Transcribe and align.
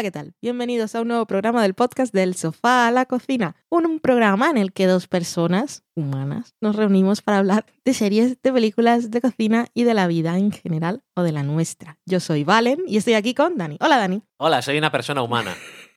Hola, 0.00 0.06
¿qué 0.06 0.12
tal? 0.12 0.32
Bienvenidos 0.40 0.94
a 0.94 1.02
un 1.02 1.08
nuevo 1.08 1.26
programa 1.26 1.60
del 1.60 1.74
podcast 1.74 2.14
del 2.14 2.34
sofá 2.34 2.88
a 2.88 2.90
la 2.90 3.04
cocina. 3.04 3.54
Un 3.68 4.00
programa 4.00 4.48
en 4.48 4.56
el 4.56 4.72
que 4.72 4.86
dos 4.86 5.06
personas 5.06 5.84
humanas 5.94 6.54
nos 6.62 6.74
reunimos 6.74 7.20
para 7.20 7.36
hablar 7.36 7.66
de 7.84 7.92
series, 7.92 8.40
de 8.40 8.50
películas, 8.50 9.10
de 9.10 9.20
cocina 9.20 9.66
y 9.74 9.84
de 9.84 9.92
la 9.92 10.06
vida 10.06 10.38
en 10.38 10.52
general 10.52 11.02
o 11.14 11.22
de 11.22 11.32
la 11.32 11.42
nuestra. 11.42 11.98
Yo 12.06 12.18
soy 12.18 12.44
Valen 12.44 12.78
y 12.86 12.96
estoy 12.96 13.12
aquí 13.12 13.34
con 13.34 13.58
Dani. 13.58 13.76
Hola, 13.78 13.98
Dani. 13.98 14.22
Hola, 14.38 14.62
soy 14.62 14.78
una 14.78 14.90
persona 14.90 15.20
humana. 15.20 15.54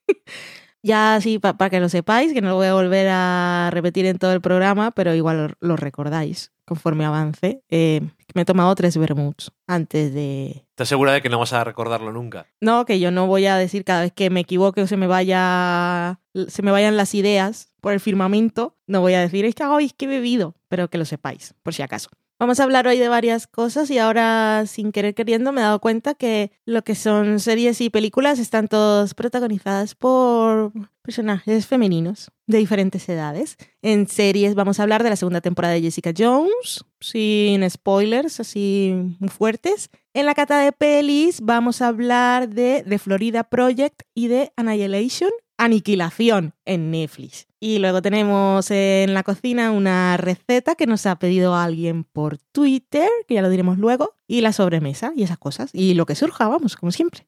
Ya 0.86 1.16
así, 1.16 1.40
para 1.40 1.70
que 1.70 1.80
lo 1.80 1.88
sepáis, 1.88 2.34
que 2.34 2.42
no 2.42 2.50
lo 2.50 2.56
voy 2.56 2.68
a 2.68 2.74
volver 2.74 3.08
a 3.10 3.70
repetir 3.72 4.06
en 4.06 4.18
todo 4.18 4.34
el 4.34 4.42
programa, 4.42 4.92
pero 4.92 5.16
igual 5.16 5.56
lo, 5.62 5.78
recordáis 5.78 6.52
conforme 6.66 7.06
avance. 7.06 7.64
Eh, 7.70 8.02
me 8.34 8.42
he 8.42 8.46
tomado 8.46 8.74
tres 8.76 8.98
vermuts 8.98 9.52
antes 9.68 10.14
de... 10.14 10.66
¿Estás 10.70 10.90
segura 10.90 11.14
de 11.14 11.22
que 11.22 11.30
no 11.30 11.40
vas 11.40 11.54
a 11.54 11.64
recordarlo 11.64 12.12
nunca? 12.12 12.48
No, 12.62 12.86
que 12.86 13.00
yo 13.00 13.12
no 13.12 13.28
voy 13.28 13.46
a 13.46 13.58
decir 13.58 13.84
cada 13.84 14.02
vez 14.02 14.12
que 14.12 14.30
me 14.30 14.42
equivoque 14.42 14.82
o 14.82 14.88
se 14.88 14.98
me 14.98 15.08
vaya 15.08 16.20
se 16.48 16.62
me 16.64 16.72
vayan 16.72 16.98
las 16.98 17.14
ideas 17.14 17.74
por 17.82 17.94
el 17.94 18.00
firmamento, 18.00 18.76
no 18.88 19.02
voy 19.02 19.14
a 19.14 19.22
decir, 19.22 19.46
es 19.46 19.56
que, 19.56 19.64
hoy 19.66 19.86
es 19.86 19.94
que 19.94 20.06
he 20.06 20.08
bebido, 20.08 20.56
pero 20.68 20.90
que 20.90 20.98
lo 20.98 21.06
sepáis, 21.06 21.54
por 21.64 21.74
si 21.74 21.82
acaso. 21.82 22.10
Vamos 22.44 22.60
a 22.60 22.66
hablar 22.66 22.88
hoy 22.88 23.00
de 23.00 23.08
varias 23.08 23.48
cosas 23.48 23.90
y 23.90 24.00
ahora, 24.00 24.66
sin 24.68 24.92
querer 24.92 25.16
queriendo, 25.16 25.54
me 25.54 25.62
he 25.62 25.64
dado 25.64 25.80
cuenta 25.80 26.14
que 26.14 26.52
lo 26.66 26.84
que 26.84 26.94
son 26.94 27.40
series 27.40 27.80
y 27.80 27.90
películas 27.90 28.38
están 28.38 28.68
todas 28.68 29.14
protagonizadas 29.14 29.96
por 29.96 30.74
personajes 31.02 31.68
femeninos 31.68 32.32
de 32.46 32.58
diferentes 32.58 33.08
edades. 33.08 33.56
En 33.82 34.10
series 34.10 34.56
vamos 34.56 34.78
a 34.78 34.84
hablar 34.84 35.04
de 35.04 35.12
la 35.12 35.16
segunda 35.16 35.40
temporada 35.40 35.74
de 35.74 35.84
Jessica 35.84 36.12
Jones, 36.18 36.84
sin 37.00 37.70
spoilers 37.70 38.42
así 38.42 38.94
muy 39.20 39.30
fuertes. 39.30 39.90
En 40.14 40.26
la 40.26 40.36
cata 40.36 40.60
de 40.60 40.74
pelis 40.74 41.40
vamos 41.40 41.82
a 41.82 41.88
hablar 41.88 42.50
de 42.50 42.84
The 42.86 43.00
Florida 43.00 43.46
Project 43.46 44.02
y 44.14 44.28
de 44.28 44.52
Annihilation, 44.58 45.32
Aniquilación 45.58 46.54
en 46.66 46.92
Netflix. 46.92 47.48
Y 47.60 47.80
luego 47.80 48.02
tenemos 48.02 48.70
en 48.72 49.14
la 49.14 49.24
cocina 49.24 49.72
una 49.72 50.18
receta 50.18 50.76
que 50.76 50.86
nos 50.86 51.06
ha 51.06 51.18
pedido 51.18 51.56
alguien 51.56 52.04
por 52.04 52.38
Twitter, 52.38 53.10
que 53.28 53.36
ya 53.36 53.42
lo 53.42 53.50
diremos 53.50 53.78
luego, 53.78 54.16
y 54.28 54.42
la 54.42 54.52
sobremesa 54.52 55.14
y 55.16 55.24
esas 55.24 55.38
cosas. 55.38 55.70
Y 55.74 55.94
lo 55.94 56.06
que 56.06 56.16
surja, 56.16 56.48
vamos, 56.48 56.76
como 56.76 56.92
siempre. 56.92 57.26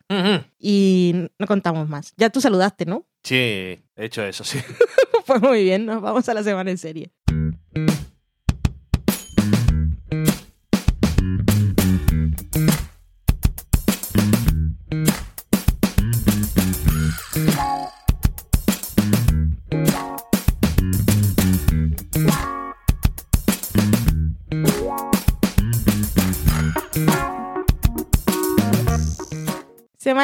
Y 0.60 1.30
no 1.40 1.48
contamos 1.48 1.88
más. 1.88 2.14
Ya 2.18 2.30
tú 2.30 2.42
saludaste, 2.42 2.86
¿no? 2.86 3.06
Sí, 3.24 3.36
he 3.36 3.80
hecho 3.96 4.24
eso, 4.24 4.44
sí. 4.44 4.60
pues 5.26 5.42
muy 5.42 5.64
bien, 5.64 5.86
nos 5.86 6.02
vamos 6.02 6.28
a 6.28 6.34
la 6.34 6.44
semana 6.44 6.70
en 6.70 6.78
serie. 6.78 7.12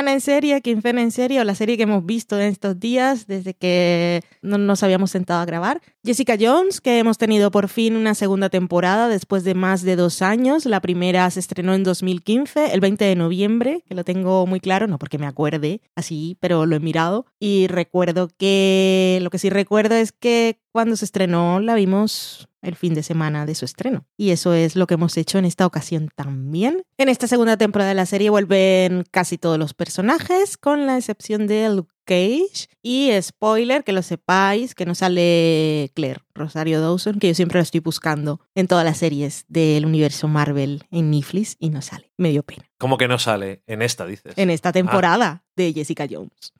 Semana 0.02 0.14
en 0.14 0.22
serie, 0.22 0.62
quincena 0.62 1.04
en 1.04 1.12
serie 1.12 1.40
o 1.42 1.44
la 1.44 1.54
serie 1.54 1.78
que 1.78 1.84
hemos 1.84 2.04
visto 2.04 2.36
en 2.36 2.48
estos 2.48 2.80
días 2.80 3.28
desde 3.28 3.54
que 3.54 4.24
no 4.42 4.58
nos 4.58 4.82
habíamos 4.82 5.12
sentado 5.12 5.42
a 5.42 5.46
grabar. 5.46 5.80
Jessica 6.04 6.38
Jones, 6.40 6.82
que 6.82 6.98
hemos 6.98 7.20
tenido 7.20 7.52
por 7.52 7.68
fin 7.68 7.96
una 7.96 8.16
segunda 8.16 8.50
temporada 8.50 9.10
después 9.10 9.44
de 9.44 9.54
más 9.54 9.84
de 9.84 9.96
dos 9.96 10.24
años. 10.24 10.66
La 10.66 10.80
primera 10.80 11.30
se 11.30 11.40
estrenó 11.40 11.76
en 11.76 11.84
2015, 11.84 12.74
el 12.74 12.80
20 12.80 13.06
de 13.06 13.16
noviembre, 13.16 13.84
que 13.88 13.94
lo 13.94 14.04
tengo 14.04 14.48
muy 14.48 14.60
claro, 14.60 14.88
no 14.88 14.98
porque 14.98 15.20
me 15.20 15.28
acuerde 15.28 15.82
así, 15.94 16.36
pero 16.40 16.66
lo 16.66 16.76
he 16.76 16.80
mirado. 16.80 17.28
Y 17.40 17.68
recuerdo 17.68 18.28
que, 18.36 19.20
lo 19.22 19.30
que 19.30 19.38
sí 19.38 19.52
recuerdo 19.52 19.94
es 19.94 20.12
que 20.12 20.58
cuando 20.72 20.96
se 20.96 21.06
estrenó 21.06 21.60
la 21.60 21.76
vimos 21.76 22.50
el 22.62 22.76
fin 22.76 22.94
de 22.94 23.04
semana 23.04 23.46
de 23.46 23.56
su 23.56 23.66
estreno. 23.66 24.06
Y 24.18 24.32
eso 24.32 24.54
es 24.54 24.76
lo 24.76 24.88
que 24.88 24.96
hemos 24.96 25.18
hecho 25.18 25.38
en 25.38 25.46
esta 25.46 25.66
ocasión 25.66 26.10
también. 26.16 26.84
En 26.98 27.10
esta 27.10 27.28
segunda 27.28 27.58
temporada 27.58 27.90
de 27.90 27.96
la 27.96 28.06
serie 28.06 28.30
vuelven 28.30 29.04
casi 29.12 29.38
todos 29.38 29.58
los 29.58 29.74
personajes, 29.74 30.58
con 30.58 30.86
la 30.86 30.98
excepción 30.98 31.48
de 31.48 31.70
Luke 31.70 31.94
Cage. 32.06 32.68
Y 32.82 33.12
spoiler, 33.22 33.84
que 33.84 33.94
lo 33.94 34.02
sepáis, 34.02 34.76
que 34.76 34.86
no 34.86 34.96
sale 34.96 35.92
Claire, 35.94 36.22
Rosario 36.34 36.82
Dawson, 36.82 37.20
que 37.20 37.28
yo 37.28 37.36
siempre 37.36 37.60
la 37.60 37.64
estoy 37.64 37.80
buscando 37.80 38.42
en 38.56 38.68
todas 38.68 38.86
las 38.86 38.98
series 38.98 39.46
del 39.48 39.86
universo 39.86 40.28
Marvel 40.28 40.84
en 40.92 41.12
Netflix 41.12 41.56
y 41.60 41.70
no 41.70 41.82
sale. 41.82 42.12
Me 42.18 42.30
dio 42.32 42.44
pena. 42.44 42.70
¿Cómo 42.78 42.98
que 42.98 43.08
no 43.08 43.20
sale? 43.20 43.62
En 43.68 43.82
esta, 43.82 44.06
dices. 44.06 44.34
En 44.36 44.50
esta 44.50 44.72
temporada 44.72 45.44
de 45.56 45.74
Jessica 45.74 46.08
Jones 46.10 46.54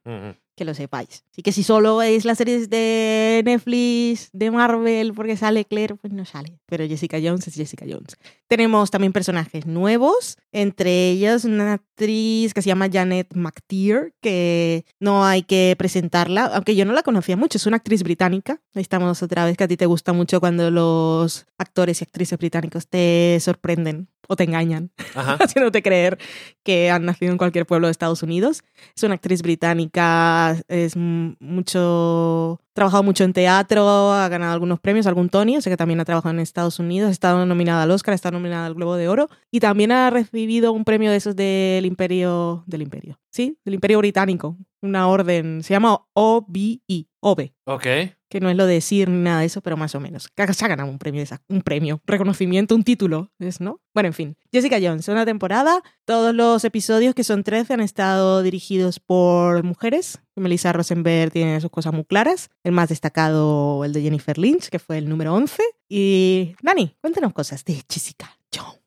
que 0.62 0.66
lo 0.66 0.76
sepáis. 0.76 1.24
Así 1.32 1.42
que 1.42 1.52
si 1.52 1.64
solo 1.64 1.98
veis 1.98 2.24
las 2.24 2.38
series 2.38 2.70
de 2.70 3.42
Netflix, 3.44 4.30
de 4.32 4.52
Marvel, 4.52 5.12
porque 5.16 5.36
sale 5.36 5.66
Claire, 5.66 5.96
pues 5.96 6.14
no 6.14 6.24
sale. 6.24 6.60
Pero 6.68 6.88
Jessica 6.88 7.18
Jones 7.20 7.48
es 7.48 7.56
Jessica 7.56 7.84
Jones. 7.90 8.16
Tenemos 8.48 8.92
también 8.92 9.12
personajes 9.12 9.66
nuevos, 9.66 10.38
entre 10.52 11.10
ellos 11.10 11.46
una 11.46 11.74
actriz 11.74 12.54
que 12.54 12.62
se 12.62 12.68
llama 12.68 12.90
Janet 12.94 13.34
McTeer, 13.34 14.14
que 14.22 14.86
no 15.00 15.26
hay 15.26 15.42
que 15.42 15.74
presentarla, 15.80 16.46
aunque 16.54 16.76
yo 16.76 16.86
no 16.86 16.94
la 16.94 17.02
conocía 17.02 17.36
mucho, 17.36 17.58
es 17.58 17.66
una 17.66 17.78
actriz 17.78 18.04
británica. 18.04 18.62
Ahí 18.76 18.84
estamos 18.84 19.24
otra 19.24 19.46
vez, 19.46 19.58
que 19.58 19.64
a 19.64 19.68
ti 19.68 19.78
te 19.78 19.88
gusta 19.88 20.14
mucho 20.14 20.40
cuando 20.40 20.70
los 20.70 21.48
actores 21.58 22.02
y 22.02 22.04
actrices 22.04 22.38
británicos 22.38 22.88
te 22.88 23.40
sorprenden 23.42 24.10
o 24.28 24.36
te 24.36 24.44
engañan, 24.46 24.92
haciéndote 25.40 25.82
creer 25.84 26.18
que 26.64 26.90
han 26.90 27.06
nacido 27.06 27.32
en 27.32 27.38
cualquier 27.38 27.66
pueblo 27.66 27.88
de 27.88 27.92
Estados 27.92 28.24
Unidos. 28.24 28.64
Es 28.96 29.04
una 29.04 29.16
actriz 29.16 29.42
británica, 29.42 30.51
es 30.68 30.96
mucho, 30.96 32.60
ha 32.62 32.74
trabajado 32.74 33.04
mucho 33.04 33.24
en 33.24 33.34
teatro, 33.34 34.12
ha 34.12 34.28
ganado 34.30 34.54
algunos 34.54 34.80
premios, 34.80 35.08
algún 35.08 35.30
Tony, 35.30 35.58
o 35.58 35.62
sea 35.62 35.72
que 35.72 35.78
también 35.78 36.00
ha 36.00 36.06
trabajado 36.06 36.34
en 36.34 36.40
Estados 36.40 36.80
Unidos, 36.80 37.10
ha 37.10 37.12
estado 37.12 37.46
nominada 37.46 37.84
al 37.84 37.92
Oscar, 37.92 38.14
ha 38.14 38.16
estado 38.16 38.34
nominada 38.34 38.66
al 38.66 38.74
Globo 38.74 38.96
de 38.96 39.08
Oro 39.08 39.30
y 39.52 39.60
también 39.60 39.92
ha 39.92 40.10
recibido 40.10 40.72
un 40.72 40.86
premio 40.86 41.12
de 41.12 41.18
esos 41.18 41.36
del 41.36 41.86
Imperio, 41.86 42.64
del 42.68 42.82
Imperio, 42.82 43.20
¿sí? 43.32 43.58
Del 43.66 43.76
Imperio 43.76 44.00
Británico, 44.00 44.58
una 44.82 45.08
orden, 45.08 45.64
se 45.64 45.74
llama 45.74 46.00
OBE, 46.14 46.82
OB. 47.22 47.52
Ok 47.66 47.88
que 48.32 48.40
no 48.40 48.50
es 48.50 48.56
lo 48.56 48.66
de 48.66 48.76
decir 48.76 49.10
ni 49.10 49.22
nada 49.22 49.42
de 49.42 49.46
eso, 49.46 49.62
pero 49.62 49.76
más 49.76 49.94
o 49.94 50.00
menos. 50.00 50.30
Se 50.54 50.66
ha 50.66 50.68
ganado 50.70 50.90
un 50.90 50.98
premio, 50.98 51.24
un 51.50 51.62
premio, 51.62 52.02
reconocimiento, 52.06 52.74
un 52.74 52.84
título, 52.84 53.30
¿es, 53.40 53.60
¿no? 53.60 53.82
Bueno, 53.94 54.08
en 54.08 54.14
fin. 54.14 54.38
Jessica 54.54 54.78
Jones, 54.82 55.10
una 55.10 55.26
temporada. 55.26 55.84
Todos 56.06 56.34
los 56.34 56.64
episodios, 56.64 57.14
que 57.14 57.26
son 57.26 57.44
13, 57.44 57.74
han 57.74 57.82
estado 57.82 58.42
dirigidos 58.42 59.02
por 59.02 59.64
mujeres. 59.64 60.20
Melissa 60.38 60.72
Rosenberg 60.72 61.34
tiene 61.34 61.60
sus 61.60 61.70
cosas 61.70 61.94
muy 61.94 62.06
claras. 62.06 62.50
El 62.64 62.72
más 62.72 62.88
destacado, 62.88 63.84
el 63.84 63.92
de 63.92 64.02
Jennifer 64.02 64.38
Lynch, 64.38 64.70
que 64.70 64.80
fue 64.80 64.98
el 64.98 65.10
número 65.10 65.34
11. 65.34 65.62
Y 65.90 66.56
Dani, 66.62 66.96
cuéntanos 67.02 67.34
cosas 67.34 67.66
de 67.66 67.84
Jessica 67.90 68.38
Jones. 68.56 68.81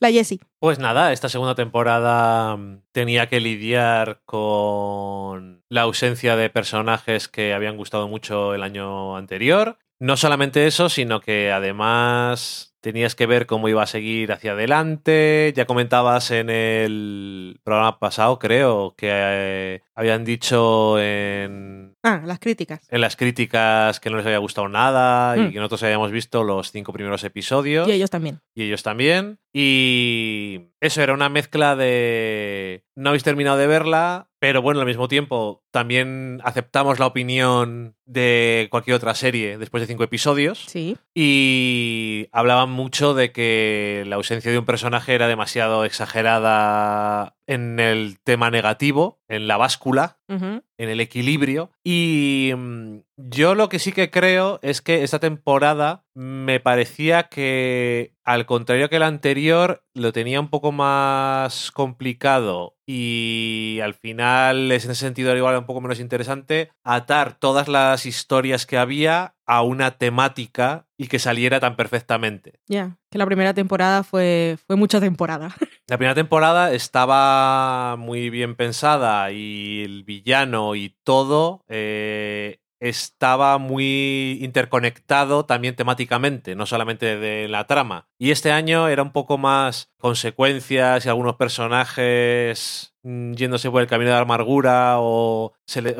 La 0.00 0.10
Jessie. 0.10 0.40
Pues 0.58 0.78
nada, 0.78 1.12
esta 1.12 1.28
segunda 1.28 1.54
temporada 1.54 2.56
mm, 2.56 2.82
tenía 2.92 3.28
que 3.28 3.40
lidiar 3.40 4.20
con 4.24 5.62
la 5.68 5.82
ausencia 5.82 6.36
de 6.36 6.50
personajes 6.50 7.28
que 7.28 7.54
habían 7.54 7.76
gustado 7.76 8.08
mucho 8.08 8.54
el 8.54 8.62
año 8.62 9.16
anterior. 9.16 9.78
No 9.98 10.16
solamente 10.16 10.66
eso, 10.66 10.88
sino 10.88 11.20
que 11.20 11.52
además 11.52 12.74
tenías 12.80 13.14
que 13.14 13.24
ver 13.24 13.46
cómo 13.46 13.68
iba 13.70 13.82
a 13.82 13.86
seguir 13.86 14.30
hacia 14.30 14.52
adelante. 14.52 15.54
Ya 15.56 15.64
comentabas 15.64 16.30
en 16.30 16.50
el 16.50 17.58
programa 17.64 17.98
pasado, 17.98 18.38
creo, 18.38 18.94
que 18.96 19.08
eh, 19.10 19.82
habían 19.94 20.24
dicho 20.24 20.98
en... 21.00 21.93
Ah, 22.04 22.20
las 22.22 22.38
críticas. 22.38 22.86
En 22.90 23.00
las 23.00 23.16
críticas 23.16 23.98
que 23.98 24.10
no 24.10 24.18
les 24.18 24.26
había 24.26 24.38
gustado 24.38 24.68
nada 24.68 25.38
y 25.38 25.40
mm. 25.40 25.52
que 25.52 25.58
nosotros 25.58 25.82
habíamos 25.84 26.12
visto 26.12 26.44
los 26.44 26.70
cinco 26.70 26.92
primeros 26.92 27.24
episodios. 27.24 27.88
Y 27.88 27.92
ellos 27.92 28.10
también. 28.10 28.40
Y 28.54 28.64
ellos 28.64 28.82
también. 28.82 29.38
Y 29.54 30.60
eso 30.80 31.00
era 31.00 31.14
una 31.14 31.30
mezcla 31.30 31.76
de... 31.76 32.84
No 32.94 33.08
habéis 33.08 33.22
terminado 33.24 33.56
de 33.56 33.66
verla, 33.66 34.28
pero 34.38 34.60
bueno, 34.60 34.80
al 34.80 34.86
mismo 34.86 35.08
tiempo 35.08 35.64
también 35.70 36.40
aceptamos 36.44 36.98
la 36.98 37.06
opinión 37.06 37.96
de 38.04 38.68
cualquier 38.70 38.96
otra 38.96 39.14
serie 39.14 39.56
después 39.56 39.80
de 39.80 39.86
cinco 39.86 40.04
episodios. 40.04 40.62
Sí. 40.66 40.98
Y 41.14 42.28
hablaban 42.32 42.68
mucho 42.68 43.14
de 43.14 43.32
que 43.32 44.04
la 44.06 44.16
ausencia 44.16 44.52
de 44.52 44.58
un 44.58 44.66
personaje 44.66 45.14
era 45.14 45.26
demasiado 45.26 45.86
exagerada 45.86 47.33
en 47.46 47.78
el 47.78 48.18
tema 48.22 48.50
negativo, 48.50 49.20
en 49.28 49.46
la 49.46 49.56
báscula, 49.56 50.18
en 50.28 50.62
el 50.76 51.00
equilibrio. 51.00 51.70
Y 51.84 52.52
mm, 52.56 52.98
yo 53.16 53.54
lo 53.54 53.68
que 53.68 53.78
sí 53.78 53.92
que 53.92 54.10
creo 54.10 54.58
es 54.62 54.82
que 54.82 55.04
esta 55.04 55.18
temporada 55.18 56.04
me 56.14 56.60
parecía 56.60 57.24
que, 57.24 58.14
al 58.24 58.46
contrario 58.46 58.88
que 58.88 58.98
la 58.98 59.06
anterior, 59.06 59.84
lo 59.94 60.12
tenía 60.12 60.40
un 60.40 60.48
poco 60.48 60.72
más 60.72 61.70
complicado 61.70 62.76
y 62.86 63.80
al 63.82 63.94
final 63.94 64.70
es 64.72 64.84
en 64.84 64.90
ese 64.90 65.00
sentido 65.00 65.36
igual 65.36 65.56
un 65.56 65.66
poco 65.66 65.80
menos 65.80 66.00
interesante 66.00 66.70
atar 66.82 67.38
todas 67.38 67.68
las 67.68 68.06
historias 68.06 68.66
que 68.66 68.78
había 68.78 69.34
a 69.46 69.62
una 69.62 69.92
temática 69.92 70.86
y 70.96 71.08
que 71.08 71.18
saliera 71.18 71.60
tan 71.60 71.76
perfectamente. 71.76 72.60
Ya, 72.66 72.98
que 73.10 73.18
la 73.18 73.26
primera 73.26 73.54
temporada 73.54 74.02
fue, 74.02 74.56
fue 74.66 74.76
mucha 74.76 75.00
temporada. 75.00 75.54
La 75.86 75.98
primera 75.98 76.14
temporada 76.14 76.72
estaba 76.72 77.96
muy 77.98 78.30
bien 78.30 78.54
pensada 78.56 79.30
y 79.32 79.82
el 79.84 80.02
villano 80.02 80.74
y 80.76 80.96
todo 81.04 81.62
eh, 81.68 82.60
estaba 82.80 83.58
muy 83.58 84.38
interconectado 84.40 85.44
también 85.44 85.76
temáticamente, 85.76 86.54
no 86.54 86.64
solamente 86.64 87.18
de 87.18 87.48
la 87.48 87.66
trama. 87.66 88.08
Y 88.24 88.30
este 88.30 88.52
año 88.52 88.88
era 88.88 89.02
un 89.02 89.12
poco 89.12 89.36
más 89.36 89.90
consecuencias 89.98 91.04
y 91.04 91.10
algunos 91.10 91.36
personajes 91.36 92.94
mm, 93.02 93.34
yéndose 93.34 93.70
por 93.70 93.82
el 93.82 93.86
camino 93.86 94.12
de 94.12 94.16
la 94.16 94.22
amargura 94.22 94.94
o, 94.98 95.52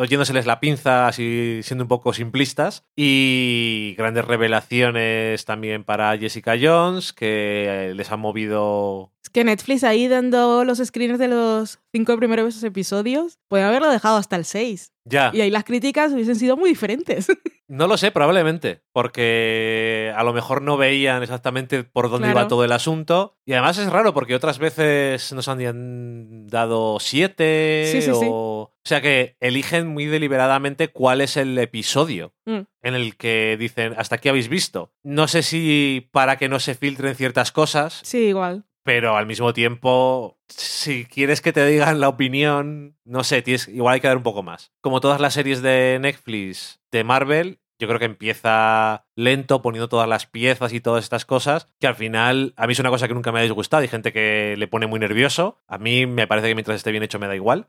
yéndoseles 0.09 0.47
la 0.47 0.59
pinza, 0.59 1.07
así 1.07 1.61
siendo 1.63 1.85
un 1.85 1.89
poco 1.89 2.15
simplistas. 2.15 2.87
Y 2.97 3.95
grandes 3.99 4.25
revelaciones 4.25 5.45
también 5.45 5.85
para 5.85 6.17
Jessica 6.17 6.55
Jones, 6.59 7.13
que 7.13 7.93
les 7.95 8.11
ha 8.11 8.17
movido 8.17 9.13
es 9.25 9.31
que 9.31 9.43
Netflix 9.43 9.85
ahí 9.85 10.07
dando 10.07 10.65
los 10.65 10.79
screens 10.79 11.19
de 11.19 11.29
los 11.29 11.79
cinco 11.93 12.17
primeros 12.19 12.63
episodios, 12.63 13.39
puede 13.49 13.65
haberlo 13.65 13.91
dejado 13.91 14.19
hasta 14.19 14.37
el 14.37 14.45
6. 14.45 14.93
Ya. 15.07 15.31
Y 15.33 15.41
ahí 15.41 15.51
las 15.51 15.65
críticas 15.65 16.13
hubiesen 16.13 16.37
sido 16.37 16.59
muy 16.59 16.69
diferentes. 16.71 17.27
No 17.67 17.87
lo 17.87 17.97
sé, 17.97 18.11
probablemente, 18.11 18.83
porque 18.93 20.13
a 20.17 20.23
lo 20.23 20.33
mejor 20.33 20.61
no 20.61 20.77
veían 20.77 21.23
exactamente 21.23 21.83
por 21.85 22.11
dónde 22.11 22.31
iba 22.31 22.47
todo 22.47 22.65
el 22.65 22.73
asunto. 22.73 23.39
Y 23.47 23.53
además 23.53 23.79
es 23.79 23.91
raro 23.91 24.13
porque 24.13 24.35
otras 24.35 24.59
veces 24.59 25.33
nos 25.33 25.49
han 25.49 26.47
dado 26.49 26.99
siete 27.01 27.89
sí, 27.91 28.03
sí, 28.03 28.11
o... 28.13 28.21
Sí. 28.21 28.27
O 28.87 28.87
sea 28.87 29.01
que 29.01 29.37
eligen 29.41 29.87
muy 29.87 30.05
deliberadamente 30.05 30.89
cuál 30.89 31.23
es 31.23 31.39
el 31.39 31.57
episodio 31.59 32.35
Mm. 32.47 32.61
en 32.83 32.95
el 32.95 33.17
que 33.17 33.57
dicen 33.59 33.95
hasta 33.97 34.17
aquí 34.17 34.29
habéis 34.29 34.49
visto. 34.49 34.93
No 35.03 35.27
sé 35.27 35.43
si 35.43 36.07
para 36.13 36.37
que 36.37 36.51
no 36.51 36.61
se 36.61 36.75
filtren 36.75 37.15
ciertas 37.15 37.51
cosas, 37.51 38.01
Sí, 38.03 38.19
igual. 38.27 38.65
Pero 38.85 39.17
al 39.17 39.27
mismo 39.27 39.53
tiempo, 39.53 40.39
si 40.49 41.07
quieres 41.07 41.41
que 41.41 41.53
te 41.53 41.67
digan 41.67 42.01
la 42.01 42.09
opinión, 42.09 42.97
no 43.05 43.25
sé, 43.25 43.43
tienes, 43.43 43.67
igual 43.67 43.95
hay 43.95 44.01
que 44.01 44.09
dar 44.09 44.19
un 44.19 44.23
poco 44.23 44.43
más. 44.43 44.73
Como 44.81 45.01
todas 45.01 45.21
las 45.21 45.35
series 45.35 45.63
de 45.63 45.99
Netflix 46.01 46.81
de 46.93 47.03
Marvel, 47.03 47.61
yo 47.79 47.87
creo 47.89 47.99
que 47.99 48.05
empieza 48.07 49.07
lento, 49.17 49.63
poniendo 49.63 49.89
todas 49.89 50.09
las 50.09 50.27
piezas 50.27 50.73
y 50.73 50.81
todas 50.81 51.05
estas 51.05 51.25
cosas, 51.25 51.69
que 51.81 51.87
al 51.87 51.95
final 51.95 52.53
a 52.57 52.67
mí 52.67 52.73
es 52.73 52.79
una 52.81 52.91
cosa 52.91 53.07
que 53.09 53.15
nunca 53.15 53.31
me 53.33 53.39
ha 53.41 53.43
disgustado. 53.43 53.81
Hay 53.83 53.89
gente 53.89 54.13
que 54.13 54.55
le 54.59 54.67
pone 54.69 54.87
muy 54.87 54.99
nervioso. 54.99 55.61
A 55.69 55.79
mí 55.79 56.07
me 56.07 56.27
parece 56.27 56.49
que 56.49 56.55
mientras 56.55 56.77
esté 56.77 56.91
bien 56.91 57.03
hecho 57.05 57.19
me 57.19 57.27
da 57.29 57.35
igual. 57.37 57.69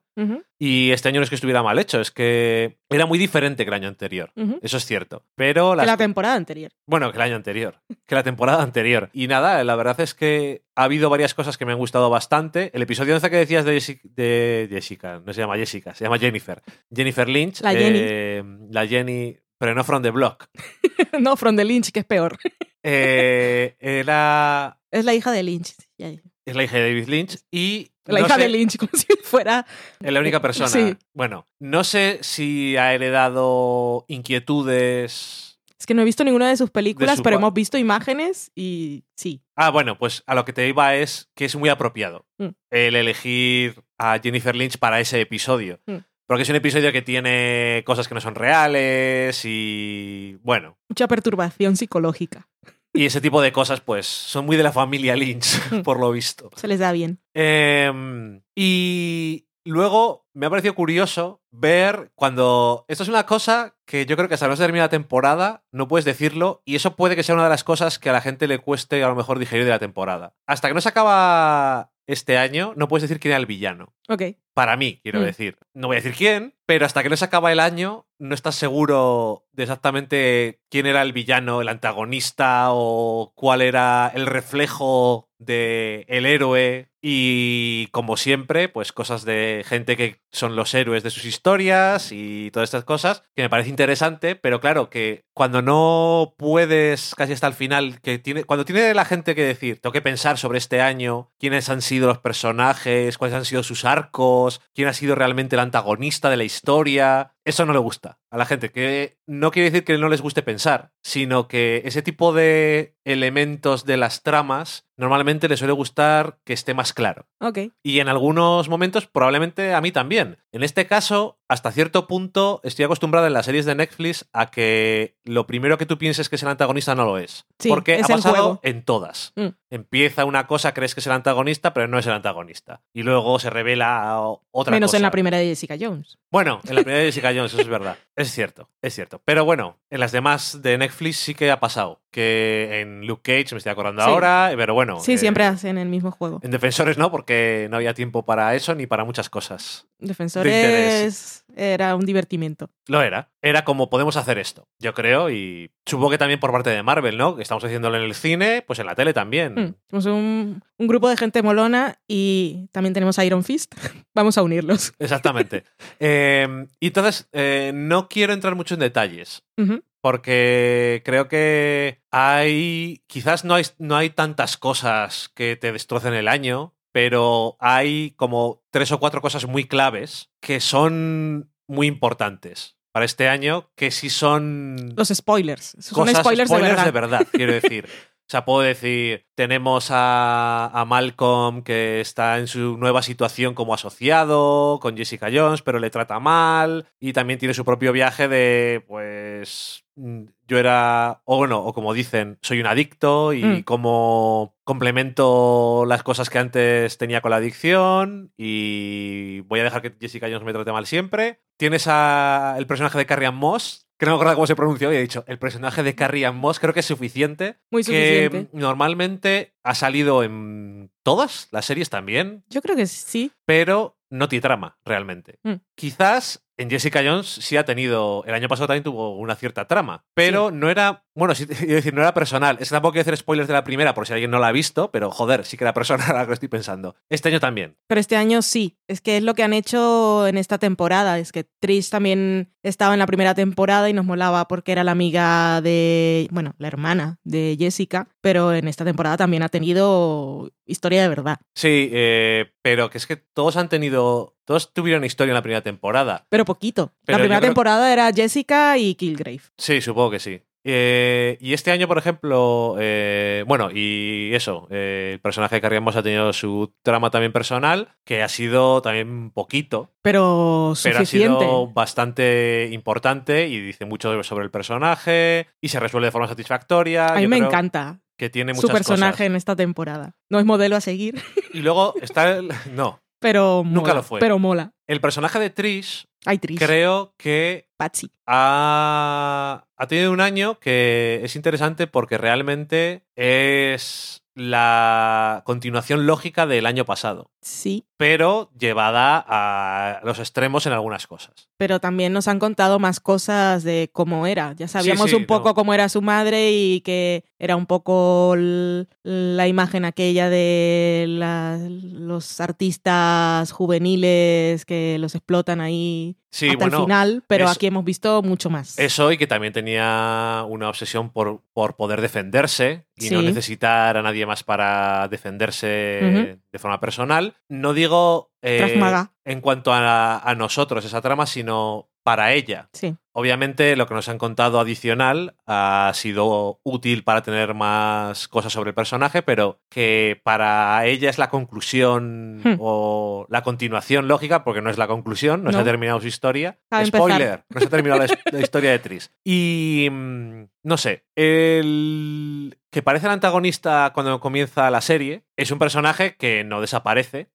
Y 0.58 0.92
este 0.92 1.10
año 1.10 1.20
no 1.20 1.24
es 1.24 1.30
que 1.30 1.36
estuviera 1.36 1.62
mal 1.62 1.78
hecho, 1.80 2.00
es 2.02 2.10
que 2.12 2.78
era 2.90 3.06
muy 3.06 3.20
diferente 3.20 3.64
que 3.64 3.70
el 3.70 3.74
año 3.76 3.88
anterior. 3.88 4.32
Eso 4.62 4.78
es 4.78 4.86
cierto. 4.86 5.24
Pero 5.36 5.76
Que 5.76 5.86
la 5.86 5.98
temporada 5.98 6.36
anterior. 6.36 6.72
bueno, 6.88 7.12
que 7.12 7.18
el 7.18 7.22
año 7.24 7.36
anterior, 7.36 7.80
que 8.08 8.16
la 8.16 8.24
temporada 8.24 8.64
anterior. 8.64 9.10
Y 9.14 9.28
nada, 9.28 9.64
la 9.64 9.76
verdad 9.76 10.00
es 10.02 10.14
que 10.14 10.64
ha 10.76 10.84
habido 10.86 11.10
varias 11.10 11.34
cosas 11.34 11.58
que 11.58 11.66
me 11.66 11.74
han 11.74 11.78
gustado 11.78 12.10
bastante. 12.10 12.72
El 12.74 12.82
episodio 12.82 13.14
11 13.16 13.30
que 13.30 13.38
decías 13.38 13.66
de 13.66 13.74
Jessica, 13.74 14.02
de 14.16 14.68
Jessica, 14.70 15.22
no 15.26 15.34
se 15.34 15.42
llama 15.42 15.58
Jessica, 15.58 15.94
se 15.94 16.06
llama 16.06 16.18
Jennifer. 16.18 16.62
Jennifer 16.94 17.28
Lynch. 17.30 17.62
La 17.62 17.72
Jenny. 17.74 18.00
eh, 18.02 18.44
la 18.72 18.88
Jenny, 18.88 19.38
pero 19.58 19.74
no 19.76 19.84
from 19.84 20.02
the 20.04 20.12
block. 20.12 20.48
no, 21.20 21.36
From 21.38 21.56
the 21.56 21.66
Lynch, 21.66 21.92
que 21.92 22.00
es 22.02 22.06
peor. 22.06 22.38
Eh, 22.88 23.76
era, 23.80 24.80
Es 24.92 25.06
la 25.06 25.16
hija 25.16 25.32
de 25.32 25.42
Lynch. 25.42 25.74
Ya 25.98 26.10
es 26.46 26.56
la 26.56 26.64
hija 26.64 26.78
de 26.78 26.84
David 26.90 27.08
Lynch 27.08 27.38
y... 27.52 27.90
La 28.06 28.20
no 28.20 28.28
hija 28.28 28.36
sé- 28.36 28.42
de 28.44 28.50
Lynch, 28.50 28.78
como 28.78 28.92
si 28.94 29.08
fuera. 29.24 29.66
Es 30.00 30.14
la 30.14 30.20
única 30.20 30.40
persona. 30.40 30.70
Sí. 30.70 30.96
Bueno, 31.16 31.48
no 31.60 31.84
sé 31.84 32.20
si 32.22 32.78
ha 32.78 32.94
heredado 32.94 34.06
inquietudes 34.08 35.60
Es 35.80 35.86
que 35.88 35.94
no 35.96 36.04
he 36.04 36.06
visto 36.06 36.24
ninguna 36.24 36.50
de 36.50 36.58
sus 36.58 36.70
películas, 36.70 37.18
su 37.18 37.24
pero 37.24 37.38
hemos 37.38 37.54
visto 37.54 37.78
imágenes 37.80 38.52
y 38.56 39.04
sí. 39.16 39.42
Ah, 39.56 39.72
bueno, 39.72 39.98
pues 39.98 40.24
a 40.28 40.36
lo 40.36 40.46
que 40.46 40.54
te 40.54 40.68
iba 40.68 40.96
es 40.96 41.30
que 41.36 41.46
es 41.46 41.56
muy 41.56 41.70
apropiado 41.70 42.26
Mm. 42.38 42.50
el 42.70 42.96
elegir 42.98 43.82
a 43.98 44.20
Jennifer 44.20 44.56
Lynch 44.56 44.78
para 44.78 45.00
ese 45.00 45.22
episodio. 45.22 45.80
Mm. 45.88 45.96
Porque 46.28 46.44
es 46.44 46.50
un 46.50 46.56
episodio 46.56 46.92
que 46.92 47.02
tiene 47.02 47.84
cosas 47.86 48.08
que 48.08 48.16
no 48.16 48.22
son 48.22 48.36
reales 48.36 49.42
y. 49.46 50.38
Bueno. 50.42 50.78
Mucha 50.90 51.08
perturbación 51.08 51.76
psicológica. 51.76 52.48
Y 52.94 53.06
ese 53.06 53.20
tipo 53.20 53.42
de 53.42 53.52
cosas, 53.52 53.82
pues, 53.82 54.08
son 54.08 54.46
muy 54.46 54.56
de 54.56 54.64
la 54.64 54.72
familia 54.72 55.16
Lynch, 55.16 55.60
por 55.84 56.00
lo 56.00 56.12
visto. 56.12 56.50
Se 56.56 56.68
les 56.68 56.80
da 56.80 56.94
bien. 56.94 57.20
Em, 57.34 58.42
y 58.56 59.48
luego 59.66 60.26
me 60.34 60.46
ha 60.46 60.50
parecido 60.50 60.76
curioso 60.76 61.42
ver 61.52 62.12
cuando. 62.16 62.86
Esto 62.88 63.04
es 63.04 63.10
una 63.10 63.26
cosa 63.26 63.76
que 63.86 64.06
yo 64.06 64.16
creo 64.16 64.28
que 64.28 64.36
hasta 64.36 64.48
no 64.48 64.56
se 64.56 64.64
termina 64.64 64.86
la 64.86 64.90
temporada, 64.90 65.64
no 65.72 65.88
puedes 65.88 66.06
decirlo, 66.06 66.64
y 66.66 66.76
eso 66.76 66.96
puede 66.96 67.16
que 67.16 67.24
sea 67.24 67.36
una 67.36 67.44
de 67.44 67.50
las 67.50 67.64
cosas 67.64 68.00
que 68.00 68.10
a 68.10 68.14
la 68.14 68.22
gente 68.22 68.48
le 68.48 68.60
cueste 68.60 69.04
a 69.04 69.10
lo 69.10 69.16
mejor 69.16 69.40
digerir 69.40 69.66
de 69.66 69.72
la 69.72 69.80
temporada. 69.80 70.34
Hasta 70.48 70.70
que 70.70 70.74
no 70.74 70.82
se 70.82 70.90
acaba 70.90 71.92
este 72.08 72.38
año, 72.38 72.74
no 72.78 72.88
puedes 72.88 73.04
decir 73.04 73.20
quién 73.20 73.34
era 73.34 73.40
el 73.40 73.46
villano. 73.46 73.94
Ok. 74.08 74.24
Para 74.56 74.76
mí, 74.78 75.00
quiero 75.04 75.20
Mm. 75.20 75.24
decir. 75.24 75.58
No 75.74 75.88
voy 75.88 75.98
a 75.98 76.00
decir 76.02 76.16
quién, 76.16 76.56
pero 76.66 76.86
hasta 76.86 77.04
que 77.04 77.10
no 77.10 77.18
se 77.18 77.26
acaba 77.26 77.52
el 77.52 77.60
año, 77.60 78.08
no 78.18 78.34
estás 78.34 78.56
seguro 78.56 79.44
de 79.52 79.64
exactamente 79.64 80.62
quién 80.70 80.86
era 80.86 81.02
el 81.02 81.12
villano, 81.14 81.62
el 81.62 81.68
antagonista 81.70 82.68
o 82.72 83.34
cuál 83.36 83.62
era 83.62 84.10
el 84.16 84.26
reflejo 84.26 85.30
de 85.38 86.06
el 86.08 86.26
héroe. 86.26 86.90
Y 87.08 87.88
como 87.92 88.18
siempre, 88.18 88.68
pues 88.68 88.92
cosas 88.92 89.26
de 89.26 89.64
gente 89.68 89.96
que 89.96 90.22
son 90.32 90.56
los 90.56 90.74
héroes 90.74 91.04
de 91.04 91.12
sus 91.12 91.26
historias 91.26 92.12
y 92.12 92.50
todas 92.52 92.68
estas 92.68 92.84
cosas, 92.84 93.24
que 93.36 93.44
me 93.44 93.50
parece 93.50 93.70
interesante, 93.70 94.36
pero 94.36 94.60
claro, 94.60 94.90
que 94.90 95.24
cuando 95.34 95.62
no 95.62 96.34
puedes 96.38 97.14
casi 97.16 97.34
hasta 97.34 97.46
el 97.48 97.54
final, 97.54 98.02
que 98.02 98.18
tiene, 98.18 98.44
cuando 98.46 98.66
tiene 98.66 98.92
la 98.96 99.06
gente 99.06 99.36
que 99.36 99.44
decir, 99.44 99.80
tengo 99.82 99.94
que 99.94 100.02
pensar 100.02 100.40
sobre 100.40 100.58
este 100.58 100.82
año, 100.82 101.30
quiénes 101.38 101.70
han 101.70 101.84
sido 101.84 102.08
los 102.08 102.18
personajes, 102.18 103.18
cuáles 103.20 103.36
han 103.36 103.46
sido 103.46 103.62
sus 103.62 103.86
arcos, 103.86 104.45
quién 104.74 104.88
ha 104.88 104.94
sido 104.94 105.16
realmente 105.16 105.56
el 105.56 105.60
antagonista 105.60 106.30
de 106.30 106.38
la 106.38 106.44
historia, 106.44 107.35
eso 107.46 107.66
no 107.66 107.74
le 107.74 107.80
gusta 107.80 108.20
a 108.30 108.38
la 108.38 108.46
gente, 108.46 108.72
que 108.72 109.18
no 109.28 109.52
quiere 109.52 109.70
decir 109.70 109.86
que 109.86 109.98
no 109.98 110.10
les 110.10 110.22
guste 110.22 110.42
pensar, 110.42 110.92
sino 111.04 111.48
que 111.48 111.84
ese 111.86 112.02
tipo 112.02 112.34
de 112.34 112.96
elementos 113.06 113.86
de 113.86 113.98
las 113.98 114.24
tramas 114.24 114.86
normalmente 114.98 115.48
les 115.48 115.60
suele 115.60 115.74
gustar 115.74 116.40
que 116.44 116.54
esté 116.54 116.74
más 116.74 116.94
claro. 116.94 117.28
Ok. 117.40 117.60
Y 117.84 118.00
en 118.00 118.08
algunos 118.08 118.68
momentos 118.70 119.08
probablemente 119.08 119.74
a 119.74 119.82
mí 119.82 119.92
también. 119.92 120.38
En 120.52 120.64
este 120.64 120.88
caso, 120.88 121.38
hasta 121.48 121.72
cierto 121.72 122.08
punto, 122.08 122.62
estoy 122.64 122.86
acostumbrado 122.86 123.28
en 123.28 123.34
las 123.34 123.46
series 123.46 123.66
de 123.66 123.76
Netflix 123.76 124.26
a 124.34 124.50
que 124.50 125.18
lo 125.24 125.46
primero 125.46 125.78
que 125.78 125.86
tú 125.86 125.98
pienses 125.98 126.30
que 126.30 126.38
es 126.38 126.44
el 126.44 126.50
antagonista 126.50 126.96
no 126.96 127.06
lo 127.06 127.18
es. 127.18 127.46
Sí, 127.60 127.70
porque 127.70 127.96
es 128.00 128.10
ha 128.10 128.16
pasado 128.16 128.60
en 128.64 128.84
todas. 128.84 129.34
Mm. 129.36 129.50
Empieza 129.70 130.26
una 130.26 130.48
cosa, 130.48 130.74
crees 130.74 130.96
que 130.96 131.02
es 131.02 131.08
el 131.08 131.14
antagonista, 131.14 131.74
pero 131.74 131.88
no 131.88 132.00
es 132.00 132.08
el 132.08 132.14
antagonista. 132.14 132.82
Y 132.94 133.04
luego 133.04 133.38
se 133.40 133.50
revela 133.50 134.18
otra 134.52 134.72
Menos 134.72 134.90
cosa. 134.90 134.98
en 134.98 135.04
la 135.04 135.12
primera 135.12 135.38
de 135.38 135.46
Jessica 135.46 135.76
Jones. 135.80 136.18
Bueno, 136.32 136.62
en 136.68 136.76
la 136.76 136.82
primera 136.82 137.00
de 137.00 137.06
Jessica 137.08 137.34
Eso 137.44 137.60
es 137.60 137.68
verdad. 137.68 137.98
Es 138.16 138.32
cierto, 138.32 138.70
es 138.82 138.94
cierto. 138.94 139.22
Pero 139.26 139.44
bueno, 139.44 139.82
en 139.90 140.00
las 140.00 140.12
demás 140.14 140.62
de 140.62 140.78
Netflix 140.78 141.18
sí 141.18 141.36
que 141.36 141.52
ha 141.52 141.60
pasado. 141.60 142.02
Que 142.16 142.80
en 142.80 143.06
Luke 143.06 143.22
Cage 143.24 143.54
me 143.54 143.58
estoy 143.58 143.74
acordando 143.74 144.02
Sí. 144.02 144.10
ahora, 144.10 144.54
pero 144.56 144.74
bueno. 144.74 145.02
Sí, 145.02 145.14
eh, 145.16 145.18
siempre 145.18 145.44
hacen 145.44 145.78
el 145.78 145.90
mismo 145.90 146.12
juego. 146.12 146.40
En 146.44 146.52
Defensores 146.52 146.98
no, 146.98 147.12
porque 147.12 147.68
no 147.70 147.76
había 147.76 147.94
tiempo 147.94 148.24
para 148.24 148.56
eso 148.56 148.74
ni 148.74 148.88
para 148.88 149.04
muchas 149.04 149.30
cosas. 149.30 149.86
Defensores 150.00 151.44
era 151.58 151.94
un 151.96 152.06
divertimiento. 152.06 152.70
Lo 152.88 153.02
era. 153.02 153.30
Era 153.42 153.66
como 153.66 153.90
podemos 153.90 154.16
hacer 154.16 154.38
esto, 154.38 154.68
yo 154.80 154.94
creo, 154.94 155.30
y 155.30 155.72
supongo 155.86 156.12
que 156.12 156.18
también 156.18 156.40
por 156.40 156.52
parte 156.54 156.70
de 156.70 156.84
Marvel, 156.84 157.18
¿no? 157.18 157.36
Que 157.36 157.42
estamos 157.44 157.64
haciéndolo 157.66 157.98
en 157.98 158.04
el 158.04 158.16
cine, 158.16 158.64
pues 158.66 158.80
en 158.80 158.86
la 158.86 158.96
tele 158.96 159.14
también. 159.14 159.54
Mm, 159.56 159.74
Somos 159.90 160.06
un, 160.06 160.64
un 160.78 160.88
grupo 160.88 161.10
de 161.10 161.18
gente 161.18 161.44
molona 161.44 162.00
y 162.08 162.68
también 162.72 162.94
tenemos 162.94 163.20
a 163.20 163.26
Iron 163.26 163.44
Fist. 163.44 163.76
Vamos 164.16 164.38
a 164.38 164.42
unirlos. 164.44 164.94
Exactamente. 165.00 165.64
Eh, 166.00 166.68
y 166.80 166.88
entonces, 166.88 167.28
eh, 167.32 167.72
no 167.74 168.10
quiero 168.10 168.34
entrar 168.34 168.54
mucho 168.56 168.74
en 168.74 168.82
detalles. 168.82 169.44
Ujú. 169.58 169.82
Porque 170.06 171.02
creo 171.04 171.28
que 171.28 172.04
hay. 172.12 173.02
Quizás 173.08 173.44
no 173.44 173.56
hay, 173.56 173.64
no 173.80 173.96
hay 173.96 174.12
tantas 174.12 174.56
cosas 174.56 175.32
que 175.34 175.56
te 175.56 175.72
destrocen 175.72 176.14
el 176.14 176.28
año, 176.28 176.76
pero 176.92 177.58
hay 177.60 178.12
como 178.12 178.62
tres 178.70 178.92
o 178.92 179.00
cuatro 179.00 179.20
cosas 179.20 179.48
muy 179.48 179.66
claves 179.66 180.30
que 180.42 180.60
son 180.60 181.52
muy 181.68 181.88
importantes 181.88 182.78
para 182.92 183.04
este 183.04 183.28
año, 183.30 183.72
que 183.74 183.90
sí 183.90 184.12
son 184.12 184.94
Los 184.96 185.08
spoilers. 185.08 185.76
Son 185.80 186.06
cosas, 186.06 186.20
spoilers, 186.20 186.86
de 186.86 186.92
verdad. 186.92 187.26
quiero 187.32 187.54
decir. 187.60 187.90
O 188.28 188.32
sea, 188.32 188.44
puedo 188.44 188.62
decir, 188.62 189.28
tenemos 189.36 189.90
a, 189.92 190.66
a 190.74 190.84
Malcolm 190.86 191.62
que 191.62 192.02
está 192.02 192.40
en 192.40 192.48
su 192.48 192.76
nueva 192.78 193.04
situación 193.04 193.54
como 193.54 193.74
asociado 193.76 194.80
con 194.82 194.98
Jessica 194.98 195.28
Jones, 195.32 195.62
pero 195.62 195.78
le 195.78 195.92
trata 195.92 196.20
mal 196.20 196.88
y 197.00 197.14
también 197.14 197.38
tiene 197.38 197.54
su 197.54 197.64
propio 197.64 197.92
viaje 197.92 198.28
de, 198.28 198.84
pues, 198.88 199.86
mm, 199.96 200.24
yo 200.48 200.58
era, 200.58 201.22
o 201.26 201.38
bueno, 201.38 201.60
o 201.64 201.74
como 201.74 201.94
dicen, 201.94 202.40
soy 202.42 202.60
un 202.62 202.66
adicto 202.68 203.32
y 203.34 203.44
Mm. 203.44 203.62
como 203.64 204.56
complemento 204.64 205.86
las 205.88 206.02
cosas 206.02 206.30
que 206.32 206.40
antes 206.40 206.98
tenía 206.98 207.22
con 207.22 207.30
la 207.32 207.38
adicción 207.38 208.32
y 208.38 209.42
voy 209.42 209.60
a 209.60 209.64
dejar 209.66 209.82
que 209.84 209.94
Jessica 210.00 210.28
Jones 210.28 210.44
me 210.44 210.54
trate 210.54 210.72
mal 210.72 210.88
siempre. 210.88 211.42
Tienes 211.58 211.86
a 211.88 212.56
el 212.58 212.66
personaje 212.68 212.98
de 212.98 213.06
Carrie 213.06 213.28
Ann 213.28 213.36
Moss, 213.36 213.85
que 213.98 214.06
no 214.06 214.12
me 214.12 214.16
acuerdo 214.16 214.36
cómo 214.36 214.48
se 214.48 214.56
pronunció, 214.56 214.92
y 214.92 214.98
he 214.98 215.02
dicho, 215.02 215.24
el 215.28 215.40
personaje 215.40 215.84
de 215.84 215.96
Carrie 215.96 216.26
Ann 216.26 216.36
Moss 216.38 216.60
creo 216.60 216.74
que 216.74 216.82
es 216.82 216.86
suficiente. 216.86 217.58
Muy 217.72 217.84
que 217.84 218.26
suficiente. 218.30 218.50
normalmente 218.54 219.56
ha 219.64 219.76
salido 219.76 220.24
en 220.24 220.92
todas 221.04 221.48
las 221.52 221.66
series 221.66 221.90
también, 221.90 222.44
Yo 222.50 222.62
creo 222.62 222.76
que 222.76 222.86
sí. 222.88 223.32
pero 223.46 223.98
no 224.10 224.28
tiene 224.30 224.42
trama 224.42 224.78
realmente. 224.86 225.40
Mm. 225.44 225.56
Quizás 225.76 226.45
en 226.58 226.70
Jessica 226.70 227.02
Jones 227.04 227.28
sí 227.28 227.58
ha 227.58 227.66
tenido, 227.66 228.24
el 228.26 228.34
año 228.34 228.48
pasado 228.48 228.68
también 228.68 228.84
tuvo 228.84 229.16
una 229.18 229.36
cierta 229.36 229.68
trama, 229.68 230.06
pero 230.14 230.52
no 230.52 230.70
era, 230.70 231.04
bueno, 231.14 231.36
sí, 231.36 231.46
decir, 231.68 231.94
no 231.94 232.02
era 232.02 232.14
personal. 232.14 232.58
Es 232.60 232.70
que 232.70 232.76
tampoco 232.76 232.94
quiero 232.94 233.02
hacer 233.02 233.18
spoilers 233.18 233.48
de 233.48 233.54
la 233.54 233.64
primera 233.64 233.94
por 233.94 234.08
si 234.08 234.14
alguien 234.14 234.32
no 234.32 234.40
la 234.40 234.48
ha 234.48 234.52
visto, 234.52 234.92
pero 234.92 235.12
joder, 235.12 235.46
sí 235.46 235.58
que 235.58 235.64
era 235.64 235.74
personal 235.74 236.08
ahora 236.08 236.24
que 236.24 236.28
lo 236.28 236.34
estoy 236.34 236.50
pensando. 236.50 236.96
Este 237.10 237.30
año 237.30 237.40
también. 237.40 237.78
Pero 237.88 238.00
este 238.00 238.16
año 238.16 238.42
sí. 238.42 238.78
Es 238.88 239.02
que 239.02 239.18
es 239.18 239.24
lo 239.24 239.34
que 239.34 239.44
han 239.44 239.54
hecho 239.54 240.28
en 240.28 240.38
esta 240.38 240.60
temporada. 240.60 241.18
Es 241.18 241.32
que 241.32 241.44
Trish 241.60 241.90
también 241.90 242.54
estaba 242.62 242.94
en 242.94 243.00
la 243.00 243.08
primera 243.08 243.34
temporada 243.34 243.90
y 243.90 243.94
nos 243.94 244.06
molaba 244.06 244.48
porque 244.48 244.72
era 244.72 244.84
la 244.84 244.92
amiga 244.92 245.62
de, 245.62 246.28
bueno, 246.32 246.54
la 246.60 246.68
hermana 246.68 247.20
de 247.24 247.56
Jessica, 247.58 248.10
pero 248.22 248.54
en 248.54 248.68
esta 248.68 248.86
temporada 248.86 249.18
también 249.18 249.44
ha 249.44 249.50
tenido 249.50 250.52
historia 250.66 251.02
de 251.02 251.10
verdad. 251.10 251.38
Sí, 251.56 251.90
eh, 251.94 252.52
pero 252.62 252.90
que 252.90 252.98
es 252.98 253.08
que 253.08 253.18
todos 253.18 253.58
han 253.58 253.70
tenido, 253.70 254.36
todos 254.46 254.74
tuvieron 254.74 255.04
historia 255.04 255.32
en 255.32 255.36
la 255.36 255.42
primera 255.42 255.62
temporada. 255.62 256.26
Pero 256.30 256.46
poquito. 256.46 256.94
Pero 257.06 257.18
la 257.18 257.24
primera 257.24 257.40
creo- 257.40 257.50
temporada 257.50 257.92
era 257.92 258.12
Jessica 258.14 258.78
y 258.78 258.96
Kilgrave. 258.96 259.42
Sí, 259.58 259.82
supongo 259.82 260.12
que 260.12 260.20
sí. 260.20 260.42
Eh, 260.68 261.38
y 261.42 261.54
este 261.54 261.70
año, 261.70 261.88
por 261.88 262.00
ejemplo, 262.00 262.76
eh, 262.80 263.44
bueno, 263.48 263.70
y 263.72 264.32
eso, 264.34 264.68
eh, 264.72 265.12
el 265.14 265.20
personaje 265.20 265.54
de 265.56 265.62
Carrie 265.62 265.80
Moss 265.80 265.96
ha 265.96 266.02
tenido 266.02 266.34
su 266.34 266.74
trama 266.82 267.12
también 267.12 267.32
personal, 267.32 267.90
que 268.04 268.24
ha 268.24 268.30
sido 268.30 268.82
también 268.82 269.30
poquito, 269.30 269.92
Pero 270.02 270.74
pero 270.82 271.00
ha 271.00 271.06
sido 271.06 271.68
bastante 271.68 272.70
importante 272.72 273.48
y 273.48 273.60
dice 273.62 273.86
mucho 273.86 274.24
sobre 274.24 274.44
el 274.46 274.50
personaje 274.50 275.48
y 275.62 275.68
se 275.70 275.80
resuelve 275.80 276.08
de 276.08 276.12
forma 276.12 276.28
satisfactoria. 276.28 277.10
A 277.10 277.16
mí 277.18 277.24
Yo 277.24 277.30
me 277.30 277.38
encanta 277.38 278.00
Que 278.18 278.32
tiene 278.32 278.56
su 278.56 278.68
personaje 278.68 279.12
cosas. 279.12 279.28
en 279.28 279.36
esta 279.36 279.56
temporada. 279.56 280.16
No 280.32 280.40
es 280.40 280.46
modelo 280.46 280.76
a 280.76 280.82
seguir, 280.82 281.22
Y 281.54 281.60
luego 281.60 281.94
está 282.02 282.38
el, 282.38 282.50
no, 282.74 283.02
pero 283.32 283.64
mola. 283.64 283.74
Nunca 283.76 283.94
lo 283.94 284.04
fue. 284.04 284.20
Pero 284.20 284.40
mola. 284.40 284.72
el 284.88 285.02
personaje 285.02 285.40
de 285.40 285.50
Trish 285.50 286.08
Ay, 286.26 286.38
Trish. 286.38 286.58
creo 286.60 287.14
que 287.18 287.68
Patsy. 287.78 288.10
ha, 288.26 289.66
ha 289.78 289.88
tenido 289.88 290.12
un 290.12 290.22
año 290.22 290.60
que 290.60 291.22
es 291.24 291.36
interesante 291.36 291.88
porque 291.88 292.18
realmente 292.18 293.04
es 293.16 294.22
la 294.36 295.44
continuación 295.46 296.06
lógica 296.08 296.46
del 296.46 296.66
año 296.66 296.84
pasado, 296.86 297.32
Sí. 297.42 297.86
Pero 297.98 298.50
llevada 298.60 299.24
a 299.28 300.02
los 300.04 300.20
extremos 300.20 300.66
en 300.66 300.74
algunas 300.74 301.08
cosas. 301.08 301.50
pero 301.58 301.80
también 301.80 302.12
nos 302.12 302.28
han 302.28 302.38
contado 302.40 302.80
más 302.80 303.00
cosas 303.00 303.64
de 303.64 303.90
cómo 303.94 304.28
era. 304.28 304.54
Ya 304.58 304.68
sabíamos 304.68 305.10
sí, 305.10 305.16
un 305.16 305.26
poco 305.26 305.50
no. 305.50 305.56
cómo 305.56 305.74
era 305.74 305.88
su 305.88 306.02
madre 306.02 306.52
y 306.52 306.82
que 306.82 307.24
era 307.40 307.56
un 307.56 307.66
poco 307.66 308.36
la 308.38 309.48
imagen 309.48 309.86
aquella 309.86 310.30
de 310.30 311.06
la- 311.08 311.58
los 311.70 312.42
artistas 312.42 313.52
juveniles 313.54 314.66
que 314.66 314.98
los 315.00 315.16
explotan 315.16 315.62
ahí 315.62 316.18
Sí, 316.32 316.48
hasta 316.50 316.58
bueno, 316.60 316.78
el 316.80 316.84
final, 316.84 317.24
pero 317.28 317.46
eso- 317.46 317.54
aquí 317.54 317.68
hemos 317.68 317.86
visto 317.86 318.22
mucho 318.22 318.50
más. 318.50 318.78
Eso 318.78 319.10
y 319.14 319.18
que 319.18 319.26
también 319.28 319.54
tenía 319.54 320.44
una 320.50 320.68
obsesión 320.68 321.10
por, 321.12 321.42
por 321.54 321.78
poder 321.78 322.02
defenderse 322.02 322.86
y 322.98 323.10
no 323.10 323.22
necesitar 323.22 323.96
a 323.96 324.02
nadie 324.02 324.26
más 324.26 324.44
para 324.44 325.08
defenderse. 325.08 326.40
De 326.56 326.60
forma 326.60 326.80
personal. 326.80 327.36
No 327.50 327.74
digo 327.74 328.32
eh, 328.42 328.80
en 329.26 329.42
cuanto 329.42 329.74
a, 329.74 330.20
a 330.20 330.36
nosotros 330.36 330.86
esa 330.86 331.02
trama, 331.02 331.26
sino 331.26 331.90
para 332.02 332.32
ella. 332.32 332.70
Sí, 332.72 332.96
Obviamente 333.18 333.76
lo 333.76 333.88
que 333.88 333.94
nos 333.94 334.10
han 334.10 334.18
contado 334.18 334.60
adicional 334.60 335.36
ha 335.48 335.92
sido 335.96 336.60
útil 336.64 337.04
para 337.04 337.24
tener 337.24 337.54
más 337.54 338.28
cosas 338.28 338.54
sobre 338.54 338.70
el 338.70 338.76
personaje, 338.76 339.22
pero 339.22 339.62
que 339.70 340.20
para 340.24 340.86
ella 340.86 341.10
es 341.10 341.18
la 341.18 341.30
conclusión 341.30 342.26
Hmm. 342.44 342.58
o 342.60 343.26
la 343.30 343.42
continuación 343.42 344.08
lógica, 344.08 344.44
porque 344.44 344.62
no 344.62 344.70
es 344.70 344.78
la 344.78 344.88
conclusión, 344.88 345.44
no, 345.44 345.52
se 345.52 345.58
ha 345.58 345.64
terminado 345.64 346.00
su 346.00 346.08
historia. 346.08 346.60
A 346.70 346.84
empezar. 346.84 347.10
Spoiler, 347.10 347.44
no 347.50 347.60
se 347.60 347.68
ha 347.68 347.70
terminado 347.70 348.02
la, 348.02 348.18
la 348.32 348.40
historia 348.40 348.72
de 348.72 348.80
Tris. 348.80 349.12
Y 349.24 349.88
mm, 349.92 350.44
no 350.64 350.78
sé, 350.78 351.06
el 351.16 352.58
que 352.72 352.82
parece 352.82 353.06
el 353.06 353.14
antagonista 353.14 353.92
cuando 353.94 354.20
comienza 354.20 354.70
la 354.70 354.82
serie 354.82 355.24
es 355.38 355.52
un 355.52 355.60
personaje 355.60 356.16
que 356.18 356.44
no 356.44 356.60
desaparece, 356.60 357.30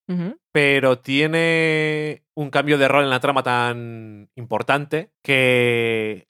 pero 0.52 0.98
tiene 0.98 2.24
un 2.34 2.50
cambio 2.50 2.76
de 2.76 2.88
rol 2.88 3.04
en 3.04 3.10
la 3.10 3.20
trama 3.20 3.42
tan 3.42 4.28
importante 4.34 5.12
que 5.22 5.69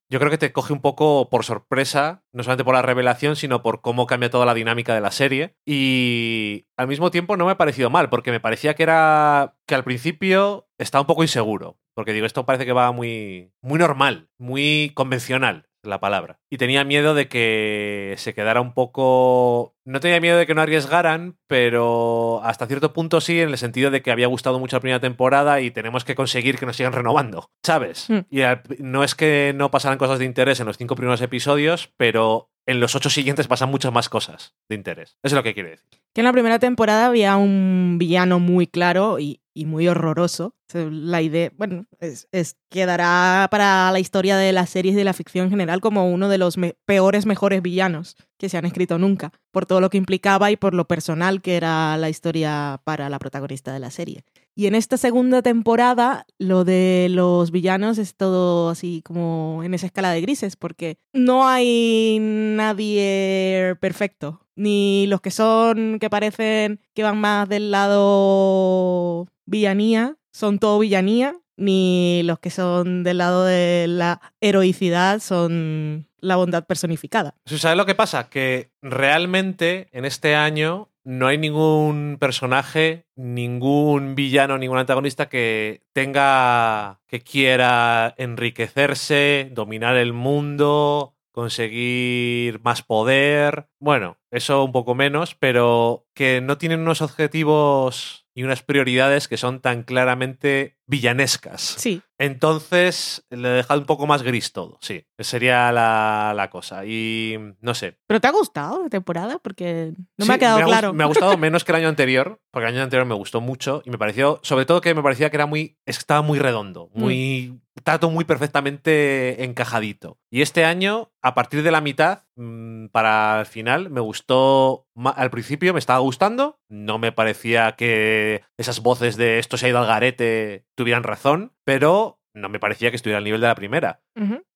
yo 0.09 0.19
creo 0.19 0.31
que 0.31 0.39
te 0.39 0.53
coge 0.53 0.73
un 0.73 0.81
poco 0.81 1.29
por 1.31 1.45
sorpresa, 1.45 2.25
no 2.33 2.43
solamente 2.43 2.65
por 2.65 2.75
la 2.75 2.83
revelación, 2.83 3.37
sino 3.37 3.63
por 3.63 3.81
cómo 3.81 4.07
cambia 4.07 4.31
toda 4.31 4.47
la 4.47 4.55
dinámica 4.55 4.95
de 4.95 5.01
la 5.01 5.11
serie. 5.11 5.57
Y 5.65 6.67
al 6.77 6.89
mismo 6.89 7.11
tiempo 7.11 7.37
no 7.37 7.47
me 7.47 7.53
ha 7.53 7.59
parecido 7.59 7.91
mal, 7.91 8.11
porque 8.11 8.31
me 8.31 8.41
parecía 8.41 8.75
que 8.75 8.83
era 8.83 9.57
que 9.67 9.75
al 9.75 9.85
principio 9.85 10.69
estaba 10.79 11.03
un 11.03 11.07
poco 11.07 11.23
inseguro, 11.23 11.79
porque 11.95 12.13
digo, 12.13 12.27
esto 12.27 12.47
parece 12.47 12.67
que 12.67 12.73
va 12.73 12.93
muy, 12.93 13.53
muy 13.63 13.79
normal, 13.79 14.29
muy 14.39 14.93
convencional 14.95 15.70
la 15.83 16.01
palabra. 16.01 16.39
Y 16.51 16.59
tenía 16.59 16.85
miedo 16.85 17.15
de 17.15 17.29
que 17.29 18.15
se 18.19 18.35
quedara 18.35 18.61
un 18.61 18.73
poco... 18.73 19.75
No 19.85 20.01
tenía 20.01 20.21
miedo 20.21 20.39
de 20.39 20.47
que 20.47 20.55
no 20.55 20.63
arriesgaran, 20.63 21.37
pero 21.47 22.41
hasta 22.45 22.67
cierto 22.67 22.93
punto 22.93 23.21
sí, 23.21 23.41
en 23.41 23.49
el 23.49 23.59
sentido 23.59 23.91
de 23.91 24.03
que 24.03 24.11
había 24.13 24.27
gustado 24.27 24.59
mucho 24.59 24.77
la 24.77 24.81
primera 24.81 25.01
temporada 25.01 25.61
y 25.61 25.71
tenemos 25.71 26.05
que 26.05 26.15
conseguir 26.15 26.59
que 26.59 26.67
nos 26.67 26.77
sigan 26.77 26.93
renovando, 26.93 27.51
¿sabes? 27.65 28.09
Mm. 28.09 28.21
Y 28.31 28.43
no 28.79 29.03
es 29.05 29.15
que 29.15 29.53
no 29.57 29.71
pasaran 29.71 29.99
cosas 29.99 30.19
de 30.19 30.27
interés 30.27 30.61
en 30.61 30.67
los 30.67 30.79
cinco 30.79 30.95
primeros 30.95 31.21
episodios, 31.23 31.93
pero 31.97 32.51
en 32.67 32.79
los 32.79 32.95
ocho 32.95 33.11
siguientes 33.11 33.49
pasan 33.49 33.71
muchas 33.71 33.93
más 33.93 34.09
cosas 34.09 34.55
de 34.69 34.77
interés. 34.77 35.19
Eso 35.23 35.35
es 35.35 35.39
lo 35.39 35.43
que 35.43 35.55
quiere 35.55 35.71
decir. 35.71 36.01
Que 36.15 36.21
en 36.21 36.25
la 36.25 36.33
primera 36.33 36.59
temporada 36.59 37.07
había 37.07 37.37
un 37.37 37.97
villano 37.99 38.39
muy 38.39 38.67
claro 38.67 39.19
y, 39.19 39.41
y 39.61 39.67
muy 39.67 39.89
horroroso. 39.89 40.55
La 40.73 41.21
idea, 41.21 41.53
bueno, 41.59 41.85
es, 42.01 42.57
quedará 42.71 43.47
para 43.51 43.93
la 43.93 44.01
historia 44.01 44.39
de 44.39 44.53
las 44.53 44.71
series 44.71 44.97
de 44.97 45.05
la 45.05 45.13
ficción 45.13 45.45
en 45.45 45.51
general 45.51 45.83
como 45.83 46.11
uno 46.11 46.31
de 46.31 46.39
los 46.39 46.57
peores, 46.87 47.27
mejores 47.27 47.61
villanos 47.61 48.17
que 48.39 48.49
se 48.49 48.57
han 48.57 48.65
escrito 48.65 48.99
nunca, 48.99 49.33
por 49.51 49.67
todo 49.67 49.83
lo 49.83 49.91
que 49.91 49.99
implicaba 49.99 50.51
y 50.51 50.57
por 50.57 50.73
lo 50.73 50.89
personal 50.89 51.43
que 51.43 51.57
era 51.57 51.99
la 51.99 52.09
historia 52.09 52.81
para 52.85 53.11
la 53.11 53.19
protagonista 53.19 53.75
de 53.75 53.81
la 53.81 53.91
serie. 53.91 54.25
Y 54.61 54.67
en 54.67 54.75
esta 54.75 54.99
segunda 54.99 55.41
temporada, 55.41 56.27
lo 56.37 56.65
de 56.65 57.07
los 57.09 57.51
villanos 57.51 57.97
es 57.97 58.15
todo 58.15 58.69
así 58.69 59.01
como 59.01 59.63
en 59.65 59.73
esa 59.73 59.87
escala 59.87 60.11
de 60.11 60.21
grises, 60.21 60.57
porque 60.57 60.99
no 61.15 61.49
hay 61.49 62.19
nadie 62.21 63.75
perfecto. 63.81 64.43
Ni 64.57 65.07
los 65.07 65.23
que 65.23 65.31
son, 65.31 65.99
que 65.99 66.11
parecen 66.11 66.79
que 66.93 67.03
van 67.03 67.19
más 67.19 67.49
del 67.49 67.71
lado 67.71 69.29
villanía, 69.47 70.19
son 70.31 70.59
todo 70.59 70.79
villanía, 70.79 71.41
ni 71.61 72.23
los 72.25 72.39
que 72.39 72.51
son 72.51 73.05
del 73.05 73.19
lado 73.19 73.45
de 73.45 73.87
la 73.87 74.21
heroicidad 74.41 75.21
son 75.21 76.09
la 76.19 76.37
bondad 76.37 76.67
personificada. 76.67 77.35
¿Sabes 77.45 77.77
lo 77.77 77.87
que 77.87 77.95
pasa? 77.95 78.29
Que 78.29 78.73
realmente 78.83 79.89
en 79.93 80.05
este 80.05 80.35
año 80.35 80.89
no 81.05 81.27
hay 81.27 81.39
ningún 81.39 82.17
personaje, 82.19 83.07
ningún 83.15 84.15
villano, 84.15 84.59
ningún 84.59 84.79
antagonista 84.79 85.29
que 85.29 85.83
tenga, 85.93 87.01
que 87.07 87.21
quiera 87.21 88.15
enriquecerse, 88.17 89.51
dominar 89.53 89.97
el 89.97 90.13
mundo, 90.13 91.15
conseguir 91.33 92.61
más 92.63 92.83
poder. 92.83 93.69
Bueno, 93.79 94.19
eso 94.31 94.65
un 94.65 94.73
poco 94.73 94.95
menos, 94.95 95.35
pero 95.35 96.07
que 96.15 96.41
no 96.41 96.59
tienen 96.59 96.81
unos 96.81 97.03
objetivos 97.03 98.20
y 98.35 98.45
unas 98.45 98.63
prioridades 98.63 99.27
que 99.29 99.37
son 99.37 99.61
tan 99.61 99.83
claramente 99.83 100.77
villanescas. 100.87 101.61
Sí, 101.79 102.03
Entonces 102.19 103.25
le 103.31 103.49
he 103.49 103.53
dejado 103.53 103.81
un 103.81 103.87
poco 103.87 104.07
más 104.07 104.23
gris 104.23 104.53
todo, 104.53 104.79
sí. 104.81 105.05
Sería 105.19 105.71
la, 105.73 106.33
la 106.35 106.49
cosa. 106.51 106.85
Y 106.85 107.37
no 107.61 107.75
sé. 107.75 107.97
pero 108.07 108.21
¿te 108.21 108.27
ha 108.29 108.33
gustado 108.33 108.83
la 108.85 108.89
temporada? 108.89 109.39
Porque 109.39 109.93
no 110.17 110.25
Sí, 110.25 110.29
me 110.29 110.35
ha 110.35 110.39
quedado 110.39 110.61
claro. 110.67 110.93
Me 110.93 111.05
ha 111.05 111.07
gustado 111.07 111.37
menos 111.39 111.65
que 111.65 111.73
el 111.73 111.77
año 111.77 111.89
anterior, 111.89 112.41
porque 112.51 112.69
el 112.69 112.75
año 112.75 112.83
anterior 112.85 113.07
me 113.07 113.15
gustó 113.15 113.41
mucho 113.41 113.83
y 113.85 113.91
me 113.91 113.99
pareció, 113.99 114.41
sobre 114.43 114.65
todo 114.67 114.81
que 114.81 114.95
me 114.95 115.03
parecía 115.03 115.31
que 115.31 115.37
era 115.37 115.47
muy, 115.47 115.79
es 115.87 115.97
que 115.99 116.03
estaba 116.03 116.23
muy 116.23 116.39
redondo, 116.39 116.91
Mm. 116.95 117.01
muy, 117.01 117.45
estaba 117.45 117.61
todo 117.83 118.11
muy 118.11 118.25
perfectamente 118.25 119.45
encajadito. 119.45 120.19
Y 120.31 120.43
este 120.43 120.65
año, 120.65 121.13
a 121.23 121.35
partir 121.35 121.63
de 121.63 121.71
la 121.71 121.81
mitad, 121.81 122.25
mm, 122.37 122.87
para 122.87 123.41
el 123.41 123.47
final, 123.47 123.91
me 123.91 124.01
gustó, 124.01 124.87
al 125.05 125.31
principio 125.31 125.73
me 125.73 125.79
estaba 125.79 125.99
gustando, 125.99 126.61
no 126.69 126.99
me 126.99 127.13
parecía 127.13 127.73
que 127.73 128.43
esas 128.57 128.81
voces 128.81 129.17
de 129.17 129.39
esto 129.39 129.57
se 129.57 129.67
ha 129.67 129.71
ido 129.71 129.79
al 129.79 129.87
garete 129.87 130.67
tuvieran 130.75 131.03
razón, 131.03 131.53
pero 131.65 132.20
no 132.41 132.49
me 132.49 132.59
parecía 132.59 132.91
que 132.91 132.97
estuviera 132.97 133.19
al 133.19 133.25
nivel 133.25 133.41
de 133.41 133.47
la 133.47 133.55
primera. 133.55 134.03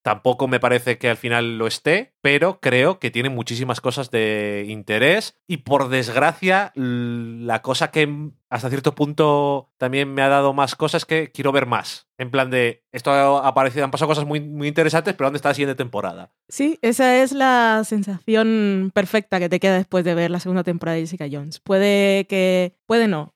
Tampoco 0.03 0.47
me 0.47 0.59
parece 0.59 0.97
que 0.97 1.09
al 1.09 1.17
final 1.17 1.57
lo 1.57 1.65
esté, 1.65 2.13
pero 2.21 2.59
creo 2.59 2.99
que 2.99 3.09
tiene 3.09 3.29
muchísimas 3.29 3.81
cosas 3.81 4.11
de 4.11 4.65
interés 4.67 5.39
y 5.47 5.57
por 5.57 5.89
desgracia 5.89 6.71
la 6.75 7.61
cosa 7.61 7.89
que 7.89 8.31
hasta 8.49 8.69
cierto 8.69 8.95
punto 8.95 9.73
también 9.77 10.13
me 10.13 10.21
ha 10.21 10.29
dado 10.29 10.53
más 10.53 10.75
cosas 10.75 11.05
que 11.05 11.31
quiero 11.31 11.51
ver 11.51 11.65
más. 11.65 12.07
En 12.17 12.31
plan 12.31 12.49
de, 12.49 12.85
esto 12.91 13.11
ha 13.11 13.47
aparecido, 13.47 13.83
han 13.83 13.91
pasado 13.91 14.07
cosas 14.07 14.25
muy, 14.25 14.39
muy 14.39 14.67
interesantes, 14.67 15.13
pero 15.13 15.27
¿dónde 15.27 15.37
está 15.37 15.49
la 15.49 15.55
siguiente 15.55 15.75
temporada? 15.75 16.31
Sí, 16.47 16.79
esa 16.81 17.21
es 17.21 17.33
la 17.33 17.81
sensación 17.83 18.91
perfecta 18.93 19.39
que 19.39 19.49
te 19.49 19.59
queda 19.59 19.75
después 19.75 20.05
de 20.05 20.15
ver 20.15 20.31
la 20.31 20.39
segunda 20.39 20.63
temporada 20.63 20.95
de 20.95 21.01
Jessica 21.01 21.27
Jones. 21.29 21.59
Puede 21.59 22.25
que, 22.27 22.77
puede 22.85 23.07
no, 23.07 23.34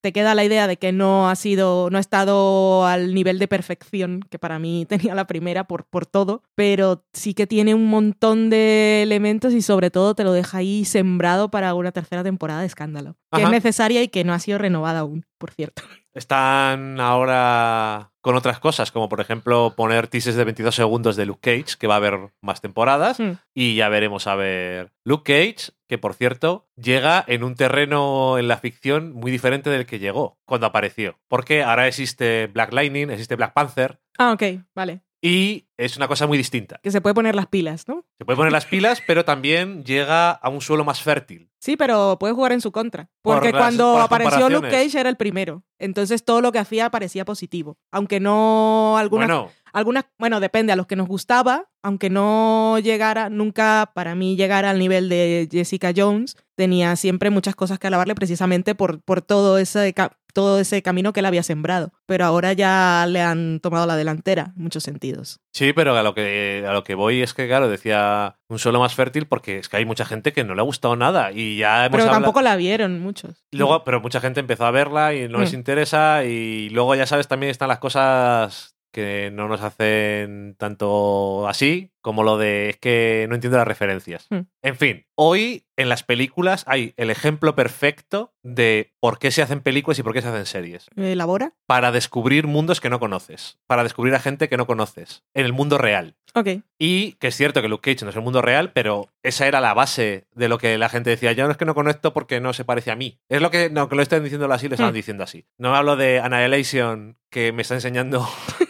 te 0.00 0.12
queda 0.12 0.34
la 0.34 0.44
idea 0.44 0.66
de 0.66 0.76
que 0.76 0.92
no 0.92 1.28
ha 1.28 1.36
sido, 1.36 1.88
no 1.90 1.98
ha 1.98 2.00
estado 2.00 2.86
al 2.86 3.14
nivel 3.14 3.38
de 3.38 3.48
perfección 3.48 4.20
que 4.30 4.38
para 4.38 4.58
mí 4.58 4.86
tenía 4.88 5.14
la 5.14 5.26
primera 5.26 5.64
por, 5.64 5.84
por 5.84 6.06
todo, 6.06 6.42
pero 6.54 7.04
sí 7.12 7.34
que 7.34 7.46
tiene 7.46 7.74
un 7.74 7.86
montón 7.86 8.50
de 8.50 9.02
elementos 9.02 9.52
y 9.52 9.62
sobre 9.62 9.90
todo 9.90 10.14
te 10.14 10.24
lo 10.24 10.32
deja 10.32 10.58
ahí 10.58 10.84
sembrado 10.84 11.50
para 11.50 11.74
una 11.74 11.92
tercera 11.92 12.22
temporada 12.22 12.60
de 12.60 12.66
escándalo, 12.66 13.16
que 13.32 13.42
es 13.42 13.50
necesaria 13.50 14.02
y 14.02 14.08
que 14.08 14.24
no 14.24 14.32
ha 14.32 14.38
sido 14.38 14.58
renovada 14.58 15.00
aún, 15.00 15.24
por 15.38 15.52
cierto. 15.52 15.82
Están 16.16 16.98
ahora 16.98 18.10
con 18.22 18.36
otras 18.36 18.58
cosas, 18.58 18.90
como 18.90 19.10
por 19.10 19.20
ejemplo 19.20 19.74
poner 19.76 20.08
teasers 20.08 20.34
de 20.34 20.44
22 20.44 20.74
segundos 20.74 21.14
de 21.14 21.26
Luke 21.26 21.40
Cage, 21.42 21.76
que 21.78 21.86
va 21.86 21.94
a 21.94 21.98
haber 21.98 22.30
más 22.40 22.62
temporadas, 22.62 23.20
hmm. 23.20 23.32
y 23.54 23.76
ya 23.76 23.90
veremos 23.90 24.26
a 24.26 24.34
ver 24.34 24.92
Luke 25.04 25.30
Cage, 25.30 25.74
que 25.86 25.98
por 25.98 26.14
cierto 26.14 26.70
llega 26.74 27.22
en 27.28 27.44
un 27.44 27.54
terreno 27.54 28.38
en 28.38 28.48
la 28.48 28.56
ficción 28.56 29.12
muy 29.12 29.30
diferente 29.30 29.68
del 29.68 29.84
que 29.84 29.98
llegó 29.98 30.38
cuando 30.46 30.66
apareció, 30.66 31.18
porque 31.28 31.62
ahora 31.62 31.86
existe 31.86 32.46
Black 32.46 32.72
Lightning, 32.72 33.10
existe 33.10 33.36
Black 33.36 33.52
Panther. 33.52 34.00
Ah, 34.16 34.32
ok, 34.32 34.42
vale. 34.74 35.02
Y 35.20 35.66
es 35.76 35.96
una 35.96 36.08
cosa 36.08 36.26
muy 36.26 36.38
distinta. 36.38 36.78
Que 36.82 36.90
se 36.90 37.00
puede 37.00 37.14
poner 37.14 37.34
las 37.34 37.46
pilas, 37.46 37.88
¿no? 37.88 38.06
Se 38.18 38.24
puede 38.24 38.36
poner 38.36 38.52
las 38.52 38.66
pilas, 38.66 39.02
pero 39.06 39.24
también 39.24 39.84
llega 39.84 40.30
a 40.30 40.48
un 40.48 40.60
suelo 40.60 40.84
más 40.84 41.02
fértil. 41.02 41.50
Sí, 41.66 41.76
pero 41.76 42.16
puede 42.20 42.32
jugar 42.32 42.52
en 42.52 42.60
su 42.60 42.70
contra. 42.70 43.10
Porque 43.22 43.50
cuando 43.50 43.98
apareció 43.98 44.48
Luke 44.48 44.68
Cage 44.68 45.00
era 45.00 45.08
el 45.08 45.16
primero. 45.16 45.64
Entonces 45.80 46.24
todo 46.24 46.40
lo 46.40 46.52
que 46.52 46.60
hacía 46.60 46.90
parecía 46.90 47.24
positivo. 47.24 47.76
Aunque 47.90 48.20
no 48.20 48.96
algunas, 48.96 49.26
bueno. 49.26 49.50
Algunas, 49.76 50.06
bueno, 50.18 50.40
depende 50.40 50.72
a 50.72 50.76
los 50.76 50.86
que 50.86 50.96
nos 50.96 51.06
gustaba, 51.06 51.66
aunque 51.82 52.08
no 52.08 52.78
llegara, 52.78 53.28
nunca 53.28 53.92
para 53.94 54.14
mí 54.14 54.34
llegara 54.34 54.70
al 54.70 54.78
nivel 54.78 55.10
de 55.10 55.48
Jessica 55.52 55.92
Jones, 55.94 56.38
tenía 56.54 56.96
siempre 56.96 57.28
muchas 57.28 57.54
cosas 57.54 57.78
que 57.78 57.86
alabarle 57.86 58.14
precisamente 58.14 58.74
por, 58.74 59.02
por 59.02 59.20
todo 59.20 59.58
ese 59.58 59.94
todo 60.32 60.60
ese 60.60 60.82
camino 60.82 61.14
que 61.14 61.20
él 61.20 61.26
había 61.26 61.42
sembrado. 61.42 61.92
Pero 62.04 62.26
ahora 62.26 62.52
ya 62.52 63.06
le 63.08 63.22
han 63.22 63.58
tomado 63.60 63.86
la 63.86 63.96
delantera 63.96 64.52
en 64.54 64.62
muchos 64.62 64.82
sentidos. 64.82 65.40
Sí, 65.54 65.72
pero 65.72 65.96
a 65.96 66.02
lo 66.02 66.14
que, 66.14 66.62
a 66.68 66.74
lo 66.74 66.84
que 66.84 66.94
voy 66.94 67.22
es 67.22 67.32
que, 67.32 67.46
claro, 67.46 67.70
decía 67.70 68.36
un 68.48 68.58
suelo 68.58 68.78
más 68.78 68.94
fértil 68.94 69.26
porque 69.26 69.58
es 69.58 69.70
que 69.70 69.78
hay 69.78 69.86
mucha 69.86 70.04
gente 70.04 70.34
que 70.34 70.44
no 70.44 70.54
le 70.54 70.60
ha 70.60 70.64
gustado 70.64 70.94
nada 70.94 71.32
y 71.32 71.56
ya 71.56 71.88
Pero 71.90 72.04
tampoco 72.04 72.42
la 72.42 72.56
vieron 72.56 73.00
muchos. 73.00 73.46
Luego, 73.50 73.82
pero 73.84 74.02
mucha 74.02 74.20
gente 74.20 74.40
empezó 74.40 74.66
a 74.66 74.70
verla 74.70 75.14
y 75.14 75.26
no 75.26 75.38
les 75.38 75.52
mm. 75.52 75.56
interesa 75.56 76.24
y 76.24 76.68
luego 76.68 76.94
ya 76.94 77.06
sabes 77.06 77.28
también 77.28 77.50
están 77.50 77.68
las 77.68 77.78
cosas 77.78 78.75
que 78.96 79.30
no 79.30 79.46
nos 79.46 79.60
hacen 79.60 80.54
tanto 80.56 81.46
así 81.46 81.92
como 82.06 82.22
lo 82.22 82.38
de 82.38 82.70
es 82.70 82.76
que 82.76 83.26
no 83.28 83.34
entiendo 83.34 83.58
las 83.58 83.66
referencias. 83.66 84.26
Hmm. 84.30 84.42
En 84.62 84.76
fin, 84.76 85.06
hoy 85.16 85.64
en 85.76 85.88
las 85.88 86.04
películas 86.04 86.62
hay 86.68 86.94
el 86.96 87.10
ejemplo 87.10 87.56
perfecto 87.56 88.32
de 88.44 88.94
por 89.00 89.18
qué 89.18 89.32
se 89.32 89.42
hacen 89.42 89.60
películas 89.60 89.98
y 89.98 90.04
por 90.04 90.12
qué 90.12 90.22
se 90.22 90.28
hacen 90.28 90.46
series. 90.46 90.86
¿Elabora? 90.94 91.54
Para 91.66 91.90
descubrir 91.90 92.46
mundos 92.46 92.80
que 92.80 92.90
no 92.90 93.00
conoces, 93.00 93.58
para 93.66 93.82
descubrir 93.82 94.14
a 94.14 94.20
gente 94.20 94.48
que 94.48 94.56
no 94.56 94.68
conoces, 94.68 95.24
en 95.34 95.46
el 95.46 95.52
mundo 95.52 95.78
real. 95.78 96.14
Ok. 96.34 96.60
Y 96.78 97.14
que 97.14 97.26
es 97.26 97.34
cierto 97.34 97.60
que 97.60 97.68
Luke 97.68 97.90
Cage 97.92 98.04
no 98.04 98.10
es 98.10 98.16
el 98.16 98.22
mundo 98.22 98.40
real, 98.40 98.70
pero 98.72 99.08
esa 99.24 99.48
era 99.48 99.60
la 99.60 99.74
base 99.74 100.28
de 100.32 100.48
lo 100.48 100.58
que 100.58 100.78
la 100.78 100.88
gente 100.88 101.10
decía. 101.10 101.32
Yo 101.32 101.44
no 101.46 101.50
es 101.50 101.56
que 101.56 101.64
no 101.64 101.74
conecto 101.74 102.12
porque 102.12 102.40
no 102.40 102.52
se 102.52 102.64
parece 102.64 102.92
a 102.92 102.96
mí. 102.96 103.18
Es 103.28 103.42
lo 103.42 103.50
que, 103.50 103.68
no, 103.68 103.88
que 103.88 103.96
lo 103.96 104.02
estén 104.02 104.22
diciendo 104.22 104.50
así, 104.52 104.68
lo 104.68 104.76
están 104.76 104.92
hmm. 104.92 104.94
diciendo 104.94 105.24
así. 105.24 105.44
No 105.58 105.74
hablo 105.74 105.96
de 105.96 106.20
Annihilation, 106.20 107.16
que 107.30 107.50
me 107.50 107.62
está 107.62 107.74
enseñando 107.74 108.28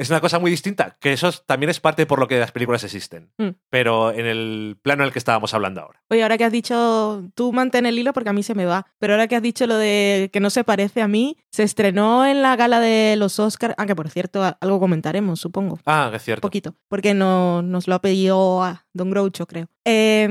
es 0.00 0.08
una 0.08 0.22
cosa 0.22 0.38
muy 0.38 0.50
distinta, 0.50 0.96
que 0.98 1.12
eso 1.12 1.30
también 1.44 1.68
es 1.68 1.78
parte 1.78 2.06
por 2.06 2.18
lo 2.18 2.26
que 2.26 2.38
las 2.38 2.52
películas 2.52 2.82
existen, 2.84 3.30
mm. 3.36 3.50
pero 3.68 4.12
en 4.12 4.24
el 4.24 4.78
plano 4.80 5.02
en 5.02 5.08
el 5.08 5.12
que 5.12 5.18
estábamos 5.18 5.52
hablando 5.52 5.82
ahora. 5.82 6.00
Oye, 6.08 6.22
ahora 6.22 6.38
que 6.38 6.44
has 6.44 6.52
dicho, 6.52 7.28
tú 7.34 7.52
mantén 7.52 7.84
el 7.84 7.98
hilo 7.98 8.14
porque 8.14 8.30
a 8.30 8.32
mí 8.32 8.42
se 8.42 8.54
me 8.54 8.64
va, 8.64 8.86
pero 8.98 9.12
ahora 9.12 9.28
que 9.28 9.36
has 9.36 9.42
dicho 9.42 9.66
lo 9.66 9.76
de 9.76 10.30
que 10.32 10.40
no 10.40 10.48
se 10.48 10.64
parece 10.64 11.02
a 11.02 11.08
mí, 11.08 11.36
se 11.50 11.64
estrenó 11.64 12.24
en 12.24 12.40
la 12.40 12.56
gala 12.56 12.80
de 12.80 13.16
los 13.16 13.38
Oscars, 13.38 13.74
ah, 13.76 13.84
que 13.84 13.94
por 13.94 14.08
cierto, 14.08 14.56
algo 14.58 14.80
comentaremos, 14.80 15.38
supongo. 15.38 15.78
Ah, 15.84 16.08
que 16.10 16.16
es 16.16 16.22
cierto. 16.22 16.40
Poquito, 16.40 16.74
porque 16.88 17.12
no, 17.12 17.60
nos 17.60 17.86
lo 17.86 17.94
ha 17.94 18.00
pedido 18.00 18.62
a 18.62 18.86
Don 18.94 19.10
Groucho, 19.10 19.46
creo. 19.46 19.68
Eh, 19.84 20.26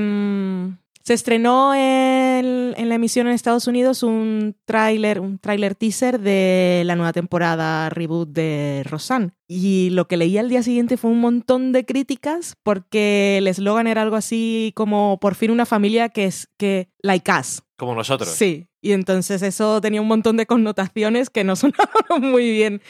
se 1.02 1.14
estrenó 1.14 1.74
en, 1.74 2.74
la 2.88 2.94
emisión 2.94 3.26
en 3.26 3.32
Estados 3.32 3.66
Unidos 3.66 4.02
un 4.02 4.56
tráiler, 4.64 5.20
un 5.20 5.38
tráiler 5.38 5.74
teaser 5.74 6.20
de 6.20 6.82
la 6.84 6.96
nueva 6.96 7.12
temporada 7.12 7.88
reboot 7.88 8.28
de 8.30 8.82
Rosanne. 8.84 9.32
Y 9.48 9.90
lo 9.90 10.06
que 10.06 10.16
leí 10.16 10.36
al 10.38 10.48
día 10.48 10.62
siguiente 10.62 10.96
fue 10.96 11.10
un 11.10 11.20
montón 11.20 11.72
de 11.72 11.84
críticas 11.84 12.56
porque 12.62 13.38
el 13.38 13.46
eslogan 13.46 13.86
era 13.86 14.02
algo 14.02 14.16
así 14.16 14.72
como 14.76 15.18
por 15.20 15.34
fin 15.34 15.50
una 15.50 15.66
familia 15.66 16.10
que 16.10 16.26
es 16.26 16.48
que 16.56 16.90
like 17.02 17.30
us. 17.32 17.62
Como 17.76 17.94
nosotros. 17.94 18.30
Sí. 18.30 18.68
Y 18.82 18.92
entonces 18.92 19.42
eso 19.42 19.80
tenía 19.80 20.00
un 20.00 20.08
montón 20.08 20.36
de 20.36 20.46
connotaciones 20.46 21.30
que 21.30 21.44
no 21.44 21.56
sonaban 21.56 22.20
muy 22.20 22.50
bien 22.50 22.82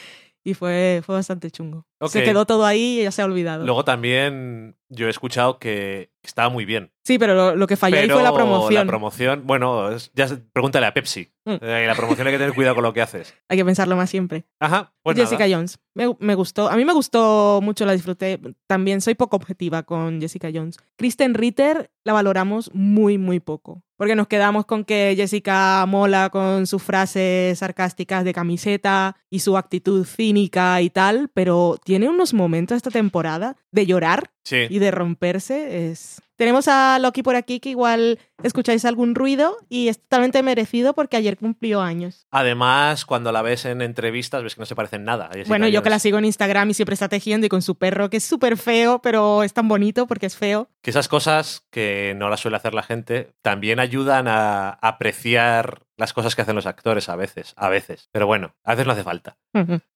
y 0.43 0.53
fue, 0.53 1.01
fue 1.05 1.15
bastante 1.15 1.51
chungo. 1.51 1.85
Se 2.07 2.23
quedó 2.23 2.45
todo 2.45 2.65
ahí 2.65 2.99
y 2.99 3.03
ya 3.03 3.11
se 3.11 3.21
ha 3.21 3.25
olvidado. 3.25 3.65
Luego 3.65 3.85
también 3.85 4.75
yo 4.89 5.07
he 5.07 5.09
escuchado 5.09 5.57
que 5.57 6.11
estaba 6.21 6.49
muy 6.49 6.65
bien. 6.65 6.91
Sí, 7.03 7.17
pero 7.17 7.55
lo, 7.55 7.67
que 7.67 7.77
falló 7.77 7.97
ahí 7.97 8.09
fue 8.09 8.21
la 8.21 8.33
promoción. 8.33 8.85
La 8.85 8.85
promoción, 8.85 9.43
bueno, 9.45 9.89
ya 10.13 10.27
pregúntale 10.53 10.85
a 10.85 10.93
Pepsi. 10.93 11.31
Mm. 11.45 11.55
Eh, 11.61 11.85
la 11.87 11.95
promoción 11.95 12.27
hay 12.27 12.33
que 12.33 12.39
tener 12.39 12.53
cuidado 12.53 12.75
con 12.75 12.83
lo 12.83 12.93
que 12.93 13.01
haces. 13.01 13.33
Hay 13.49 13.57
que 13.57 13.65
pensarlo 13.65 13.95
más 13.95 14.09
siempre. 14.09 14.45
Ajá. 14.59 14.93
Pues 15.01 15.17
Jessica 15.17 15.47
Jones. 15.49 15.79
Me, 15.95 16.35
gustó. 16.35 16.69
A 16.69 16.77
mí 16.77 16.85
me 16.85 16.93
gustó 16.93 17.59
mucho, 17.63 17.85
la 17.85 17.93
disfruté. 17.93 18.39
También 18.67 19.01
soy 19.01 19.15
poco 19.15 19.37
objetiva 19.37 19.83
con 19.83 20.21
Jessica 20.21 20.49
Jones. 20.53 20.77
Kristen 20.95 21.33
Ritter 21.33 21.91
la 22.03 22.13
valoramos 22.13 22.69
muy, 22.73 23.17
muy 23.17 23.39
poco. 23.39 23.83
Porque 23.97 24.15
nos 24.15 24.27
quedamos 24.27 24.65
con 24.65 24.85
que 24.85 25.13
Jessica 25.15 25.85
mola 25.87 26.29
con 26.29 26.67
sus 26.67 26.81
frases 26.81 27.59
sarcásticas 27.59 28.23
de 28.23 28.33
camiseta 28.33 29.15
y 29.29 29.39
su 29.39 29.57
actitud 29.57 30.05
cínica 30.05 30.81
y 30.81 30.89
tal, 30.89 31.29
pero 31.33 31.77
tiene 31.91 32.07
unos 32.07 32.33
momentos 32.33 32.77
esta 32.77 32.89
temporada 32.89 33.57
de 33.73 33.85
llorar 33.85 34.31
y 34.49 34.79
de 34.79 34.91
romperse. 34.91 35.91
Es... 35.91 36.21
Tenemos 36.37 36.69
a 36.69 36.97
Loki 36.99 37.21
por 37.21 37.35
aquí 37.35 37.59
que 37.59 37.67
igual 37.67 38.17
escucháis 38.43 38.85
algún 38.85 39.13
ruido 39.13 39.57
y 39.67 39.89
es 39.89 39.99
totalmente 39.99 40.41
merecido 40.41 40.93
porque 40.93 41.17
ayer 41.17 41.37
cumplió 41.37 41.81
años. 41.81 42.27
Además, 42.31 43.03
cuando 43.05 43.33
la 43.33 43.41
ves 43.41 43.65
en 43.65 43.81
entrevistas 43.81 44.41
ves 44.41 44.55
que 44.55 44.61
no 44.61 44.65
se 44.65 44.73
parecen 44.73 45.03
nada. 45.03 45.29
bueno, 45.47 45.67
yo 45.67 45.83
que 45.83 45.89
la 45.89 45.99
sigo 45.99 46.17
en 46.17 46.23
Instagram 46.23 46.69
y 46.69 46.73
siempre 46.75 46.93
está 46.93 47.09
tejiendo 47.09 47.45
y 47.45 47.49
con 47.49 47.61
su 47.61 47.75
perro 47.75 48.09
que 48.09 48.17
es 48.17 48.23
súper 48.23 48.55
feo, 48.55 49.01
pero 49.01 49.43
es 49.43 49.51
tan 49.51 49.67
bonito 49.67 50.07
porque 50.07 50.27
es 50.27 50.37
feo. 50.37 50.69
Que 50.81 50.91
esas 50.91 51.09
cosas 51.09 51.67
que 51.71 52.15
no 52.15 52.29
las 52.29 52.39
suele 52.39 52.55
hacer 52.55 52.73
la 52.73 52.83
gente 52.83 53.33
también 53.41 53.81
ayudan 53.81 54.29
a 54.29 54.69
apreciar 54.81 55.81
las 56.01 56.13
cosas 56.13 56.35
que 56.35 56.41
hacen 56.41 56.55
los 56.55 56.65
actores 56.65 57.09
a 57.09 57.15
veces, 57.15 57.53
a 57.55 57.69
veces. 57.69 58.09
Pero 58.11 58.25
bueno, 58.25 58.55
a 58.63 58.71
veces 58.71 58.87
no 58.87 58.93
hace 58.93 59.03
falta. 59.03 59.37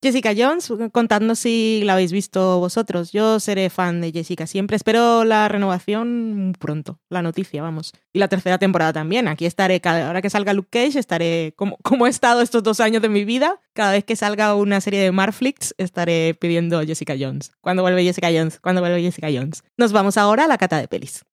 Jessica 0.04 0.34
Jones, 0.38 0.72
contadnos 0.92 1.40
si 1.40 1.82
la 1.84 1.94
habéis 1.94 2.12
visto 2.12 2.60
vosotros. 2.60 3.12
Yo 3.12 3.40
seré 3.40 3.72
fan 3.72 4.02
de 4.02 4.12
Jessica 4.12 4.46
siempre. 4.46 4.76
Espero 4.78 5.24
la 5.26 5.48
renovación 5.48 6.54
pronto, 6.60 7.00
la 7.10 7.24
noticia, 7.24 7.64
vamos. 7.64 7.92
Y 8.14 8.20
la 8.20 8.28
tercera 8.28 8.60
temporada 8.60 8.94
también. 8.94 9.28
Aquí 9.28 9.48
estaré, 9.48 9.82
cada 9.82 10.08
hora 10.08 10.22
que 10.22 10.30
salga 10.30 10.54
Luke 10.54 10.70
Cage, 10.70 11.00
estaré 11.00 11.56
como, 11.56 11.78
como 11.82 12.06
he 12.06 12.10
estado 12.12 12.42
estos 12.42 12.62
dos 12.62 12.80
años 12.80 13.02
de 13.02 13.10
mi 13.10 13.26
vida. 13.26 13.60
Cada 13.74 13.94
vez 13.94 14.04
que 14.04 14.16
salga 14.16 14.54
una 14.54 14.82
serie 14.82 15.02
de 15.02 15.12
Marflix, 15.12 15.74
estaré 15.80 16.36
pidiendo 16.40 16.82
Jessica 16.84 17.16
Jones. 17.20 17.52
¿Cuándo 17.62 17.82
vuelve 17.82 18.04
Jessica 18.04 18.28
Jones? 18.28 18.60
¿Cuándo 18.60 18.82
vuelve 18.82 19.02
Jessica 19.02 19.30
Jones? 19.34 19.64
Nos 19.76 19.92
vamos 19.92 20.18
ahora 20.18 20.44
a 20.44 20.48
la 20.48 20.60
cata 20.60 20.78
de 20.78 20.88
pelis. 20.88 21.26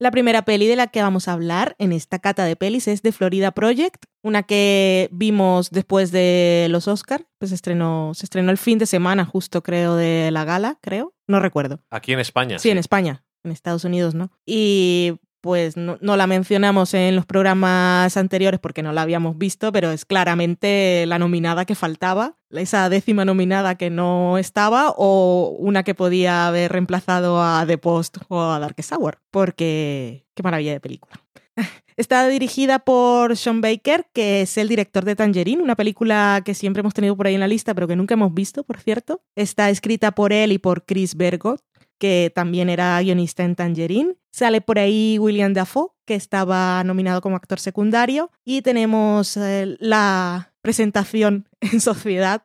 La 0.00 0.12
primera 0.12 0.42
peli 0.42 0.68
de 0.68 0.76
la 0.76 0.86
que 0.86 1.02
vamos 1.02 1.26
a 1.26 1.32
hablar 1.32 1.74
en 1.80 1.90
esta 1.90 2.20
cata 2.20 2.44
de 2.44 2.54
pelis 2.54 2.86
es 2.86 3.02
de 3.02 3.10
Florida 3.10 3.50
Project, 3.50 4.04
una 4.22 4.44
que 4.44 5.08
vimos 5.10 5.70
después 5.70 6.12
de 6.12 6.68
los 6.70 6.86
Oscars, 6.86 7.24
pues 7.38 7.50
estrenó, 7.50 8.12
se 8.14 8.26
estrenó 8.26 8.52
el 8.52 8.58
fin 8.58 8.78
de 8.78 8.86
semana 8.86 9.24
justo 9.24 9.64
creo 9.64 9.96
de 9.96 10.30
la 10.30 10.44
gala, 10.44 10.78
creo, 10.80 11.14
no 11.26 11.40
recuerdo. 11.40 11.80
Aquí 11.90 12.12
en 12.12 12.20
España. 12.20 12.60
Sí, 12.60 12.70
en 12.70 12.78
España, 12.78 13.24
en 13.42 13.50
Estados 13.50 13.84
Unidos, 13.84 14.14
¿no? 14.14 14.30
Y 14.46 15.18
pues 15.40 15.76
no, 15.76 15.98
la 16.00 16.26
mencionamos 16.26 16.94
en 16.94 17.16
los 17.16 17.26
programas 17.26 18.16
anteriores 18.16 18.60
porque 18.60 18.82
no 18.82 18.92
la 18.92 19.02
habíamos 19.02 19.38
visto, 19.38 19.72
pero 19.72 19.90
es 19.90 20.04
claramente 20.04 21.04
la 21.06 21.18
nominada 21.18 21.64
que 21.64 21.74
faltaba, 21.74 22.36
esa 22.50 22.88
décima 22.88 23.24
nominada 23.24 23.76
que 23.76 23.90
no 23.90 24.38
estaba 24.38 24.92
o 24.96 25.56
una 25.58 25.82
que 25.82 25.94
podía 25.94 26.48
haber 26.48 26.72
reemplazado 26.72 27.42
a 27.42 27.64
The 27.66 27.78
Post 27.78 28.18
o 28.28 28.42
a 28.42 28.58
Dark 28.58 28.76
Hour, 28.90 29.18
porque 29.30 30.26
qué 30.34 30.42
maravilla 30.42 30.72
de 30.72 30.80
película. 30.80 31.14
Está 31.96 32.28
dirigida 32.28 32.78
por 32.78 33.36
Sean 33.36 33.60
Baker, 33.60 34.06
que 34.12 34.42
es 34.42 34.56
el 34.56 34.68
director 34.68 35.04
de 35.04 35.16
Tangerine, 35.16 35.62
una 35.62 35.74
película 35.74 36.42
que 36.44 36.54
siempre 36.54 36.80
hemos 36.80 36.94
tenido 36.94 37.16
por 37.16 37.26
ahí 37.26 37.34
en 37.34 37.40
la 37.40 37.48
lista, 37.48 37.74
pero 37.74 37.88
que 37.88 37.96
nunca 37.96 38.14
hemos 38.14 38.32
visto, 38.32 38.62
por 38.62 38.78
cierto. 38.78 39.20
Está 39.34 39.68
escrita 39.68 40.12
por 40.12 40.32
él 40.32 40.52
y 40.52 40.58
por 40.58 40.84
Chris 40.84 41.16
Bergot, 41.16 41.60
que 41.98 42.30
también 42.34 42.70
era 42.70 43.00
guionista 43.00 43.42
en 43.42 43.56
Tangerine. 43.56 44.14
Sale 44.38 44.60
por 44.60 44.78
ahí 44.78 45.18
William 45.18 45.52
Dafoe, 45.52 45.88
que 46.06 46.14
estaba 46.14 46.84
nominado 46.84 47.20
como 47.20 47.34
actor 47.34 47.58
secundario. 47.58 48.30
Y 48.44 48.62
tenemos 48.62 49.36
eh, 49.36 49.76
la 49.80 50.52
presentación 50.62 51.48
en 51.60 51.80
sociedad 51.80 52.44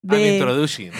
de... 0.00 0.38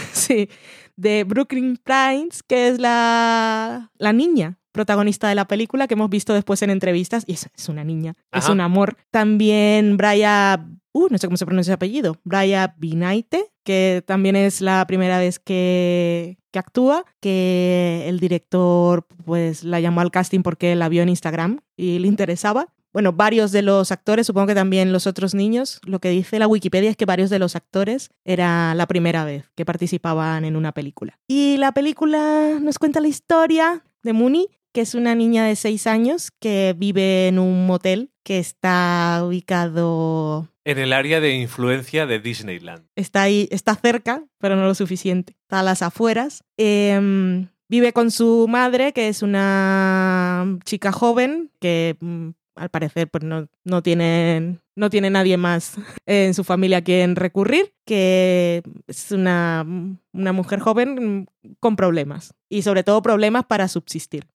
Sí, 0.12 0.50
de 0.96 1.24
Brooklyn 1.24 1.78
Prince, 1.82 2.42
que 2.46 2.68
es 2.68 2.78
la, 2.78 3.90
la 3.96 4.12
niña 4.12 4.58
protagonista 4.70 5.30
de 5.30 5.34
la 5.34 5.46
película 5.46 5.88
que 5.88 5.94
hemos 5.94 6.10
visto 6.10 6.34
después 6.34 6.60
en 6.60 6.68
entrevistas, 6.68 7.24
y 7.26 7.32
es, 7.32 7.48
es 7.56 7.68
una 7.70 7.82
niña, 7.82 8.12
es 8.30 8.50
un 8.50 8.60
amor. 8.60 8.98
También 9.10 9.96
Brian, 9.96 10.82
uh, 10.94 11.08
no 11.10 11.18
sé 11.18 11.26
cómo 11.26 11.36
se 11.36 11.44
pronuncia 11.44 11.72
su 11.72 11.74
apellido, 11.74 12.16
Brian 12.24 12.72
Binaite, 12.78 13.52
que 13.64 14.02
también 14.06 14.36
es 14.36 14.60
la 14.60 14.86
primera 14.86 15.18
vez 15.18 15.38
que, 15.38 16.38
que 16.50 16.58
actúa, 16.58 17.04
que 17.20 18.04
el 18.06 18.20
director 18.20 19.06
pues 19.24 19.64
la 19.64 19.80
llamó 19.80 20.00
al 20.00 20.10
casting 20.10 20.40
porque 20.40 20.74
la 20.76 20.88
vio 20.88 21.02
en 21.02 21.08
Instagram 21.10 21.60
y 21.76 21.98
le 21.98 22.08
interesaba. 22.08 22.68
Bueno, 22.92 23.12
varios 23.12 23.50
de 23.50 23.62
los 23.62 23.90
actores, 23.90 24.28
supongo 24.28 24.46
que 24.46 24.54
también 24.54 24.92
los 24.92 25.08
otros 25.08 25.34
niños, 25.34 25.80
lo 25.84 25.98
que 25.98 26.10
dice 26.10 26.38
la 26.38 26.46
Wikipedia 26.46 26.90
es 26.90 26.96
que 26.96 27.06
varios 27.06 27.28
de 27.28 27.40
los 27.40 27.56
actores 27.56 28.10
era 28.24 28.72
la 28.76 28.86
primera 28.86 29.24
vez 29.24 29.50
que 29.56 29.64
participaban 29.64 30.44
en 30.44 30.54
una 30.54 30.70
película. 30.70 31.18
Y 31.26 31.56
la 31.56 31.72
película 31.72 32.60
nos 32.62 32.78
cuenta 32.78 33.00
la 33.00 33.08
historia 33.08 33.82
de 34.04 34.12
Mooney, 34.12 34.46
que 34.74 34.80
es 34.80 34.96
una 34.96 35.14
niña 35.14 35.46
de 35.46 35.54
seis 35.54 35.86
años 35.86 36.32
que 36.40 36.74
vive 36.76 37.28
en 37.28 37.38
un 37.38 37.64
motel 37.64 38.10
que 38.24 38.40
está 38.40 39.22
ubicado... 39.24 40.48
En 40.64 40.78
el 40.78 40.92
área 40.92 41.20
de 41.20 41.34
influencia 41.34 42.06
de 42.06 42.18
Disneyland. 42.18 42.88
Está 42.96 43.22
ahí, 43.22 43.46
está 43.52 43.76
cerca, 43.76 44.24
pero 44.38 44.56
no 44.56 44.64
lo 44.66 44.74
suficiente. 44.74 45.36
Está 45.42 45.60
a 45.60 45.62
las 45.62 45.82
afueras. 45.82 46.42
Em, 46.56 47.50
vive 47.68 47.92
con 47.92 48.10
su 48.10 48.48
madre, 48.48 48.92
que 48.92 49.08
es 49.08 49.22
una 49.22 50.58
chica 50.64 50.90
joven 50.90 51.52
que 51.60 51.96
mm, 52.00 52.30
al 52.54 52.68
parecer 52.68 53.08
pues 53.08 53.24
no, 53.24 53.48
no, 53.64 53.82
tiene, 53.82 54.58
no 54.76 54.90
tiene 54.90 55.10
nadie 55.10 55.36
más 55.36 55.74
en 56.06 56.34
su 56.34 56.44
familia 56.44 56.78
a 56.78 56.82
quien 56.82 57.16
recurrir, 57.16 57.74
que 57.84 58.62
es 58.86 59.12
una, 59.12 59.66
una 60.12 60.32
mujer 60.32 60.60
joven 60.60 61.28
con 61.60 61.76
problemas 61.76 62.34
y 62.48 62.62
sobre 62.62 62.84
todo 62.84 63.02
problemas 63.02 63.44
para 63.44 63.68
subsistir. 63.68 64.26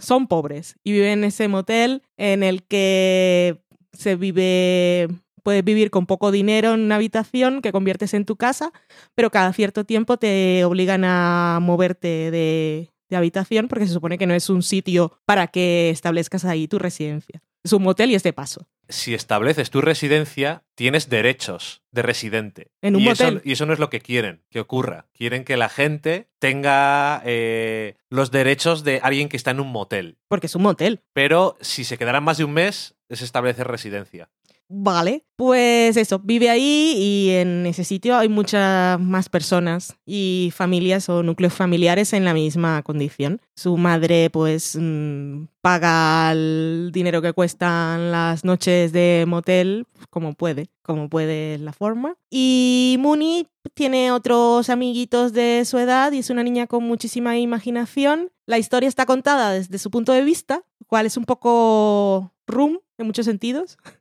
son 0.00 0.26
pobres 0.26 0.76
y 0.82 0.92
viven 0.92 1.18
en 1.20 1.24
ese 1.24 1.48
motel 1.48 2.02
en 2.16 2.42
el 2.42 2.62
que 2.64 3.60
se 3.92 4.16
vive 4.16 5.08
puedes 5.42 5.62
vivir 5.62 5.90
con 5.92 6.06
poco 6.06 6.32
dinero 6.32 6.74
en 6.74 6.80
una 6.80 6.96
habitación 6.96 7.62
que 7.62 7.70
conviertes 7.70 8.14
en 8.14 8.24
tu 8.24 8.34
casa, 8.34 8.72
pero 9.14 9.30
cada 9.30 9.52
cierto 9.52 9.84
tiempo 9.84 10.16
te 10.16 10.64
obligan 10.64 11.04
a 11.04 11.60
moverte 11.62 12.32
de, 12.32 12.90
de 13.08 13.16
habitación 13.16 13.68
porque 13.68 13.86
se 13.86 13.92
supone 13.92 14.18
que 14.18 14.26
no 14.26 14.34
es 14.34 14.50
un 14.50 14.64
sitio 14.64 15.20
para 15.24 15.46
que 15.46 15.90
establezcas 15.90 16.44
ahí 16.44 16.66
tu 16.66 16.80
residencia 16.80 17.42
es 17.66 17.72
un 17.72 17.82
motel 17.82 18.10
y 18.10 18.14
es 18.14 18.22
de 18.22 18.32
paso. 18.32 18.66
Si 18.88 19.14
estableces 19.14 19.70
tu 19.70 19.80
residencia, 19.80 20.64
tienes 20.74 21.08
derechos 21.08 21.82
de 21.90 22.02
residente. 22.02 22.70
En 22.82 22.96
un 22.96 23.02
y 23.02 23.06
motel. 23.06 23.36
Eso, 23.36 23.42
y 23.44 23.52
eso 23.52 23.66
no 23.66 23.72
es 23.72 23.78
lo 23.78 23.90
que 23.90 24.00
quieren 24.00 24.42
que 24.50 24.60
ocurra. 24.60 25.06
Quieren 25.12 25.44
que 25.44 25.56
la 25.56 25.68
gente 25.68 26.28
tenga 26.38 27.22
eh, 27.24 27.96
los 28.08 28.30
derechos 28.30 28.84
de 28.84 29.00
alguien 29.02 29.28
que 29.28 29.36
está 29.36 29.50
en 29.50 29.60
un 29.60 29.70
motel. 29.70 30.18
Porque 30.28 30.46
es 30.46 30.54
un 30.54 30.62
motel. 30.62 31.02
Pero 31.12 31.56
si 31.60 31.84
se 31.84 31.98
quedarán 31.98 32.24
más 32.24 32.38
de 32.38 32.44
un 32.44 32.52
mes, 32.52 32.94
es 33.08 33.22
establecer 33.22 33.66
residencia. 33.66 34.30
Vale, 34.68 35.24
pues 35.36 35.96
eso, 35.96 36.18
vive 36.18 36.50
ahí 36.50 36.94
y 36.96 37.30
en 37.30 37.66
ese 37.66 37.84
sitio 37.84 38.16
hay 38.16 38.28
muchas 38.28 38.98
más 38.98 39.28
personas 39.28 39.94
y 40.04 40.52
familias 40.54 41.08
o 41.08 41.22
núcleos 41.22 41.54
familiares 41.54 42.12
en 42.12 42.24
la 42.24 42.34
misma 42.34 42.82
condición. 42.82 43.40
Su 43.54 43.76
madre 43.76 44.28
pues 44.30 44.76
mm, 44.80 45.44
paga 45.60 46.32
el 46.32 46.90
dinero 46.92 47.22
que 47.22 47.32
cuestan 47.32 48.10
las 48.10 48.44
noches 48.44 48.92
de 48.92 49.24
motel 49.28 49.86
como 50.10 50.34
puede, 50.34 50.68
como 50.82 51.08
puede 51.08 51.58
la 51.58 51.72
forma. 51.72 52.16
Y 52.28 52.96
Mooney 52.98 53.46
tiene 53.74 54.10
otros 54.10 54.68
amiguitos 54.68 55.32
de 55.32 55.64
su 55.64 55.78
edad 55.78 56.10
y 56.10 56.18
es 56.18 56.30
una 56.30 56.42
niña 56.42 56.66
con 56.66 56.82
muchísima 56.82 57.38
imaginación. 57.38 58.32
La 58.46 58.58
historia 58.58 58.88
está 58.88 59.06
contada 59.06 59.52
desde 59.52 59.78
su 59.78 59.92
punto 59.92 60.12
de 60.12 60.24
vista, 60.24 60.64
cual 60.88 61.06
es 61.06 61.16
un 61.16 61.24
poco 61.24 62.32
room 62.48 62.80
en 62.98 63.06
muchos 63.06 63.26
sentidos. 63.26 63.78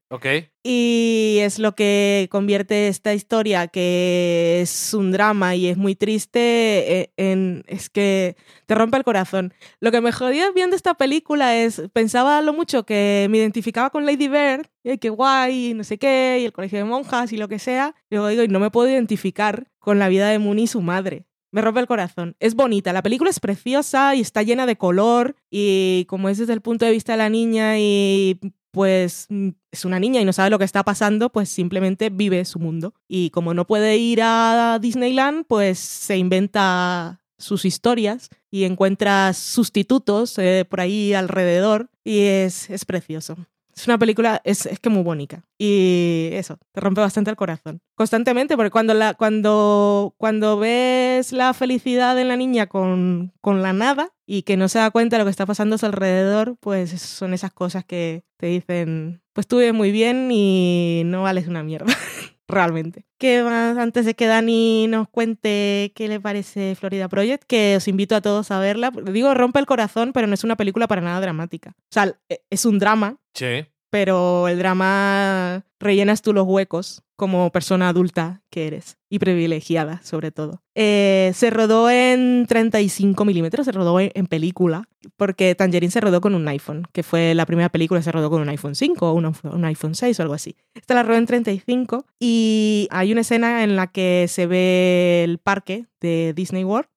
Y 0.63 1.37
es 1.41 1.59
lo 1.59 1.75
que 1.75 2.27
convierte 2.31 2.87
esta 2.87 3.13
historia, 3.13 3.67
que 3.67 4.61
es 4.61 4.93
un 4.93 5.11
drama 5.11 5.55
y 5.55 5.67
es 5.67 5.77
muy 5.77 5.95
triste, 5.95 7.01
e, 7.01 7.13
en, 7.17 7.63
es 7.67 7.89
que 7.89 8.35
te 8.65 8.75
rompe 8.75 8.97
el 8.97 9.03
corazón. 9.03 9.53
Lo 9.79 9.91
que 9.91 10.01
me 10.01 10.11
jodía 10.11 10.51
viendo 10.51 10.75
esta 10.75 10.95
película 10.95 11.55
es, 11.55 11.83
pensaba 11.93 12.41
lo 12.41 12.53
mucho 12.53 12.85
que 12.85 13.27
me 13.29 13.37
identificaba 13.37 13.89
con 13.89 14.05
Lady 14.05 14.27
Bird, 14.27 14.67
y 14.83 14.97
qué 14.97 15.09
guay, 15.09 15.71
y 15.71 15.73
no 15.73 15.83
sé 15.83 15.97
qué, 15.97 16.39
y 16.41 16.45
el 16.45 16.51
colegio 16.53 16.79
de 16.79 16.85
monjas 16.85 17.31
y 17.31 17.37
lo 17.37 17.47
que 17.47 17.59
sea. 17.59 17.95
Y 18.09 18.15
luego 18.15 18.27
digo, 18.27 18.43
y 18.43 18.47
no 18.47 18.59
me 18.59 18.71
puedo 18.71 18.89
identificar 18.89 19.67
con 19.79 19.99
la 19.99 20.09
vida 20.09 20.29
de 20.29 20.39
Mooney 20.39 20.63
y 20.63 20.67
su 20.67 20.81
madre 20.81 21.25
me 21.55 21.61
rompe 21.61 21.79
el 21.79 21.87
corazón. 21.87 22.35
Es 22.41 22.53
bonita, 22.53 22.91
la 22.91 23.01
película 23.01 23.29
es 23.29 23.39
preciosa 23.39 24.13
y 24.13 24.19
está 24.19 24.43
llena 24.43 24.65
de 24.65 24.75
color 24.75 25.37
y 25.49 26.03
como 26.09 26.27
es 26.27 26.37
desde 26.37 26.51
el 26.51 26.59
punto 26.59 26.83
de 26.83 26.91
vista 26.91 27.13
de 27.13 27.17
la 27.17 27.29
niña 27.29 27.79
y 27.79 28.41
pues 28.71 29.29
es 29.71 29.85
una 29.85 29.97
niña 29.97 30.19
y 30.19 30.25
no 30.25 30.33
sabe 30.33 30.49
lo 30.49 30.59
que 30.59 30.65
está 30.65 30.83
pasando, 30.83 31.31
pues 31.31 31.47
simplemente 31.47 32.09
vive 32.09 32.43
su 32.43 32.59
mundo. 32.59 32.93
Y 33.07 33.29
como 33.29 33.53
no 33.53 33.65
puede 33.65 33.95
ir 33.95 34.19
a 34.21 34.79
Disneyland, 34.81 35.45
pues 35.47 35.79
se 35.79 36.17
inventa 36.17 37.21
sus 37.37 37.63
historias 37.63 38.29
y 38.51 38.65
encuentra 38.65 39.31
sustitutos 39.31 40.37
eh, 40.37 40.65
por 40.69 40.81
ahí 40.81 41.13
alrededor 41.13 41.89
y 42.03 42.19
es, 42.19 42.69
es 42.69 42.83
precioso. 42.83 43.37
Es 43.75 43.87
una 43.87 43.97
película, 43.97 44.41
es, 44.45 44.65
es, 44.65 44.79
que 44.79 44.89
muy 44.89 45.03
bonita. 45.03 45.43
Y 45.57 46.29
eso, 46.31 46.57
te 46.71 46.79
rompe 46.79 47.01
bastante 47.01 47.29
el 47.29 47.35
corazón. 47.35 47.81
Constantemente, 47.95 48.55
porque 48.55 48.71
cuando, 48.71 48.93
la, 48.93 49.13
cuando, 49.15 50.15
cuando 50.17 50.57
ves 50.57 51.33
la 51.33 51.53
felicidad 51.53 52.17
en 52.17 52.29
la 52.29 52.37
niña 52.37 52.67
con, 52.67 53.33
con 53.41 53.61
la 53.61 53.73
nada 53.73 54.13
y 54.25 54.43
que 54.43 54.55
no 54.55 54.69
se 54.69 54.79
da 54.79 54.91
cuenta 54.91 55.17
de 55.17 55.19
lo 55.19 55.25
que 55.25 55.31
está 55.31 55.45
pasando 55.45 55.75
a 55.75 55.77
su 55.77 55.85
alrededor, 55.85 56.55
pues 56.61 56.89
son 57.01 57.33
esas 57.33 57.51
cosas 57.51 57.83
que 57.83 58.23
te 58.37 58.47
dicen, 58.47 59.21
pues 59.33 59.43
estuve 59.43 59.73
muy 59.73 59.91
bien 59.91 60.29
y 60.31 61.03
no 61.05 61.23
vales 61.23 61.47
una 61.47 61.61
mierda. 61.61 61.93
realmente. 62.47 63.05
¿Qué 63.17 63.43
más? 63.43 63.77
Antes 63.77 64.05
de 64.05 64.13
que 64.13 64.27
Dani 64.27 64.87
nos 64.87 65.07
cuente 65.09 65.91
qué 65.95 66.07
le 66.07 66.19
parece 66.19 66.75
Florida 66.75 67.07
Project, 67.07 67.43
que 67.45 67.75
os 67.77 67.87
invito 67.87 68.15
a 68.15 68.21
todos 68.21 68.51
a 68.51 68.59
verla. 68.59 68.91
Digo, 68.91 69.33
rompe 69.33 69.59
el 69.59 69.65
corazón, 69.65 70.13
pero 70.13 70.27
no 70.27 70.33
es 70.33 70.43
una 70.43 70.55
película 70.55 70.87
para 70.87 71.01
nada 71.01 71.19
dramática. 71.21 71.75
O 71.77 71.91
sea, 71.91 72.17
e, 72.29 72.41
es 72.49 72.65
un 72.65 72.79
drama. 72.79 73.17
Sí 73.33 73.65
pero 73.95 74.49
el 74.49 74.57
drama 74.57 75.63
rellenas 75.79 76.21
tú 76.21 76.33
los 76.33 76.45
huecos 76.45 77.01
como 77.15 77.49
persona 77.53 77.87
adulta 77.87 78.41
que 78.49 78.67
eres 78.67 78.97
y 79.09 79.19
privilegiada 79.19 80.01
sobre 80.03 80.31
todo. 80.31 80.61
Eh, 80.75 81.31
se 81.33 81.49
rodó 81.49 81.89
en 81.89 82.45
35 82.45 83.23
milímetros, 83.23 83.63
se 83.63 83.71
rodó 83.71 83.97
en, 84.01 84.27
película, 84.27 84.89
porque 85.15 85.55
Tangerine 85.55 85.91
se 85.91 86.01
rodó 86.01 86.19
con 86.19 86.35
un 86.35 86.45
iPhone, 86.49 86.85
que 86.91 87.03
fue 87.03 87.33
la 87.35 87.45
primera 87.45 87.69
película 87.69 88.01
se 88.01 88.11
rodó 88.11 88.29
con 88.29 88.41
un 88.41 88.49
iPhone 88.49 88.75
5 88.75 89.09
o 89.09 89.13
un, 89.13 89.33
un 89.43 89.63
iPhone 89.63 89.95
6 89.95 90.19
o 90.19 90.23
algo 90.23 90.33
así. 90.33 90.57
Esta 90.73 90.93
la 90.93 91.03
rodó 91.03 91.17
en 91.17 91.27
35 91.27 92.05
y 92.19 92.89
hay 92.91 93.13
una 93.13 93.21
escena 93.21 93.63
en 93.63 93.77
la 93.77 93.87
que 93.87 94.25
se 94.27 94.45
ve 94.45 95.23
el 95.23 95.37
parque 95.37 95.85
de 96.01 96.33
Disney 96.35 96.65
World 96.65 96.89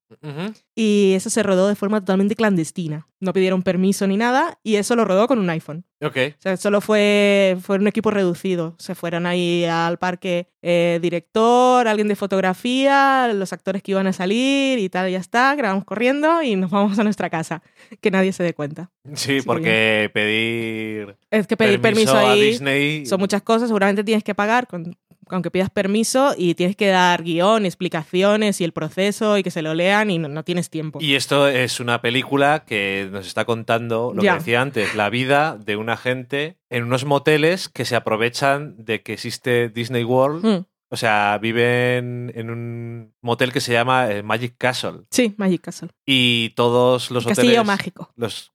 y 0.75 1.13
eso 1.15 1.31
se 1.31 1.43
rodó 1.43 1.69
de 1.69 1.75
forma 1.75 2.01
totalmente 2.01 2.35
clandestina. 2.37 3.07
No 3.21 3.33
pidieron 3.33 3.63
permiso 3.63 4.07
ni 4.07 4.17
nada 4.17 4.59
y 4.63 4.77
eso 4.77 4.95
lo 4.97 5.05
rodó 5.05 5.27
con 5.27 5.39
un 5.39 5.51
iPhone. 5.51 5.85
Ok. 6.01 6.17
O 6.39 6.41
sea, 6.41 6.57
solo 6.57 6.81
fue, 6.81 7.57
fue 7.61 7.77
un 7.77 7.89
equipo 7.89 8.11
reducido. 8.11 8.75
Se 8.79 8.95
fueron 8.95 9.27
ahí 9.27 9.65
al 9.65 9.99
parque 9.99 10.49
eh, 10.63 10.99
director, 11.03 11.89
alguien 11.89 12.09
de 12.09 12.17
fotografía, 12.17 13.33
los 13.35 13.53
actores 13.53 13.83
que 13.83 13.91
iban 13.91 14.07
a 14.07 14.13
salir 14.13 14.79
y 14.79 14.89
tal, 14.89 15.11
ya 15.11 15.19
está. 15.19 15.55
Grabamos 15.57 15.85
corriendo 15.85 16.43
y 16.43 16.55
nos 16.57 16.71
vamos 16.71 16.99
a 16.99 17.05
nuestra 17.05 17.29
casa. 17.29 17.63
Que 18.01 18.11
nadie 18.11 18.33
se 18.33 18.45
dé 18.45 18.55
cuenta. 18.55 18.91
Sí, 19.15 19.41
porque 19.45 20.11
pedir. 20.15 21.17
Es 21.31 21.47
que 21.47 21.57
pedir 21.57 21.81
permiso, 21.81 22.17
ahí. 22.17 23.05
Son 23.05 23.19
muchas 23.19 23.43
cosas. 23.43 23.69
Seguramente 23.69 24.05
tienes 24.05 24.23
que 24.23 24.35
pagar 24.35 24.67
con 24.69 24.97
aunque 25.31 25.51
pidas 25.51 25.71
permiso 25.71 26.35
y 26.37 26.55
tienes 26.55 26.77
que 26.77 26.89
dar 26.89 27.23
guion, 27.23 27.67
explicaciones 27.67 28.61
y 28.61 28.65
el 28.65 28.73
proceso 28.73 29.39
y 29.39 29.43
que 29.43 29.51
se 29.51 29.63
lo 29.63 29.75
lean 29.75 30.11
y 30.11 30.19
no, 30.19 30.43
tienes 30.45 30.71
tiempo. 30.71 30.99
Y 31.01 31.15
esto 31.15 31.49
es 31.49 31.81
una 31.81 32.01
película 32.01 32.65
que 32.67 33.09
nos 33.11 33.27
está 33.27 33.45
contando, 33.45 34.13
lo 34.15 34.23
que 34.23 34.33
decía 34.33 34.61
antes, 34.61 34.95
la 34.95 35.11
vida 35.11 35.57
de 35.57 35.77
una 35.77 35.97
gente 35.97 36.57
en 36.71 36.85
unos 36.85 37.05
moteles 37.05 37.69
que 37.69 37.85
se 37.85 37.97
aprovechan 37.97 38.75
de 38.79 39.03
que 39.03 39.15
existe 39.15 39.69
Disney 39.69 40.05
World. 40.05 40.45
Mm. 40.45 40.65
O 40.91 40.97
sea, 40.97 41.39
viven 41.41 42.33
en 42.35 42.51
un 42.51 43.15
motel 43.21 43.53
que 43.53 43.61
se 43.61 43.73
llama 43.73 44.11
eh, 44.11 44.23
Magic 44.23 44.55
Castle. 44.57 45.03
Sí, 45.11 45.35
Magic 45.37 45.61
Castle. 45.61 45.91
Y 46.07 46.51
todos 46.51 47.11
los 47.11 47.27
Castillo 47.27 47.65
mágico. 47.65 48.11
Los 48.17 48.53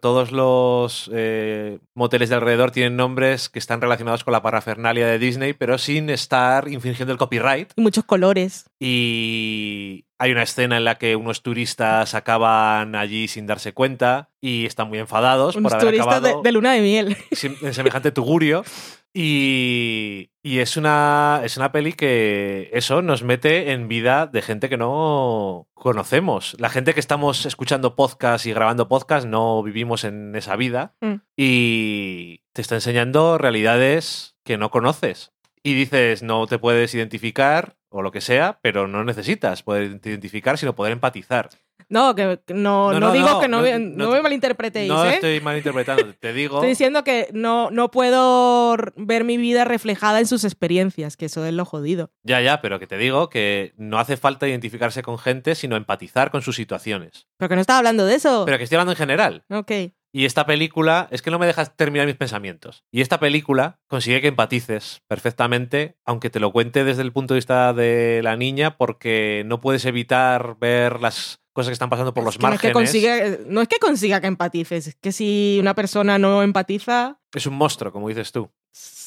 todos 0.00 0.32
los 0.32 1.10
eh, 1.12 1.78
moteles 1.94 2.30
de 2.30 2.36
alrededor 2.36 2.70
tienen 2.70 2.96
nombres 2.96 3.48
que 3.50 3.58
están 3.58 3.80
relacionados 3.80 4.24
con 4.24 4.32
la 4.32 4.42
parafernalia 4.42 5.06
de 5.06 5.18
Disney, 5.18 5.52
pero 5.52 5.76
sin 5.76 6.08
estar 6.08 6.68
infringiendo 6.68 7.12
el 7.12 7.18
copyright. 7.18 7.72
Y 7.76 7.82
muchos 7.82 8.04
colores. 8.04 8.64
Y 8.80 10.06
hay 10.18 10.32
una 10.32 10.42
escena 10.42 10.78
en 10.78 10.84
la 10.84 10.96
que 10.96 11.16
unos 11.16 11.42
turistas 11.42 12.14
acaban 12.14 12.94
allí 12.94 13.28
sin 13.28 13.46
darse 13.46 13.72
cuenta 13.72 14.30
y 14.40 14.66
están 14.66 14.88
muy 14.88 14.98
enfadados 14.98 15.56
por 15.56 15.72
haber 15.72 15.86
turistas 15.86 16.22
de, 16.22 16.34
de, 16.42 16.52
luna 16.52 16.72
de 16.72 16.80
miel. 16.80 17.16
En 17.62 17.74
semejante 17.74 18.10
tugurio. 18.10 18.64
Y, 19.12 20.30
es, 20.42 20.76
una, 20.76 21.40
es 21.44 21.56
una 21.56 21.72
peli 21.72 21.92
que 21.92 22.70
eso 22.72 23.02
nos 23.02 23.22
mete 23.22 23.72
en 23.72 23.88
vida 23.88 24.26
de 24.26 24.42
gente 24.42 24.68
que 24.68 24.76
no 24.76 25.68
conocemos. 25.74 26.56
La 26.58 26.68
gente 26.68 26.94
que 26.94 27.00
estamos 27.00 27.46
escuchando 27.46 27.96
podcast 27.96 28.46
y 28.46 28.52
grabando 28.52 28.88
podcast 28.88 29.26
no 29.26 29.62
vivimos 29.62 30.04
en 30.04 30.34
esa 30.36 30.56
vida 30.56 30.94
mm. 31.00 31.14
y 31.36 32.42
te 32.52 32.62
está 32.62 32.76
enseñando 32.76 33.38
realidades 33.38 34.36
que 34.44 34.58
no 34.58 34.70
conoces. 34.70 35.32
Y 35.62 35.74
dices, 35.74 36.22
no 36.22 36.46
te 36.46 36.58
puedes 36.58 36.94
identificar 36.94 37.76
o 37.90 38.02
lo 38.02 38.12
que 38.12 38.20
sea, 38.20 38.60
pero 38.62 38.86
no 38.86 39.04
necesitas 39.04 39.62
poder 39.62 40.00
identificar, 40.04 40.58
sino 40.58 40.74
poder 40.74 40.92
empatizar. 40.92 41.50
No, 41.88 42.14
que 42.14 42.38
no, 42.48 42.92
no, 42.92 43.12
digo 43.12 43.40
que 43.40 43.48
no, 43.48 43.62
no, 43.62 44.10
me 44.10 44.22
malinterpretéis. 44.22 44.88
No 44.88 45.04
¿eh? 45.06 45.14
estoy 45.14 45.40
malinterpretando, 45.40 46.12
te 46.20 46.32
digo. 46.32 46.56
Estoy 46.56 46.70
diciendo 46.70 47.02
que 47.02 47.28
no, 47.32 47.70
no 47.70 47.90
puedo 47.90 48.76
ver 48.96 49.24
mi 49.24 49.38
vida 49.38 49.64
reflejada 49.64 50.18
en 50.18 50.26
sus 50.26 50.44
experiencias, 50.44 51.16
que 51.16 51.26
eso 51.26 51.46
es 51.46 51.54
lo 51.54 51.64
jodido. 51.64 52.10
Ya, 52.22 52.40
ya, 52.40 52.60
pero 52.60 52.78
que 52.78 52.86
te 52.86 52.98
digo 52.98 53.30
que 53.30 53.72
no 53.76 53.98
hace 53.98 54.16
falta 54.16 54.46
identificarse 54.46 55.02
con 55.02 55.18
gente, 55.18 55.54
sino 55.54 55.76
empatizar 55.76 56.30
con 56.30 56.42
sus 56.42 56.56
situaciones. 56.56 57.26
Pero 57.38 57.48
que 57.48 57.54
no 57.54 57.60
estaba 57.60 57.78
hablando 57.78 58.04
de 58.04 58.16
eso. 58.16 58.44
Pero 58.44 58.58
que 58.58 58.64
estoy 58.64 58.76
hablando 58.76 58.92
en 58.92 58.98
general. 58.98 59.44
Ok. 59.48 59.72
Y 60.12 60.24
esta 60.24 60.46
película 60.46 61.08
es 61.10 61.22
que 61.22 61.30
no 61.30 61.38
me 61.38 61.46
dejas 61.46 61.76
terminar 61.76 62.06
mis 62.06 62.16
pensamientos. 62.16 62.84
Y 62.90 63.02
esta 63.02 63.20
película 63.20 63.78
consigue 63.86 64.20
que 64.20 64.28
empatices 64.28 65.02
perfectamente, 65.06 65.96
aunque 66.04 66.30
te 66.30 66.40
lo 66.40 66.50
cuente 66.50 66.84
desde 66.84 67.02
el 67.02 67.12
punto 67.12 67.34
de 67.34 67.38
vista 67.38 67.72
de 67.72 68.20
la 68.22 68.36
niña, 68.36 68.76
porque 68.76 69.42
no 69.46 69.60
puedes 69.60 69.84
evitar 69.84 70.56
ver 70.58 71.00
las 71.00 71.40
cosas 71.52 71.70
que 71.70 71.74
están 71.74 71.90
pasando 71.90 72.14
por 72.14 72.24
los 72.24 72.40
márgenes. 72.40 72.74
No 72.74 72.80
es, 72.80 72.92
que 72.92 73.40
no 73.46 73.60
es 73.60 73.68
que 73.68 73.78
consiga 73.78 74.20
que 74.20 74.28
empatices, 74.28 74.86
es 74.86 74.94
que 74.94 75.12
si 75.12 75.58
una 75.60 75.74
persona 75.74 76.18
no 76.18 76.42
empatiza... 76.42 77.18
Es 77.34 77.46
un 77.46 77.54
monstruo, 77.54 77.92
como 77.92 78.08
dices 78.08 78.32
tú. 78.32 78.50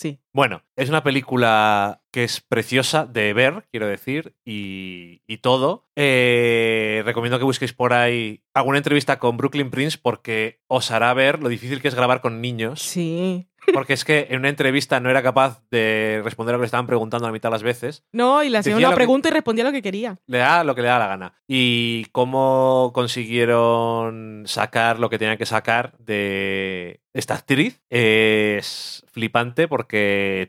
Sí. 0.01 0.19
Bueno, 0.33 0.63
es 0.75 0.89
una 0.89 1.03
película 1.03 2.01
que 2.09 2.23
es 2.23 2.41
preciosa 2.41 3.05
de 3.05 3.33
ver, 3.33 3.67
quiero 3.69 3.85
decir, 3.85 4.33
y, 4.43 5.21
y 5.27 5.37
todo. 5.37 5.85
Eh, 5.95 7.03
recomiendo 7.05 7.37
que 7.37 7.45
busquéis 7.45 7.73
por 7.73 7.93
ahí 7.93 8.41
alguna 8.55 8.79
entrevista 8.79 9.19
con 9.19 9.37
Brooklyn 9.37 9.69
Prince 9.69 9.99
porque 10.01 10.59
os 10.65 10.89
hará 10.89 11.13
ver 11.13 11.39
lo 11.39 11.49
difícil 11.49 11.83
que 11.83 11.87
es 11.87 11.93
grabar 11.93 12.19
con 12.19 12.41
niños. 12.41 12.81
Sí. 12.81 13.47
Porque 13.73 13.93
es 13.93 14.05
que 14.05 14.27
en 14.29 14.39
una 14.39 14.49
entrevista 14.49 14.99
no 14.99 15.09
era 15.09 15.21
capaz 15.21 15.61
de 15.69 16.21
responder 16.23 16.53
a 16.53 16.57
lo 16.57 16.61
que 16.61 16.63
le 16.63 16.65
estaban 16.65 16.87
preguntando 16.87 17.25
a 17.25 17.29
la 17.29 17.33
mitad 17.33 17.49
de 17.49 17.53
las 17.53 17.63
veces. 17.63 18.03
No, 18.11 18.43
y 18.43 18.49
le 18.49 18.57
hacía 18.57 18.75
una 18.75 18.95
pregunta 18.95 19.29
y 19.29 19.31
respondía 19.31 19.63
lo 19.63 19.71
que 19.71 19.81
quería. 19.81 20.17
Le 20.25 20.39
da 20.39 20.63
lo 20.63 20.73
que 20.73 20.81
le 20.81 20.87
da 20.87 20.99
la 20.99 21.07
gana. 21.07 21.35
Y 21.47 22.05
cómo 22.11 22.91
consiguieron 22.93 24.43
sacar 24.47 24.99
lo 24.99 25.09
que 25.09 25.19
tenían 25.19 25.37
que 25.37 25.45
sacar 25.45 25.95
de 25.99 27.01
esta 27.13 27.35
actriz 27.35 27.81
es 27.89 29.05
flipante 29.11 29.67
porque 29.67 29.90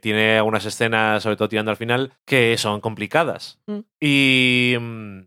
tiene 0.00 0.38
algunas 0.38 0.64
escenas, 0.64 1.22
sobre 1.22 1.36
todo 1.36 1.48
tirando 1.48 1.70
al 1.70 1.76
final, 1.76 2.12
que 2.24 2.56
son 2.58 2.80
complicadas. 2.80 3.58
Mm. 3.66 3.78
Y 4.00 4.76
mm, 4.80 5.18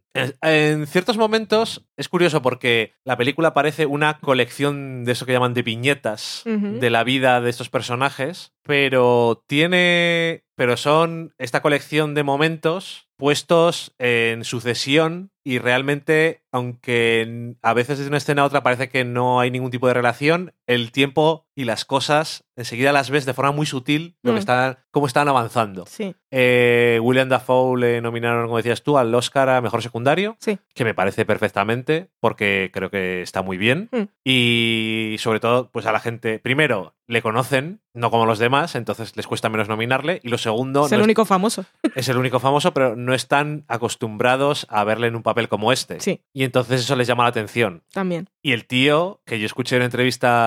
en 0.42 0.88
ciertos 0.88 1.18
momentos 1.18 1.86
es 1.98 2.10
curioso 2.10 2.42
porque 2.42 2.94
la 3.04 3.18
película 3.18 3.54
parece 3.54 3.86
una 3.86 4.20
colección 4.20 5.06
de 5.06 5.12
eso 5.14 5.26
que 5.26 5.34
llaman 5.34 5.54
de 5.54 5.64
viñetas 5.64 6.44
de 6.46 6.90
la 6.90 7.04
vida 7.04 7.42
de 7.42 7.50
estos 7.50 7.70
personajes, 7.70 8.54
pero 8.64 9.44
tiene. 9.48 10.44
Pero 10.58 10.78
son 10.78 11.34
esta 11.38 11.62
colección 11.62 12.14
de 12.16 12.24
momentos 12.24 13.10
puestos 13.18 13.94
en 13.98 14.44
sucesión 14.44 15.32
y 15.44 15.60
realmente, 15.60 16.42
aunque 16.52 17.56
a 17.62 17.74
veces 17.74 18.00
de 18.00 18.08
una 18.08 18.18
escena 18.18 18.42
a 18.42 18.46
otra 18.46 18.64
parece 18.64 18.90
que 18.90 19.04
no 19.04 19.40
hay 19.40 19.52
ningún 19.52 19.72
tipo 19.72 19.88
de 19.88 19.94
relación, 19.94 20.54
el 20.68 20.92
tiempo 20.92 21.48
y 21.56 21.64
las 21.66 21.86
cosas 21.86 22.46
enseguida 22.56 22.92
las 22.92 23.10
ves 23.10 23.26
de 23.26 23.34
forma 23.34 23.52
muy 23.52 23.66
sutil 23.66 24.18
lo 24.22 24.32
que 24.32 24.38
mm. 24.38 24.40
están, 24.40 24.78
cómo 24.92 25.08
están 25.08 25.28
avanzando. 25.28 25.86
Sí. 25.88 26.16
Eh, 26.32 27.00
William 27.02 27.30
Dafoe 27.30 27.80
le 27.80 28.02
nominaron, 28.02 28.46
como 28.46 28.58
decías 28.58 28.84
tú, 28.84 28.98
al 28.98 29.14
Oscar 29.14 29.50
a 29.50 29.62
Mejor 29.62 29.82
Secundario, 29.82 30.38
sí. 30.40 30.58
que 30.74 30.86
me 30.86 30.94
parece 30.94 31.26
perfectamente 31.26 32.10
porque 32.20 32.72
creo 32.74 32.90
que 32.90 33.22
está 33.22 33.42
muy 33.42 33.58
bien. 33.58 33.90
Mm. 33.92 34.04
Y 34.24 35.16
sobre 35.20 35.40
todo, 35.40 35.70
pues 35.72 35.86
a 35.86 35.92
la 35.92 36.00
gente, 36.00 36.40
primero, 36.40 36.96
le 37.08 37.22
conocen, 37.22 37.82
no 37.94 38.10
como 38.10 38.26
los 38.26 38.40
demás, 38.40 38.76
entonces 38.76 39.16
les 39.16 39.28
cuesta 39.28 39.50
menos 39.50 39.70
nominarle. 39.70 40.20
Y 40.24 40.30
lo 40.30 40.38
segundo... 40.38 40.86
Es 40.86 40.92
el 40.92 41.02
único 41.02 41.26
famoso. 41.26 41.66
Es 41.96 42.10
el 42.10 42.18
único 42.18 42.40
famoso, 42.40 42.74
pero 42.74 42.96
no 42.96 43.14
están 43.14 43.64
acostumbrados 43.68 44.68
a 44.70 44.84
verle 44.84 45.08
en 45.08 45.16
un 45.16 45.24
papel 45.24 45.48
como 45.48 45.72
este. 45.72 46.00
Sí. 46.02 46.22
Y 46.34 46.44
entonces 46.44 46.82
eso 46.82 46.96
les 46.96 47.08
llama 47.08 47.24
la 47.24 47.30
atención. 47.30 47.84
También. 47.94 48.30
Y 48.42 48.52
el 48.52 48.66
tío, 48.66 49.22
que 49.26 49.40
yo 49.40 49.46
escuché 49.46 49.76
en 49.76 49.84
una 49.84 49.86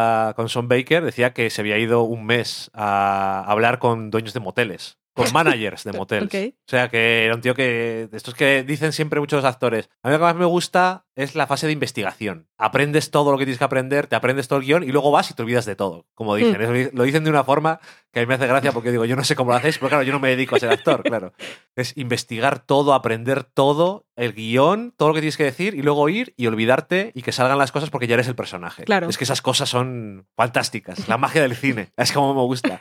entrevista 0.08 0.32
con 0.36 0.48
Son 0.48 0.68
Baker, 0.68 1.04
decía 1.04 1.32
que 1.32 1.50
se 1.50 1.60
había 1.60 1.78
ido 1.78 2.02
un 2.02 2.26
mes 2.26 2.70
a 2.74 3.44
hablar 3.46 3.78
con 3.78 4.10
dueños 4.10 4.34
de 4.34 4.40
moteles 4.40 4.98
con 5.14 5.26
managers 5.32 5.84
de 5.84 5.92
moteles. 5.92 6.32
O 6.34 6.70
sea, 6.70 6.88
que 6.88 7.24
era 7.24 7.34
un 7.34 7.40
tío 7.40 7.54
que. 7.54 8.08
De 8.10 8.16
estos 8.16 8.34
que 8.34 8.62
dicen 8.62 8.92
siempre 8.92 9.20
muchos 9.20 9.44
actores. 9.44 9.90
A 10.02 10.08
mí 10.08 10.12
lo 10.12 10.18
que 10.18 10.24
más 10.24 10.36
me 10.36 10.44
gusta 10.44 11.06
es 11.18 11.34
la 11.34 11.48
fase 11.48 11.66
de 11.66 11.72
investigación. 11.72 12.46
Aprendes 12.56 13.10
todo 13.10 13.32
lo 13.32 13.38
que 13.38 13.44
tienes 13.44 13.58
que 13.58 13.64
aprender, 13.64 14.06
te 14.06 14.14
aprendes 14.14 14.46
todo 14.46 14.60
el 14.60 14.64
guion 14.64 14.84
y 14.84 14.92
luego 14.92 15.10
vas 15.10 15.28
y 15.32 15.34
te 15.34 15.42
olvidas 15.42 15.66
de 15.66 15.74
todo. 15.74 16.06
Como 16.14 16.36
dicen. 16.36 16.56
Mm. 16.62 16.96
Lo 16.96 17.02
dicen 17.02 17.24
de 17.24 17.30
una 17.30 17.42
forma 17.42 17.80
que 18.12 18.20
a 18.20 18.22
mí 18.22 18.28
me 18.28 18.34
hace 18.34 18.46
gracia 18.46 18.70
porque 18.70 18.92
digo, 18.92 19.04
yo 19.04 19.16
no 19.16 19.24
sé 19.24 19.34
cómo 19.34 19.50
lo 19.50 19.56
hacéis, 19.56 19.78
pero 19.78 19.88
claro, 19.88 20.04
yo 20.04 20.12
no 20.12 20.20
me 20.20 20.28
dedico 20.28 20.54
a 20.54 20.60
ser 20.60 20.70
actor, 20.70 21.02
claro. 21.02 21.32
Es 21.74 21.96
investigar 21.96 22.60
todo, 22.60 22.94
aprender 22.94 23.42
todo, 23.42 24.06
el 24.14 24.32
guion, 24.32 24.94
todo 24.96 25.08
lo 25.08 25.14
que 25.14 25.20
tienes 25.20 25.36
que 25.36 25.44
decir 25.44 25.74
y 25.74 25.82
luego 25.82 26.08
ir 26.08 26.34
y 26.36 26.46
olvidarte 26.46 27.10
y 27.16 27.22
que 27.22 27.32
salgan 27.32 27.58
las 27.58 27.72
cosas 27.72 27.90
porque 27.90 28.06
ya 28.06 28.14
eres 28.14 28.28
el 28.28 28.36
personaje. 28.36 28.84
Claro. 28.84 29.08
Es 29.08 29.18
que 29.18 29.24
esas 29.24 29.42
cosas 29.42 29.68
son 29.68 30.28
fantásticas. 30.36 31.08
La 31.08 31.18
magia 31.18 31.42
del 31.42 31.56
cine. 31.56 31.90
Es 31.96 32.12
como 32.12 32.32
me 32.32 32.42
gusta 32.42 32.78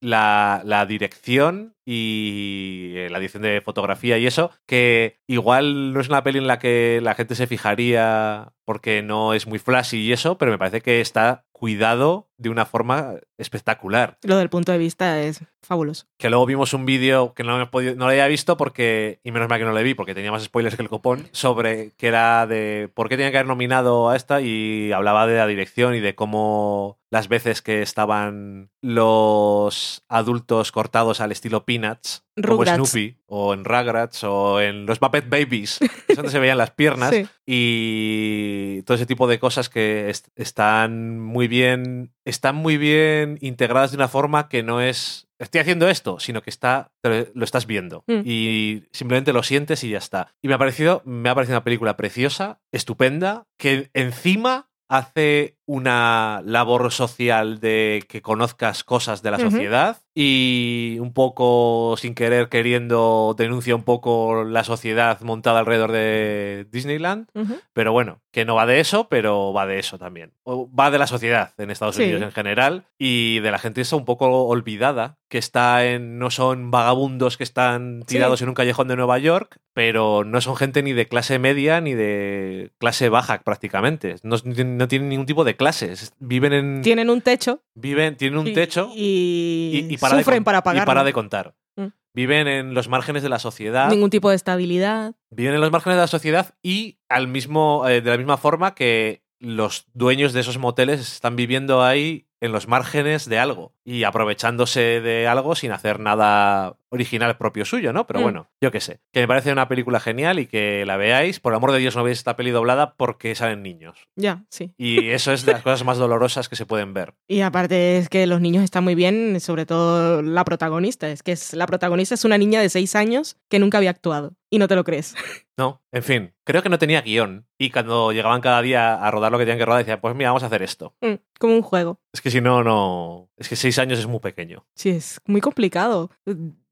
la, 0.00 0.86
dirección 0.88 1.75
y 1.86 2.94
eh, 2.96 3.08
la 3.10 3.18
edición 3.18 3.44
de 3.44 3.60
fotografía 3.60 4.18
y 4.18 4.26
eso, 4.26 4.50
que 4.66 5.20
igual 5.26 5.92
no 5.92 6.00
es 6.00 6.08
una 6.08 6.24
peli 6.24 6.38
en 6.38 6.48
la 6.48 6.58
que 6.58 7.00
la 7.00 7.14
gente 7.14 7.36
se 7.36 7.46
fijaría 7.46 8.52
porque 8.64 9.02
no 9.02 9.32
es 9.32 9.46
muy 9.46 9.60
flashy 9.60 9.98
y 9.98 10.12
eso, 10.12 10.36
pero 10.36 10.50
me 10.50 10.58
parece 10.58 10.82
que 10.82 11.00
está 11.00 11.46
cuidado 11.52 12.28
de 12.38 12.50
una 12.50 12.66
forma 12.66 13.14
espectacular. 13.38 14.18
Lo 14.22 14.36
del 14.36 14.48
punto 14.48 14.72
de 14.72 14.78
vista 14.78 15.20
es 15.22 15.40
fabuloso. 15.62 16.06
Que 16.18 16.30
luego 16.30 16.46
vimos 16.46 16.72
un 16.72 16.86
vídeo 16.86 17.34
que 17.34 17.42
no, 17.42 17.70
podido, 17.70 17.94
no 17.94 18.04
lo 18.04 18.10
había 18.10 18.26
visto 18.28 18.56
porque, 18.56 19.20
y 19.24 19.32
menos 19.32 19.48
mal 19.48 19.58
que 19.58 19.64
no 19.64 19.72
lo 19.72 19.82
vi 19.82 19.94
porque 19.94 20.14
tenía 20.14 20.30
más 20.30 20.44
spoilers 20.44 20.76
que 20.76 20.82
el 20.82 20.88
copón, 20.88 21.28
sobre 21.32 21.92
que 21.96 22.06
era 22.06 22.46
de 22.46 22.90
por 22.94 23.08
qué 23.08 23.16
tenía 23.16 23.30
que 23.30 23.38
haber 23.38 23.48
nominado 23.48 24.08
a 24.08 24.16
esta 24.16 24.40
y 24.40 24.92
hablaba 24.92 25.26
de 25.26 25.36
la 25.36 25.46
dirección 25.46 25.94
y 25.94 26.00
de 26.00 26.14
cómo 26.14 26.98
las 27.10 27.28
veces 27.28 27.62
que 27.62 27.82
estaban 27.82 28.70
los 28.80 30.04
adultos 30.08 30.72
cortados 30.72 31.20
al 31.20 31.32
estilo 31.32 31.64
Peanuts, 31.64 32.24
como 32.46 32.64
Snoopy, 32.64 33.16
o 33.26 33.54
en 33.54 33.64
Rugrats, 33.64 34.24
o 34.24 34.60
en 34.60 34.86
los 34.86 34.98
Puppet 34.98 35.28
Babies, 35.28 35.78
donde 36.14 36.30
se 36.30 36.38
veían 36.38 36.58
las 36.58 36.72
piernas, 36.72 37.14
y 37.46 38.82
todo 38.82 38.96
ese 38.96 39.06
tipo 39.06 39.26
de 39.28 39.38
cosas 39.38 39.68
que 39.68 40.12
están 40.34 41.20
muy 41.20 41.48
bien, 41.48 42.12
están 42.26 42.56
muy 42.56 42.76
bien 42.76 43.38
integradas 43.40 43.92
de 43.92 43.96
una 43.96 44.08
forma 44.08 44.48
que 44.48 44.62
no 44.62 44.80
es 44.80 45.26
estoy 45.38 45.60
haciendo 45.60 45.88
esto, 45.88 46.18
sino 46.18 46.42
que 46.42 46.50
está, 46.50 46.92
lo 47.02 47.44
estás 47.44 47.66
viendo 47.66 48.04
mm. 48.06 48.20
y 48.24 48.84
simplemente 48.92 49.32
lo 49.32 49.42
sientes 49.42 49.84
y 49.84 49.90
ya 49.90 49.98
está. 49.98 50.34
Y 50.42 50.48
me 50.48 50.54
ha 50.54 50.58
parecido, 50.58 51.02
me 51.04 51.28
ha 51.28 51.34
parecido 51.34 51.58
una 51.58 51.64
película 51.64 51.96
preciosa, 51.96 52.60
estupenda, 52.72 53.44
que 53.58 53.90
encima 53.94 54.70
hace 54.88 55.55
una 55.66 56.40
labor 56.44 56.92
social 56.92 57.60
de 57.60 58.04
que 58.08 58.22
conozcas 58.22 58.84
cosas 58.84 59.22
de 59.22 59.30
la 59.32 59.38
sociedad 59.38 59.98
y 60.14 60.96
un 61.00 61.12
poco 61.12 61.96
sin 61.98 62.14
querer 62.14 62.48
queriendo 62.48 63.34
denuncia 63.36 63.74
un 63.74 63.82
poco 63.82 64.44
la 64.44 64.64
sociedad 64.64 65.20
montada 65.20 65.58
alrededor 65.58 65.92
de 65.92 66.66
Disneyland, 66.70 67.28
pero 67.72 67.92
bueno, 67.92 68.22
que 68.32 68.44
no 68.44 68.54
va 68.54 68.64
de 68.64 68.80
eso, 68.80 69.08
pero 69.08 69.52
va 69.52 69.66
de 69.66 69.78
eso 69.78 69.98
también. 69.98 70.32
O 70.44 70.70
va 70.72 70.90
de 70.90 70.98
la 70.98 71.06
sociedad 71.06 71.52
en 71.58 71.70
Estados 71.70 71.98
Unidos 71.98 72.22
en 72.22 72.32
general 72.32 72.84
y 72.96 73.40
de 73.40 73.50
la 73.50 73.58
gente 73.58 73.80
esa 73.80 73.96
un 73.96 74.04
poco 74.04 74.46
olvidada, 74.46 75.18
que 75.28 75.38
está 75.38 75.84
en 75.84 76.18
no 76.18 76.30
son 76.30 76.70
vagabundos 76.70 77.36
que 77.36 77.44
están 77.44 78.02
tirados 78.06 78.40
en 78.40 78.48
un 78.48 78.54
callejón 78.54 78.88
de 78.88 78.96
Nueva 78.96 79.18
York, 79.18 79.58
pero 79.74 80.24
no 80.24 80.40
son 80.40 80.56
gente 80.56 80.82
ni 80.82 80.92
de 80.92 81.08
clase 81.08 81.38
media 81.38 81.80
ni 81.80 81.94
de 81.94 82.70
clase 82.78 83.08
baja 83.08 83.42
prácticamente. 83.42 84.16
No, 84.22 84.36
no 84.44 84.88
tienen 84.88 85.08
ningún 85.08 85.26
tipo 85.26 85.44
de 85.44 85.55
clases. 85.56 86.14
Viven 86.18 86.52
en. 86.52 86.82
Tienen 86.82 87.10
un 87.10 87.20
techo. 87.20 87.62
Viven, 87.74 88.16
tienen 88.16 88.38
un 88.38 88.52
techo. 88.52 88.90
Y, 88.94 89.96
para 90.00 90.18
sufren 90.18 90.44
para 90.44 90.62
pagar. 90.62 90.84
Y 90.84 90.86
para 90.86 91.04
de 91.04 91.12
contar. 91.12 91.54
Mm. 91.76 91.86
Viven 92.14 92.48
en 92.48 92.74
los 92.74 92.88
márgenes 92.88 93.22
de 93.22 93.28
la 93.28 93.38
sociedad. 93.38 93.90
Ningún 93.90 94.10
tipo 94.10 94.30
de 94.30 94.36
estabilidad. 94.36 95.14
Viven 95.30 95.54
en 95.54 95.60
los 95.60 95.70
márgenes 95.70 95.96
de 95.96 96.02
la 96.02 96.08
sociedad 96.08 96.54
y 96.62 96.98
al 97.08 97.28
mismo, 97.28 97.86
eh, 97.88 98.00
de 98.00 98.10
la 98.10 98.16
misma 98.16 98.36
forma 98.36 98.74
que 98.74 99.22
los 99.38 99.86
dueños 99.92 100.32
de 100.32 100.40
esos 100.40 100.58
moteles 100.58 101.00
están 101.00 101.36
viviendo 101.36 101.84
ahí 101.84 102.26
en 102.40 102.52
los 102.52 102.68
márgenes 102.68 103.28
de 103.28 103.38
algo 103.38 103.75
y 103.86 104.02
aprovechándose 104.02 105.00
de 105.00 105.28
algo 105.28 105.54
sin 105.54 105.70
hacer 105.70 106.00
nada 106.00 106.76
original 106.90 107.36
propio 107.36 107.64
suyo, 107.64 107.92
¿no? 107.92 108.04
Pero 108.06 108.18
mm. 108.18 108.22
bueno, 108.22 108.50
yo 108.60 108.72
qué 108.72 108.80
sé. 108.80 109.00
Que 109.12 109.20
me 109.20 109.28
parece 109.28 109.52
una 109.52 109.68
película 109.68 110.00
genial 110.00 110.40
y 110.40 110.46
que 110.46 110.84
la 110.84 110.96
veáis. 110.96 111.38
Por 111.38 111.54
amor 111.54 111.70
de 111.70 111.78
Dios, 111.78 111.94
no 111.94 112.02
veáis 112.02 112.18
esta 112.18 112.34
peli 112.36 112.50
doblada 112.50 112.94
porque 112.96 113.34
salen 113.36 113.62
niños. 113.62 114.08
Ya, 114.16 114.44
sí. 114.50 114.74
Y 114.76 115.10
eso 115.10 115.32
es 115.32 115.46
de 115.46 115.52
las 115.52 115.62
cosas 115.62 115.84
más 115.84 115.98
dolorosas 115.98 116.48
que 116.48 116.56
se 116.56 116.66
pueden 116.66 116.94
ver. 116.94 117.14
Y 117.28 117.42
aparte 117.42 117.98
es 117.98 118.08
que 118.08 118.26
los 118.26 118.40
niños 118.40 118.64
están 118.64 118.82
muy 118.82 118.94
bien, 118.94 119.40
sobre 119.40 119.66
todo 119.66 120.22
la 120.22 120.44
protagonista. 120.44 121.08
Es 121.08 121.22
que 121.22 121.32
es, 121.32 121.52
la 121.52 121.66
protagonista 121.66 122.14
es 122.14 122.24
una 122.24 122.38
niña 122.38 122.60
de 122.60 122.70
seis 122.70 122.96
años 122.96 123.36
que 123.48 123.58
nunca 123.58 123.78
había 123.78 123.90
actuado. 123.90 124.34
Y 124.48 124.58
no 124.58 124.68
te 124.68 124.74
lo 124.74 124.84
crees. 124.84 125.14
No, 125.58 125.82
en 125.90 126.02
fin, 126.02 126.34
creo 126.44 126.62
que 126.62 126.68
no 126.68 126.78
tenía 126.78 127.00
guion. 127.00 127.46
Y 127.56 127.70
cuando 127.70 128.12
llegaban 128.12 128.42
cada 128.42 128.60
día 128.60 128.94
a 128.94 129.10
rodar 129.10 129.32
lo 129.32 129.38
que 129.38 129.44
tenían 129.44 129.58
que 129.58 129.64
rodar, 129.64 129.78
decían, 129.78 130.02
pues 130.02 130.14
mira, 130.14 130.28
vamos 130.28 130.42
a 130.42 130.48
hacer 130.48 130.62
esto. 130.62 130.94
Mm, 131.00 131.14
como 131.38 131.54
un 131.54 131.62
juego. 131.62 131.98
Es 132.12 132.20
que 132.20 132.30
si 132.30 132.42
no, 132.42 132.62
no. 132.62 133.30
Es 133.36 133.48
que 133.48 133.56
seis 133.56 133.78
años 133.78 133.98
es 133.98 134.06
muy 134.06 134.20
pequeño. 134.20 134.66
Sí, 134.74 134.90
es 134.90 135.20
muy 135.26 135.40
complicado. 135.40 136.10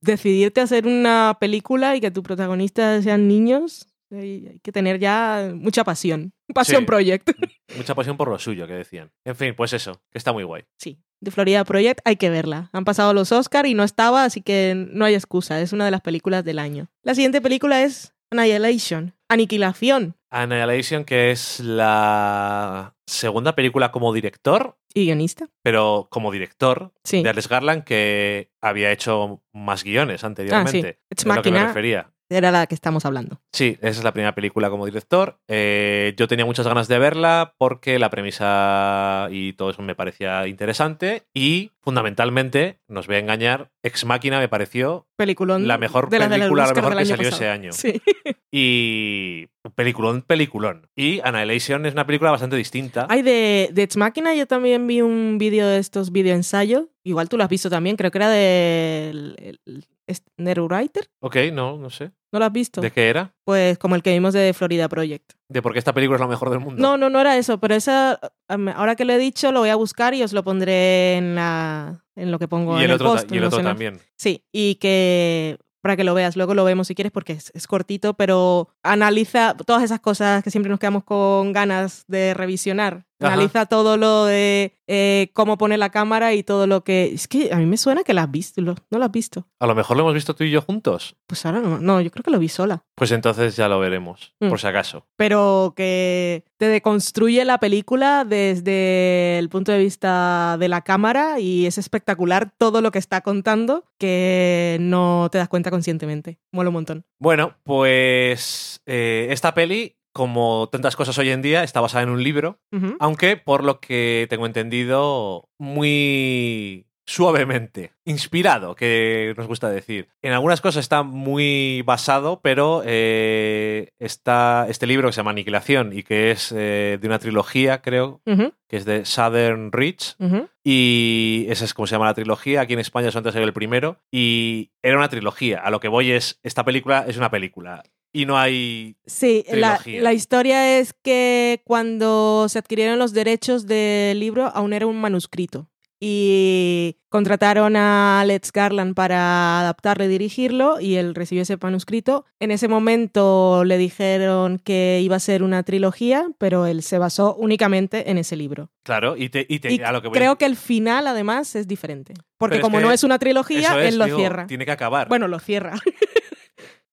Decidirte 0.01 0.61
a 0.61 0.65
hacer 0.65 0.87
una 0.87 1.37
película 1.39 1.95
y 1.97 2.01
que 2.01 2.11
tu 2.11 2.23
protagonista 2.23 3.01
sean 3.03 3.29
niños, 3.29 3.87
hay 4.11 4.61
que 4.63 4.73
tener 4.73 4.99
ya 4.99 5.53
mucha 5.55 5.85
pasión. 5.85 6.33
Pasión 6.55 6.87
Project. 6.87 7.31
Mucha 7.77 7.95
pasión 7.95 8.17
por 8.17 8.29
lo 8.29 8.39
suyo, 8.39 8.67
que 8.67 8.75
decían. 8.75 9.11
En 9.25 9.35
fin, 9.35 9.55
pues 9.57 9.73
eso, 9.73 10.03
que 10.11 10.19
está 10.19 10.33
muy 10.33 10.45
guay. 10.45 10.65
Sí, 10.79 10.99
de 11.21 11.31
Florida 11.31 11.65
Project 11.65 12.01
hay 12.05 12.17
que 12.17 12.31
verla. 12.31 12.71
Han 12.73 12.85
pasado 12.85 13.15
los 13.15 13.33
Oscar 13.33 13.67
y 13.67 13.75
no 13.75 13.83
estaba, 13.83 14.25
así 14.25 14.43
que 14.43 14.75
no 14.77 15.05
hay 15.05 15.15
excusa. 15.15 15.61
Es 15.61 15.73
una 15.73 15.85
de 15.87 15.91
las 15.91 16.03
películas 16.03 16.45
del 16.45 16.59
año. 16.59 16.89
La 17.03 17.15
siguiente 17.15 17.41
película 17.41 17.83
es 17.83 18.15
Annihilation, 18.31 19.15
Aniquilación. 19.29 20.17
Annihilation, 20.31 21.05
que 21.05 21.31
es 21.31 21.61
la 21.61 22.95
segunda 23.07 23.55
película 23.55 23.91
como 23.91 24.13
director. 24.13 24.77
Y 24.95 25.07
guionista. 25.07 25.49
Pero 25.63 26.07
como 26.11 26.31
director 26.31 26.93
de 27.11 27.29
Alex 27.29 27.49
Garland, 27.49 27.83
que 27.85 28.53
había 28.61 28.93
hecho 28.93 29.43
más 29.53 29.83
guiones 29.83 30.23
anteriormente. 30.23 31.01
Ah, 31.03 31.15
sí. 31.17 31.29
lo 31.29 31.43
que 31.43 31.51
me 31.51 31.67
refería 31.67 32.14
era 32.29 32.51
la 32.51 32.67
que 32.67 32.75
estamos 32.75 33.05
hablando. 33.05 33.41
Sí, 33.53 33.77
esa 33.81 33.99
es 33.99 34.05
la 34.05 34.13
primera 34.13 34.35
película 34.35 34.71
como 34.71 34.87
director. 34.87 35.39
Eh, 35.49 36.15
yo 36.17 36.29
tenía 36.29 36.45
muchas 36.45 36.67
ganas 36.67 36.89
de 36.89 36.99
verla 36.99 37.55
porque 37.59 37.99
la 37.99 38.11
premisa 38.11 39.29
y 39.31 39.53
todo 39.55 39.71
eso 39.71 39.83
me 39.83 39.95
parecía 39.95 40.47
interesante 40.47 41.25
y 41.35 41.73
fundamentalmente, 41.81 42.81
nos 42.89 43.07
voy 43.07 43.17
a 43.17 43.19
engañar, 43.19 43.71
Ex 43.83 44.07
Máquina 44.07 44.39
me 44.39 44.49
pareció 44.49 45.07
peliculón 45.17 45.69
la 45.69 45.77
mejor 45.77 46.09
película 46.09 46.67
la 46.67 46.73
mejor 46.73 46.97
que 46.97 47.05
salió 47.05 47.29
ese 47.29 47.49
año. 47.49 47.73
Sí. 47.73 48.01
Y 48.57 49.49
peliculón, 49.75 50.23
peliculón. 50.23 50.89
Y 50.95 51.19
Annihilation 51.25 51.87
es 51.87 51.93
una 51.95 52.07
película 52.07 52.31
bastante 52.31 52.55
distinta. 52.55 53.09
Hay 53.11 53.23
de, 53.23 53.69
de 53.73 53.83
Ex 53.83 53.97
Máquina, 53.97 54.33
yo 54.33 54.47
también 54.47 54.87
vi 54.87 55.01
un 55.01 55.39
vídeo 55.39 55.67
de 55.67 55.79
estos 55.79 56.13
video 56.13 56.37
ensayo. 56.37 56.89
Igual 57.03 57.29
tú 57.29 57.37
lo 57.37 57.43
has 57.43 57.51
visto 57.51 57.69
también, 57.69 57.97
creo 57.97 58.13
que 58.13 58.19
era 58.19 58.31
de 58.31 59.59
Writer. 60.07 61.09
Ok, 61.21 61.37
no, 61.53 61.79
no 61.79 61.91
sé. 61.91 62.13
¿No 62.33 62.39
lo 62.39 62.45
has 62.45 62.53
visto? 62.53 62.81
¿De 62.81 62.91
qué 62.91 63.09
era? 63.09 63.33
Pues 63.45 63.79
como 63.79 63.95
el 63.95 64.03
que 64.03 64.13
vimos 64.13 64.35
de 64.35 64.53
Florida 64.55 64.89
Project. 64.89 65.33
¿De 65.49 65.63
por 65.63 65.73
qué 65.73 65.79
esta 65.79 65.93
película 65.93 66.17
es 66.17 66.21
la 66.21 66.27
mejor 66.27 66.51
del 66.51 66.61
mundo? 66.61 66.83
No, 66.83 66.97
no, 66.97 67.09
no 67.09 67.21
era 67.21 67.37
eso, 67.37 67.59
pero 67.59 67.75
esa, 67.75 68.19
ahora 68.49 68.97
que 68.97 69.05
lo 69.05 69.13
he 69.13 69.19
dicho, 69.19 69.53
lo 69.53 69.61
voy 69.61 69.69
a 69.69 69.77
buscar 69.77 70.15
y 70.15 70.23
os 70.23 70.33
lo 70.33 70.43
pondré 70.43 71.17
en, 71.17 71.35
la, 71.35 72.05
en 72.17 72.31
lo 72.31 72.39
que 72.39 72.49
pongo 72.49 72.81
y 72.81 72.85
en 72.85 72.91
el, 72.91 72.97
otro, 72.97 73.13
post. 73.13 73.31
Y 73.33 73.39
el 73.39 73.45
otro 73.45 73.63
también. 73.63 74.01
Sí, 74.17 74.45
y 74.53 74.77
que 74.77 75.59
para 75.85 75.99
que 75.99 76.05
lo 76.05 76.15
veas. 76.15 76.35
Luego 76.35 76.55
lo 76.55 76.65
vemos 76.65 76.87
si 76.87 76.95
quieres 76.95 77.13
porque 77.13 77.35
es, 77.35 77.67
cortito, 77.67 78.15
pero 78.15 78.71
analiza 78.83 79.55
todas 79.55 79.83
esas 79.83 80.01
cosas 80.01 80.43
que 80.43 80.51
siempre 80.51 80.71
nos 80.71 80.81
quedamos 80.81 81.05
con 81.05 81.53
ganas 81.53 82.05
de 82.09 82.33
revisionar. 82.33 83.05
Analiza 83.27 83.67
todo 83.67 83.97
lo 83.97 84.25
de 84.25 84.75
eh, 84.87 85.31
cómo 85.33 85.57
pone 85.59 85.79
la 85.79 85.91
cámara 85.91 86.35
y 86.35 86.43
todo 86.43 86.67
lo 86.67 86.85
que... 86.85 87.07
Es 87.07 87.29
que 87.29 87.53
a 87.53 87.57
mí 87.57 87.67
me 87.67 87.77
suena 87.77 88.05
que 88.05 88.15
la 88.15 88.25
has 88.25 88.31
visto, 88.31 88.61
¿no 88.61 88.75
lo 88.91 89.05
has 89.05 89.13
visto? 89.13 89.47
A 89.59 89.67
lo 89.67 89.75
mejor 89.75 89.97
lo 89.97 90.03
hemos 90.03 90.15
visto 90.15 90.35
tú 90.35 90.45
y 90.45 90.51
yo 90.51 90.61
juntos. 90.61 91.17
Pues 91.27 91.45
ahora 91.47 91.61
no, 91.61 91.79
no 91.79 92.01
yo 92.01 92.11
creo 92.11 92.23
que 92.23 92.31
lo 92.31 92.39
vi 92.39 92.49
sola. 92.49 92.85
Pues 92.95 93.11
entonces 93.13 93.57
ya 93.57 93.69
lo 93.69 93.79
veremos, 93.79 94.35
mm. 94.41 94.49
por 94.49 94.61
si 94.61 94.67
acaso. 94.67 95.07
Pero 95.17 95.73
que 95.77 96.45
te 96.57 96.67
deconstruye 96.67 97.45
la 97.45 97.59
película 97.59 98.25
desde 98.25 99.39
el 99.39 99.49
punto 99.49 99.73
de 99.73 99.79
vista 99.79 100.57
de 100.59 100.69
la 100.69 100.83
cámara 100.83 101.41
y 101.41 101.67
es 101.67 101.79
espectacular 101.79 102.53
todo 102.57 102.81
lo 102.81 102.91
que 102.91 102.99
está 102.99 103.23
contando 103.23 103.85
que 103.99 104.77
no 104.81 105.29
te 105.31 105.39
das 105.39 105.49
cuenta 105.49 105.71
conscientemente. 105.71 106.39
Mola 106.53 106.71
un 106.71 106.75
montón. 106.75 107.05
Bueno, 107.19 107.55
pues 107.65 108.81
eh, 108.87 109.29
esta 109.31 109.55
peli 109.55 109.97
como 110.15 110.69
tantas 110.71 110.95
cosas 110.95 111.19
hoy 111.19 111.31
en 111.31 111.43
día, 111.43 111.65
está 111.65 111.81
basada 111.81 112.05
en 112.05 112.09
un 112.09 112.23
libro, 112.23 112.61
aunque 113.01 113.37
por 113.37 113.65
lo 113.65 113.81
que 113.81 114.27
tengo 114.31 114.47
entendido, 114.47 115.49
muy 115.59 116.87
suavemente, 117.05 117.93
inspirado, 118.05 118.77
que 118.77 119.35
nos 119.37 119.49
gusta 119.49 119.69
decir. 119.69 120.09
En 120.23 120.33
algunas 120.33 120.61
cosas 120.61 120.81
está 120.85 121.03
muy 121.03 121.83
basado, 121.85 122.41
pero 122.43 122.83
eh, 122.87 123.91
está 123.99 124.67
este 124.69 124.87
libro 124.87 125.09
que 125.09 125.13
se 125.13 125.19
llama 125.19 125.33
Aniquilación 125.33 125.93
y 125.93 126.05
que 126.05 126.31
es 126.31 126.53
eh, 126.57 126.99
de 127.01 127.07
una 127.07 127.19
trilogía, 127.19 127.83
creo, 127.83 128.23
que 128.25 128.77
es 128.77 128.85
de 128.85 129.05
Southern 129.05 129.73
Reach. 129.73 130.15
Y 130.63 131.47
esa 131.49 131.65
es 131.65 131.75
como 131.75 131.87
se 131.87 131.97
llama 131.97 132.07
la 132.07 132.15
trilogía. 132.15 132.63
Aquí 132.63 132.73
en 132.73 132.79
España 132.79 133.11
solamente 133.11 133.33
salió 133.33 133.47
el 133.47 133.53
primero. 133.53 133.99
Y 134.11 134.71
era 134.83 134.97
una 134.97 135.09
trilogía. 135.09 135.59
A 135.59 135.71
lo 135.71 135.81
que 135.81 135.89
voy 135.89 136.13
es, 136.13 136.39
esta 136.43 136.65
película 136.65 137.05
es 137.07 137.17
una 137.19 137.31
película 137.31 137.83
y 138.15 138.27
no 138.27 138.39
hay. 138.39 138.97
Sí, 139.05 139.45
la, 139.51 139.81
la, 139.85 140.13
historia 140.13 140.79
es 140.79 140.95
que 140.95 141.61
cuando 141.65 142.47
se 142.49 142.61
adquirieron 142.61 142.99
los 142.99 143.13
derechos 143.13 143.67
del 143.67 144.21
libro, 144.21 144.47
aún 144.55 144.73
era 144.73 144.87
un 144.87 145.01
manuscrito. 145.01 145.69
Y 146.01 146.99
contrataron 147.09 147.77
a 147.77 148.21
Alex 148.21 148.53
Garland 148.53 148.95
para 148.95 149.61
adaptarlo 149.61 150.05
y 150.05 150.09
dirigirlo, 150.09 150.79
y 150.81 150.97
él 150.97 151.15
recibió 151.15 151.43
ese 151.43 151.57
manuscrito. 151.61 152.25
En 152.39 152.51
ese 152.51 152.69
momento 152.69 153.65
le 153.65 153.79
dijeron 153.79 154.59
que 154.59 155.01
iba 155.03 155.17
a 155.17 155.21
ser 155.21 155.43
una 155.43 155.63
trilogía, 155.63 156.29
pero 156.39 156.67
él 156.67 156.83
se 156.83 156.99
basó 156.99 157.35
únicamente 157.35 158.11
en 158.11 158.19
ese 158.19 158.37
libro. 158.37 158.71
Claro, 158.85 159.17
y, 159.17 159.31
te, 159.31 159.47
y, 159.49 159.81
a 159.83 159.93
lo 159.93 160.03
que 160.03 160.11
creo 160.11 160.37
que 160.37 160.45
el 160.45 160.57
final, 160.57 161.07
además, 161.07 161.57
es 161.57 161.67
diferente. 161.67 162.15
Porque 162.37 162.61
como 162.61 162.79
no 162.81 162.93
es 162.93 163.03
una 163.03 163.19
trilogía, 163.19 163.83
él 163.85 163.99
lo 163.99 164.07
cierra. 164.07 164.47
Tiene 164.47 164.67
que 164.67 164.73
acabar. 164.73 165.09
Bueno, 165.09 165.27
lo 165.27 165.41
cierra. 165.41 165.73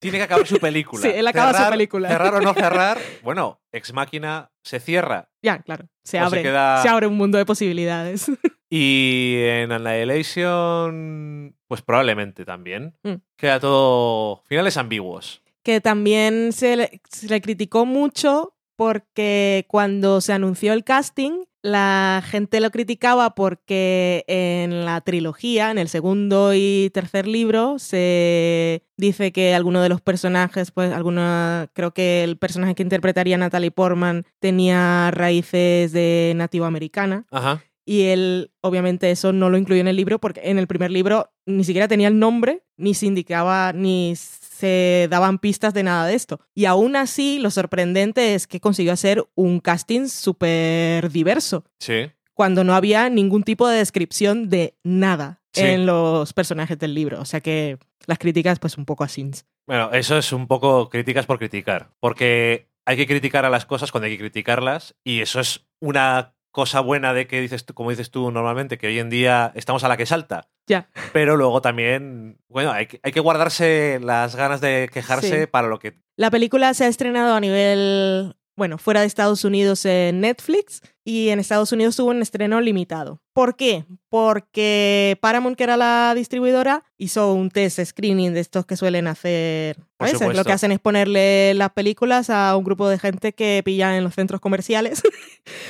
tiene 0.02 0.18
que 0.18 0.24
acabar 0.24 0.48
su 0.48 0.58
película. 0.60 1.02
Sí, 1.02 1.10
él 1.14 1.28
acaba 1.28 1.54
su 1.54 1.70
película. 1.70 2.10
Cerrar 2.10 2.36
o 2.36 2.42
no 2.42 2.54
cerrar, 2.56 2.98
bueno, 3.24 3.62
Ex 3.72 3.94
Máquina 3.94 4.52
se 4.64 4.80
cierra. 4.80 5.30
Ya, 5.42 5.60
claro. 5.60 5.88
Se 6.04 6.20
abre, 6.20 6.42
se, 6.42 6.90
abre 6.90 7.08
un 7.08 7.16
mundo 7.16 7.38
de 7.38 7.46
posibilidades. 7.46 8.30
Y 8.74 9.36
en 9.38 9.74
Annihilation, 9.74 11.58
pues 11.68 11.82
probablemente 11.82 12.46
también. 12.46 12.96
Mm. 13.04 13.16
Queda 13.36 13.60
todo. 13.60 14.44
finales 14.48 14.78
ambiguos. 14.78 15.44
Que 15.62 15.82
también 15.82 16.54
se 16.54 16.78
le 16.78 17.42
criticó 17.42 17.86
mucho 17.86 18.56
porque 18.76 19.66
cuando 19.68 20.22
se 20.22 20.34
anunció 20.34 20.74
el 20.74 20.84
casting, 20.84 21.44
la 21.64 22.24
gente 22.26 22.60
lo 22.60 22.72
criticaba 22.72 23.36
porque 23.36 24.24
en 24.28 24.84
la 24.86 25.02
trilogía, 25.02 25.70
en 25.70 25.78
el 25.78 25.90
segundo 25.90 26.54
y 26.56 26.90
tercer 26.94 27.28
libro, 27.28 27.78
se 27.78 28.84
dice 28.98 29.32
que 29.32 29.54
alguno 29.54 29.82
de 29.82 29.90
los 29.90 30.02
personajes, 30.02 30.72
pues 30.72 30.92
alguna, 30.92 31.70
creo 31.74 31.94
que 31.94 32.24
el 32.24 32.38
personaje 32.38 32.74
que 32.74 32.84
interpretaría 32.84 33.38
Natalie 33.38 33.72
Portman 33.72 34.26
tenía 34.40 35.12
raíces 35.12 35.92
de 35.92 36.34
nativo 36.36 36.66
americana. 36.66 37.26
Ajá. 37.30 37.62
Y 37.86 38.04
él, 38.04 38.52
obviamente, 38.62 39.12
eso 39.12 39.34
no 39.34 39.50
lo 39.50 39.58
incluyó 39.58 39.82
en 39.82 39.88
el 39.88 39.96
libro 39.96 40.20
porque 40.20 40.42
en 40.44 40.60
el 40.60 40.68
primer 40.68 40.92
libro 40.92 41.32
ni 41.46 41.64
siquiera 41.64 41.88
tenía 41.88 42.08
el 42.08 42.20
nombre, 42.20 42.64
ni 42.78 42.94
se 42.94 43.08
indicaba, 43.08 43.74
ni 43.74 44.14
se 44.62 45.08
daban 45.10 45.40
pistas 45.40 45.74
de 45.74 45.82
nada 45.82 46.06
de 46.06 46.14
esto. 46.14 46.40
Y 46.54 46.66
aún 46.66 46.96
así, 46.96 47.40
lo 47.40 47.50
sorprendente 47.50 48.36
es 48.36 48.46
que 48.46 48.60
consiguió 48.60 48.94
hacer 48.94 49.26
un 49.36 49.60
casting 49.60 50.08
súper 50.08 51.10
diverso. 51.10 51.66
Sí. 51.80 52.12
Cuando 52.34 52.64
no 52.64 52.76
había 52.76 53.10
ningún 53.10 53.44
tipo 53.44 53.68
de 53.68 53.78
descripción 53.78 54.50
de 54.50 54.76
nada 54.84 55.42
en 55.56 55.86
los 55.86 56.34
personajes 56.34 56.78
del 56.78 56.94
libro. 56.94 57.20
O 57.20 57.26
sea 57.26 57.42
que 57.42 57.80
las 58.06 58.20
críticas, 58.20 58.60
pues 58.60 58.78
un 58.78 58.86
poco 58.86 59.04
así. 59.04 59.30
Bueno, 59.68 59.92
eso 59.94 60.18
es 60.18 60.32
un 60.32 60.48
poco 60.48 60.90
críticas 60.90 61.26
por 61.26 61.40
criticar. 61.40 61.90
Porque 62.00 62.70
hay 62.86 62.98
que 62.98 63.08
criticar 63.08 63.46
a 63.46 63.50
las 63.50 63.66
cosas 63.66 63.92
cuando 63.92 64.06
hay 64.06 64.14
que 64.14 64.20
criticarlas. 64.20 64.96
Y 65.04 65.22
eso 65.22 65.40
es 65.40 65.66
una 65.80 66.36
cosa 66.52 66.82
buena 66.82 67.14
de 67.14 67.26
que 67.28 67.42
dices 67.42 67.66
tú, 67.66 67.74
como 67.74 67.90
dices 67.90 68.12
tú 68.12 68.30
normalmente, 68.30 68.78
que 68.78 68.88
hoy 68.88 69.00
en 69.00 69.10
día 69.10 69.52
estamos 69.56 69.84
a 69.84 69.88
la 69.88 69.98
que 69.98 70.06
salta. 70.06 70.50
Ya. 70.72 70.90
Pero 71.12 71.36
luego 71.36 71.62
también, 71.62 72.40
bueno, 72.48 72.72
hay 72.72 72.88
que, 72.88 73.00
hay 73.04 73.12
que 73.12 73.20
guardarse 73.20 74.00
las 74.02 74.38
ganas 74.38 74.62
de 74.62 74.90
quejarse 74.92 75.48
para 75.48 75.68
lo 75.68 75.80
que... 75.80 76.00
La 76.16 76.32
película 76.32 76.74
se 76.74 76.86
ha 76.86 76.88
estrenado 76.88 77.36
a 77.36 77.42
nivel 77.42 78.36
bueno, 78.62 78.78
fuera 78.78 79.02
de 79.02 79.08
Estados 79.08 79.44
Unidos 79.44 79.86
en 79.86 80.22
Netflix 80.22 80.82
y 81.04 81.30
en 81.30 81.40
Estados 81.40 81.72
Unidos 81.72 81.98
hubo 82.00 82.12
un 82.12 82.22
estreno 82.22 82.62
limitado. 82.62 83.20
¿Por 83.34 83.56
qué? 83.56 83.86
Porque 84.08 85.18
Paramount, 85.22 85.58
que 85.58 85.64
era 85.64 85.78
la 85.78 86.14
distribuidora, 86.16 86.84
hizo 86.98 87.34
un 87.34 87.50
test 87.50 87.84
screening 87.84 88.34
de 88.34 88.40
estos 88.40 88.66
que 88.66 88.78
suelen 88.78 89.08
hacer. 89.08 89.78
A 89.98 90.06
veces 90.06 90.36
lo 90.36 90.44
que 90.44 90.52
hacen 90.52 90.72
es 90.72 90.80
ponerle 90.80 91.54
las 91.56 91.72
películas 91.72 92.30
a 92.30 92.56
un 92.56 92.64
grupo 92.64 92.88
de 92.88 93.00
gente 93.00 93.34
que 93.34 93.62
pillan 93.66 93.96
en 93.96 94.04
los 94.04 94.14
centros 94.14 94.40
comerciales 94.40 95.02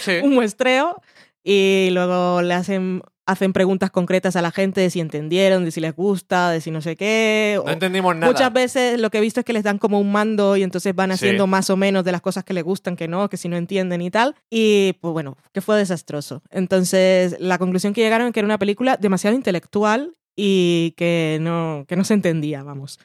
un 0.24 0.34
muestreo 0.34 1.02
y 1.44 1.90
luego 1.92 2.42
le 2.42 2.54
hacen 2.54 3.04
hacen 3.26 3.54
preguntas 3.54 3.92
concretas 3.92 4.36
a 4.36 4.42
la 4.42 4.52
gente 4.52 4.82
de 4.82 4.90
si 4.90 5.00
entendieron, 5.00 5.66
de 5.66 5.72
si 5.72 5.80
les 5.80 5.96
gusta, 5.96 6.52
de 6.52 6.62
si 6.62 6.72
no 6.72 6.82
sé 6.82 6.96
qué. 6.96 7.60
No 7.64 7.72
entendimos 7.72 8.16
nada. 8.16 8.32
Muchas 8.32 8.52
veces 8.52 9.00
lo 9.00 9.10
que 9.10 9.20
he 9.20 9.22
visto 9.22 9.40
es 9.40 9.46
que 9.46 9.54
les 9.54 9.64
dan 9.64 9.78
como 9.78 10.00
un 10.00 10.12
mando 10.12 10.58
y 10.58 10.64
entonces 10.64 10.96
van 10.96 11.12
haciendo 11.12 11.48
más 11.48 11.70
o 11.70 11.78
menos 11.78 12.04
de 12.04 12.12
las 12.12 12.22
cosas 12.22 12.44
que 12.44 12.54
les 12.54 12.64
gustan, 12.64 12.96
que 12.96 13.08
no, 13.08 13.30
que 13.30 13.38
si 13.38 13.48
no 13.48 13.58
entienden 13.58 14.02
y 14.02 14.12
tal. 14.12 14.36
Y 14.50 14.94
pues 15.02 15.14
bueno, 15.14 15.38
que 15.54 15.62
fue 15.62 15.78
desastroso. 15.78 16.42
Entonces 16.50 17.38
la 17.40 17.58
conclusión 17.58 17.94
que 17.94 18.02
llegaron 18.02 18.28
es 18.28 18.34
que 18.34 18.40
era 18.40 18.48
una 18.48 18.60
película 18.60 18.98
demasiado 18.98 19.36
intelectual 19.36 20.16
y 20.36 20.94
que 20.98 21.38
no, 21.42 21.86
que 21.88 21.96
no 21.96 22.04
se 22.04 22.14
entendía, 22.14 22.64
vamos 22.64 23.00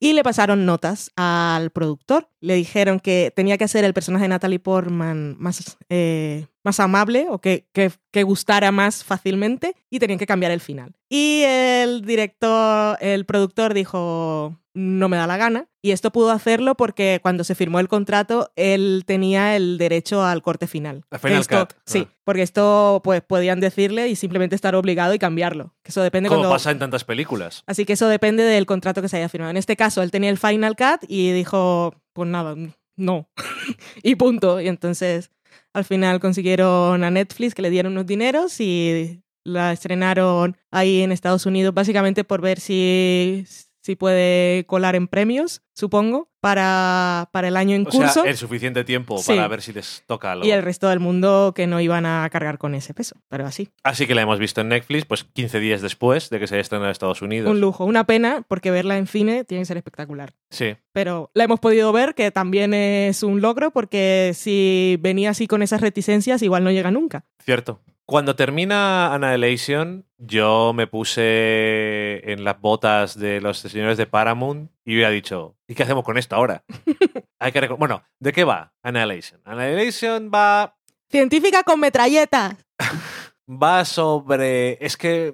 y 0.00 0.14
le 0.14 0.24
pasaron 0.24 0.64
notas 0.64 1.12
al 1.14 1.70
productor. 1.70 2.28
Le 2.40 2.54
dijeron 2.54 2.98
que 2.98 3.32
tenía 3.36 3.58
que 3.58 3.64
hacer 3.64 3.84
el 3.84 3.92
personaje 3.92 4.24
de 4.24 4.30
Natalie 4.30 4.58
Portman 4.58 5.36
más, 5.38 5.76
eh, 5.90 6.46
más 6.64 6.80
amable 6.80 7.26
o 7.28 7.38
que, 7.40 7.66
que, 7.72 7.92
que, 8.10 8.22
gustara 8.22 8.72
más 8.72 9.04
fácilmente 9.04 9.76
y 9.90 9.98
tenían 9.98 10.18
que 10.18 10.26
cambiar 10.26 10.52
el 10.52 10.60
final. 10.60 10.96
Y 11.10 11.42
el 11.44 12.02
director, 12.02 12.96
el 13.00 13.26
productor 13.26 13.74
dijo, 13.74 14.58
no 14.80 15.08
me 15.08 15.16
da 15.16 15.26
la 15.26 15.36
gana. 15.36 15.68
Y 15.82 15.92
esto 15.92 16.10
pudo 16.10 16.30
hacerlo 16.30 16.74
porque 16.74 17.20
cuando 17.22 17.44
se 17.44 17.54
firmó 17.54 17.80
el 17.80 17.88
contrato, 17.88 18.50
él 18.56 19.04
tenía 19.06 19.56
el 19.56 19.78
derecho 19.78 20.24
al 20.24 20.42
corte 20.42 20.66
final. 20.66 21.04
final 21.20 21.44
Sí, 21.84 22.06
ah. 22.08 22.14
porque 22.24 22.42
esto 22.42 23.00
pues 23.04 23.22
podían 23.22 23.60
decirle 23.60 24.08
y 24.08 24.16
simplemente 24.16 24.56
estar 24.56 24.74
obligado 24.74 25.14
y 25.14 25.18
cambiarlo. 25.18 25.74
Que 25.82 25.90
eso 25.90 26.02
depende 26.02 26.28
Como 26.28 26.48
pasa 26.48 26.70
en 26.70 26.78
tantas 26.78 27.04
películas. 27.04 27.62
Así 27.66 27.84
que 27.84 27.94
eso 27.94 28.08
depende 28.08 28.42
del 28.42 28.66
contrato 28.66 29.02
que 29.02 29.08
se 29.08 29.18
haya 29.18 29.28
firmado. 29.28 29.50
En 29.50 29.56
este 29.56 29.76
caso, 29.76 30.02
él 30.02 30.10
tenía 30.10 30.30
el 30.30 30.38
final 30.38 30.76
cut 30.76 31.04
y 31.08 31.32
dijo, 31.32 31.94
pues 32.12 32.28
nada, 32.28 32.56
no. 32.96 33.28
y 34.02 34.14
punto. 34.14 34.60
Y 34.60 34.68
entonces 34.68 35.30
al 35.72 35.84
final 35.84 36.20
consiguieron 36.20 37.04
a 37.04 37.10
Netflix 37.10 37.54
que 37.54 37.62
le 37.62 37.70
dieron 37.70 37.92
unos 37.92 38.06
dineros 38.06 38.60
y 38.60 39.22
la 39.44 39.72
estrenaron 39.72 40.56
ahí 40.70 41.02
en 41.02 41.12
Estados 41.12 41.46
Unidos 41.46 41.74
básicamente 41.74 42.24
por 42.24 42.40
ver 42.40 42.60
si 42.60 43.44
si 43.82 43.96
puede 43.96 44.64
colar 44.66 44.94
en 44.94 45.08
premios, 45.08 45.62
supongo, 45.80 46.28
para, 46.40 47.28
para 47.32 47.48
el 47.48 47.56
año 47.56 47.74
en 47.74 47.86
o 47.86 47.90
curso. 47.90 48.22
Sea, 48.22 48.30
el 48.30 48.36
suficiente 48.36 48.84
tiempo 48.84 49.20
para 49.26 49.48
ver 49.48 49.62
si 49.62 49.72
les 49.72 50.04
toca 50.06 50.32
algo. 50.32 50.46
Y 50.46 50.50
el 50.52 50.62
resto 50.62 50.88
del 50.88 51.00
mundo 51.00 51.52
que 51.54 51.66
no 51.66 51.80
iban 51.80 52.06
a 52.06 52.28
cargar 52.30 52.58
con 52.58 52.74
ese 52.74 52.94
peso, 52.94 53.16
pero 53.28 53.46
así. 53.46 53.70
Así 53.82 54.06
que 54.06 54.14
la 54.14 54.22
hemos 54.22 54.38
visto 54.38 54.60
en 54.60 54.68
Netflix, 54.68 55.04
pues 55.04 55.24
15 55.24 55.58
días 55.60 55.82
después 55.82 56.30
de 56.30 56.38
que 56.38 56.46
se 56.46 56.54
haya 56.54 56.62
estrenado 56.62 56.86
en 56.86 56.92
Estados 56.92 57.22
Unidos. 57.22 57.50
Un 57.50 57.60
lujo, 57.60 57.84
una 57.84 58.04
pena, 58.04 58.44
porque 58.46 58.70
verla 58.70 58.96
en 58.96 59.06
cine 59.06 59.44
tiene 59.44 59.62
que 59.62 59.66
ser 59.66 59.76
espectacular. 59.76 60.34
Sí. 60.50 60.76
Pero 60.92 61.30
la 61.34 61.44
hemos 61.44 61.60
podido 61.60 61.92
ver, 61.92 62.14
que 62.14 62.30
también 62.30 62.74
es 62.74 63.22
un 63.22 63.40
logro, 63.40 63.70
porque 63.70 64.32
si 64.34 64.98
venía 65.00 65.30
así 65.30 65.46
con 65.46 65.62
esas 65.62 65.80
reticencias, 65.80 66.42
igual 66.42 66.62
no 66.62 66.70
llega 66.70 66.90
nunca. 66.90 67.24
Cierto. 67.44 67.80
Cuando 68.10 68.34
termina 68.34 69.14
Annihilation, 69.14 70.04
yo 70.18 70.72
me 70.74 70.88
puse 70.88 72.32
en 72.32 72.42
las 72.42 72.60
botas 72.60 73.16
de 73.16 73.40
los 73.40 73.58
señores 73.58 73.96
de 73.98 74.06
Paramount 74.06 74.68
y 74.84 74.94
hubiera 74.94 75.10
dicho, 75.10 75.56
¿y 75.68 75.74
qué 75.74 75.82
hacemos 75.82 76.04
con 76.04 76.18
esto 76.18 76.36
ahora? 76.36 76.64
Hay 77.38 77.52
que 77.52 77.66
bueno, 77.68 78.02
¿de 78.18 78.32
qué 78.32 78.44
va 78.44 78.74
Annihilation? 78.82 79.40
Annihilation 79.44 80.30
va... 80.32 80.76
Científica 81.10 81.62
con 81.62 81.80
metralletas. 81.80 82.56
va 83.48 83.84
sobre... 83.84 84.84
Es 84.84 84.96
que... 84.96 85.32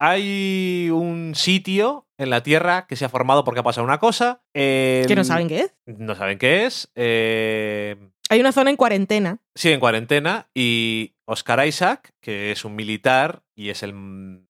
Hay 0.00 0.90
un 0.92 1.34
sitio 1.34 2.06
en 2.18 2.30
la 2.30 2.42
Tierra 2.42 2.86
que 2.86 2.94
se 2.94 3.04
ha 3.04 3.08
formado 3.08 3.44
porque 3.44 3.60
ha 3.60 3.64
pasado 3.64 3.84
una 3.84 3.98
cosa. 3.98 4.42
que 4.52 5.12
no 5.16 5.24
saben 5.24 5.48
qué 5.48 5.60
es. 5.60 5.74
No 5.86 6.14
saben 6.14 6.38
qué 6.38 6.66
es. 6.66 6.90
Eh, 6.94 7.96
hay 8.28 8.40
una 8.40 8.52
zona 8.52 8.70
en 8.70 8.76
cuarentena. 8.76 9.38
Sí, 9.54 9.72
en 9.72 9.80
cuarentena. 9.80 10.48
Y 10.54 11.14
Oscar 11.30 11.66
Isaac, 11.66 12.14
que 12.22 12.50
es 12.52 12.64
un 12.64 12.74
militar 12.74 13.42
y 13.54 13.68
es 13.68 13.82
el 13.82 13.92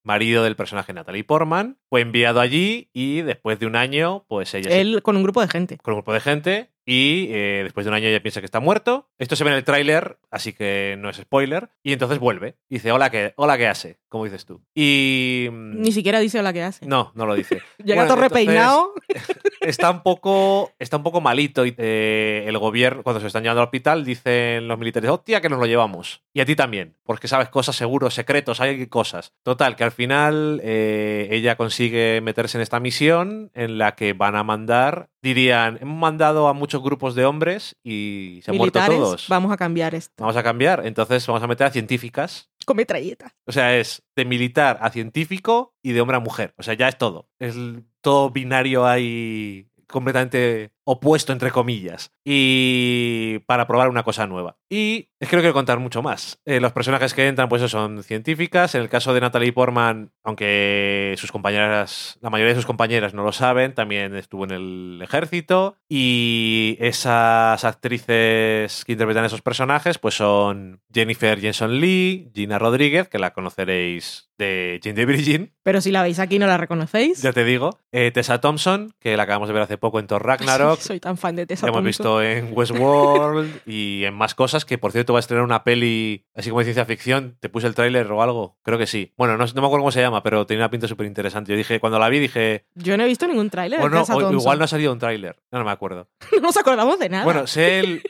marido 0.05 0.45
del 0.45 0.55
personaje 0.55 0.93
Natalie 0.93 1.25
Portman, 1.25 1.77
fue 1.91 2.03
enviado 2.03 2.41
allí 2.41 2.89
y 2.93 3.23
después 3.23 3.59
de 3.59 3.67
un 3.67 3.75
año, 3.75 4.25
pues 4.29 4.55
ella... 4.55 4.71
Él 4.71 5.03
con 5.03 5.17
un 5.17 5.25
grupo 5.25 5.41
de 5.41 5.49
gente. 5.49 5.79
Con 5.79 5.95
un 5.95 5.99
grupo 5.99 6.13
de 6.13 6.21
gente 6.21 6.71
y 6.91 7.29
eh, 7.31 7.61
después 7.65 7.85
de 7.85 7.91
un 7.91 7.97
año 7.97 8.09
ella 8.09 8.23
piensa 8.23 8.41
que 8.41 8.47
está 8.47 8.61
muerto. 8.61 9.11
Esto 9.19 9.37
se 9.37 9.45
ve 9.45 9.51
en 9.51 9.57
el 9.57 9.65
tráiler, 9.65 10.19
así 10.31 10.55
que 10.55 10.97
no 10.99 11.11
es 11.11 11.19
spoiler. 11.19 11.69
Y 11.83 11.93
entonces 11.93 12.19
vuelve. 12.19 12.57
Y 12.67 12.77
dice, 12.77 12.93
hola, 12.93 13.11
¿qué, 13.11 13.35
hola, 13.37 13.59
¿qué 13.59 13.69
hace? 13.69 13.99
Como 14.09 14.25
dices 14.25 14.47
tú. 14.47 14.63
Y... 14.75 15.49
Mm, 15.53 15.83
Ni 15.83 15.93
siquiera 15.93 16.19
dice 16.19 16.39
hola, 16.39 16.55
¿qué 16.55 16.63
hace? 16.63 16.87
No, 16.87 17.13
no 17.15 17.27
lo 17.27 17.35
dice. 17.35 17.61
Llega 17.85 18.07
todo 18.07 18.17
repeinado. 18.17 18.95
está, 19.61 19.91
un 19.91 20.03
poco, 20.03 20.73
está 20.79 20.97
un 20.97 21.03
poco 21.03 21.21
malito. 21.21 21.67
Y, 21.67 21.75
eh, 21.77 22.45
el 22.47 22.57
gobierno, 22.57 23.03
cuando 23.03 23.21
se 23.21 23.27
están 23.27 23.43
llevando 23.43 23.61
al 23.61 23.67
hospital, 23.67 24.03
dicen 24.07 24.67
los 24.67 24.79
militares, 24.79 25.11
hostia, 25.11 25.43
que 25.43 25.51
nos 25.51 25.59
lo 25.59 25.67
llevamos. 25.67 26.23
Y 26.33 26.41
a 26.41 26.47
ti 26.47 26.57
también, 26.57 26.97
porque 27.03 27.29
sabes 27.29 27.51
cosas 27.51 27.77
seguros, 27.77 28.15
secretos, 28.15 28.63
hay 28.63 28.87
cosas. 28.87 29.35
Total, 29.43 29.77
que 29.77 29.85
al 29.85 29.93
final 29.93 30.63
eh, 30.65 31.29
ella 31.33 31.57
consigue 31.57 32.23
meterse 32.23 32.57
en 32.57 32.63
esta 32.63 32.81
misión 32.81 33.51
en 33.53 33.77
la 33.77 33.95
que 33.95 34.15
van 34.15 34.37
a 34.37 34.43
mandar, 34.43 35.11
dirían, 35.21 35.79
hemos 35.83 35.99
mandado 35.99 36.49
a 36.49 36.55
muchos 36.55 36.78
grupos 36.83 37.15
de 37.15 37.25
hombres 37.25 37.77
y 37.83 38.41
se 38.45 38.51
han 38.51 38.57
muerto 38.57 38.81
todos. 38.85 39.27
Vamos 39.29 39.53
a 39.53 39.57
cambiar 39.57 39.95
esto. 39.95 40.15
Vamos 40.19 40.37
a 40.37 40.43
cambiar, 40.43 40.87
entonces 40.87 41.27
vamos 41.27 41.43
a 41.43 41.47
meter 41.47 41.67
a 41.67 41.71
científicas. 41.71 42.51
Con 42.65 42.77
metralleta. 42.77 43.35
O 43.47 43.53
sea, 43.53 43.77
es 43.77 44.03
de 44.17 44.25
militar 44.25 44.79
a 44.81 44.91
científico 44.91 45.75
y 45.83 45.93
de 45.93 46.01
hombre 46.01 46.17
a 46.17 46.21
mujer. 46.21 46.55
O 46.57 46.63
sea, 46.63 46.75
ya 46.75 46.89
es 46.89 46.99
todo. 46.99 47.29
Es 47.39 47.57
todo 48.01 48.31
binario 48.31 48.87
ahí 48.87 49.69
completamente 49.89 50.71
opuesto, 50.91 51.35
entre 51.35 51.51
comillas, 51.51 52.13
y 52.25 53.41
para 53.41 53.67
probar 53.67 53.91
una 53.91 54.05
cosa 54.05 54.27
nueva. 54.27 54.57
Y 54.71 55.11
es 55.21 55.29
que 55.29 55.37
no 55.37 55.43
quiero 55.43 55.53
contar 55.53 55.79
mucho 55.79 56.01
más. 56.01 56.41
Eh, 56.47 56.61
los 56.61 56.73
personajes 56.73 57.13
que 57.13 57.29
entran, 57.29 57.51
pues 57.51 57.71
son 57.71 58.03
científicas. 58.03 58.75
En 58.75 58.81
el 58.81 58.89
caso 58.89 59.13
de 59.13 59.21
Natalie 59.21 59.53
Portman, 59.53 60.13
aunque 60.25 61.15
sus 61.19 61.31
compañeras, 61.31 62.19
la 62.23 62.31
mayoría 62.31 62.55
de 62.55 62.59
sus 62.59 62.67
compañeras 62.67 63.13
no 63.13 63.23
lo 63.23 63.33
saben, 63.33 63.75
también 63.75 64.17
estuvo 64.17 64.45
en 64.45 64.53
el 64.53 65.01
ejército. 65.03 65.77
Y 65.91 66.79
esas 66.81 67.65
actrices 67.65 68.85
que 68.87 68.93
interpretan 68.93 69.27
esos 69.27 69.43
personajes, 69.43 69.99
pues 69.99 70.15
son 70.15 70.81
Jennifer 70.91 71.39
Jenson 71.39 71.81
Lee, 71.81 72.31
Gina 72.35 72.59
Rodríguez, 72.59 73.09
que 73.09 73.19
la 73.19 73.35
conoceréis 73.35 74.31
de 74.39 74.81
Jane 74.83 74.95
de 74.95 75.05
Virgin. 75.05 75.53
Pero 75.63 75.81
si 75.81 75.91
la 75.91 76.03
veis 76.03 76.19
aquí 76.19 76.39
no 76.39 76.47
la 76.47 76.57
reconocéis. 76.57 77.21
Ya 77.21 77.33
te 77.33 77.45
digo. 77.45 77.79
Eh, 77.93 78.11
Tessa 78.13 78.41
Thompson, 78.41 78.95
que 79.01 79.17
la 79.17 79.25
acabamos 79.25 79.49
de 79.49 79.53
ver 79.53 79.63
hace 79.63 79.77
poco 79.77 79.99
en 79.99 80.07
Thor 80.07 80.25
Ragnarok. 80.25 80.78
Soy 80.79 81.01
tan 81.01 81.17
fan 81.17 81.37
de 81.37 81.47
Tessa 81.47 81.67
Hemos 81.67 81.83
visto 81.83 82.23
en 82.23 82.51
Westworld 82.53 83.63
y 83.67 84.05
en 84.05 84.15
más 84.15 84.35
cosas, 84.35 84.65
que 84.65 84.79
por 84.79 84.93
cierto 84.93 85.13
va 85.13 85.19
a 85.19 85.21
estrenar 85.21 85.45
una 85.45 85.65
peli 85.65 86.27
así 86.35 86.51
como 86.51 86.61
de 86.61 86.65
ciencia 86.65 86.85
ficción. 86.85 87.37
¿Te 87.41 87.49
puse 87.49 87.67
el 87.67 87.75
tráiler 87.75 88.11
o 88.11 88.23
algo? 88.23 88.57
Creo 88.63 88.79
que 88.79 88.87
sí. 88.87 89.13
Bueno, 89.17 89.37
no, 89.37 89.45
no, 89.45 89.61
me 89.61 89.67
acuerdo 89.67 89.83
cómo 89.83 89.93
se 89.93 90.01
llama, 90.01 90.23
pero 90.23 90.47
tenía 90.47 90.63
una 90.63 90.71
pinta 90.71 90.89
súper 90.89 91.07
interesante. 91.07 91.53
Yo 91.53 91.59
dije, 91.59 91.81
cuando 91.81 91.99
la 91.99 92.09
vi, 92.09 92.19
dije... 92.19 92.67
Yo 92.75 92.97
no 92.97 93.05
he 93.05 93.07
visto 93.07 93.27
ningún 93.27 93.51
tráiler. 93.51 93.81
Igual 93.81 94.59
no 94.59 94.65
ha 94.65 94.69
salido 94.69 94.93
un 94.93 94.99
tráiler. 94.99 95.37
No, 95.51 95.59
no 95.59 95.65
me 95.65 95.71
acuerdo. 95.71 96.09
no 96.33 96.41
nos 96.41 96.57
acordamos 96.57 96.99
de 96.99 97.09
nada. 97.09 97.25
Bueno, 97.25 97.47
sé 97.47 97.81
el, 97.81 98.03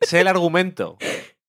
sé 0.00 0.20
el 0.20 0.28
argumento 0.28 0.98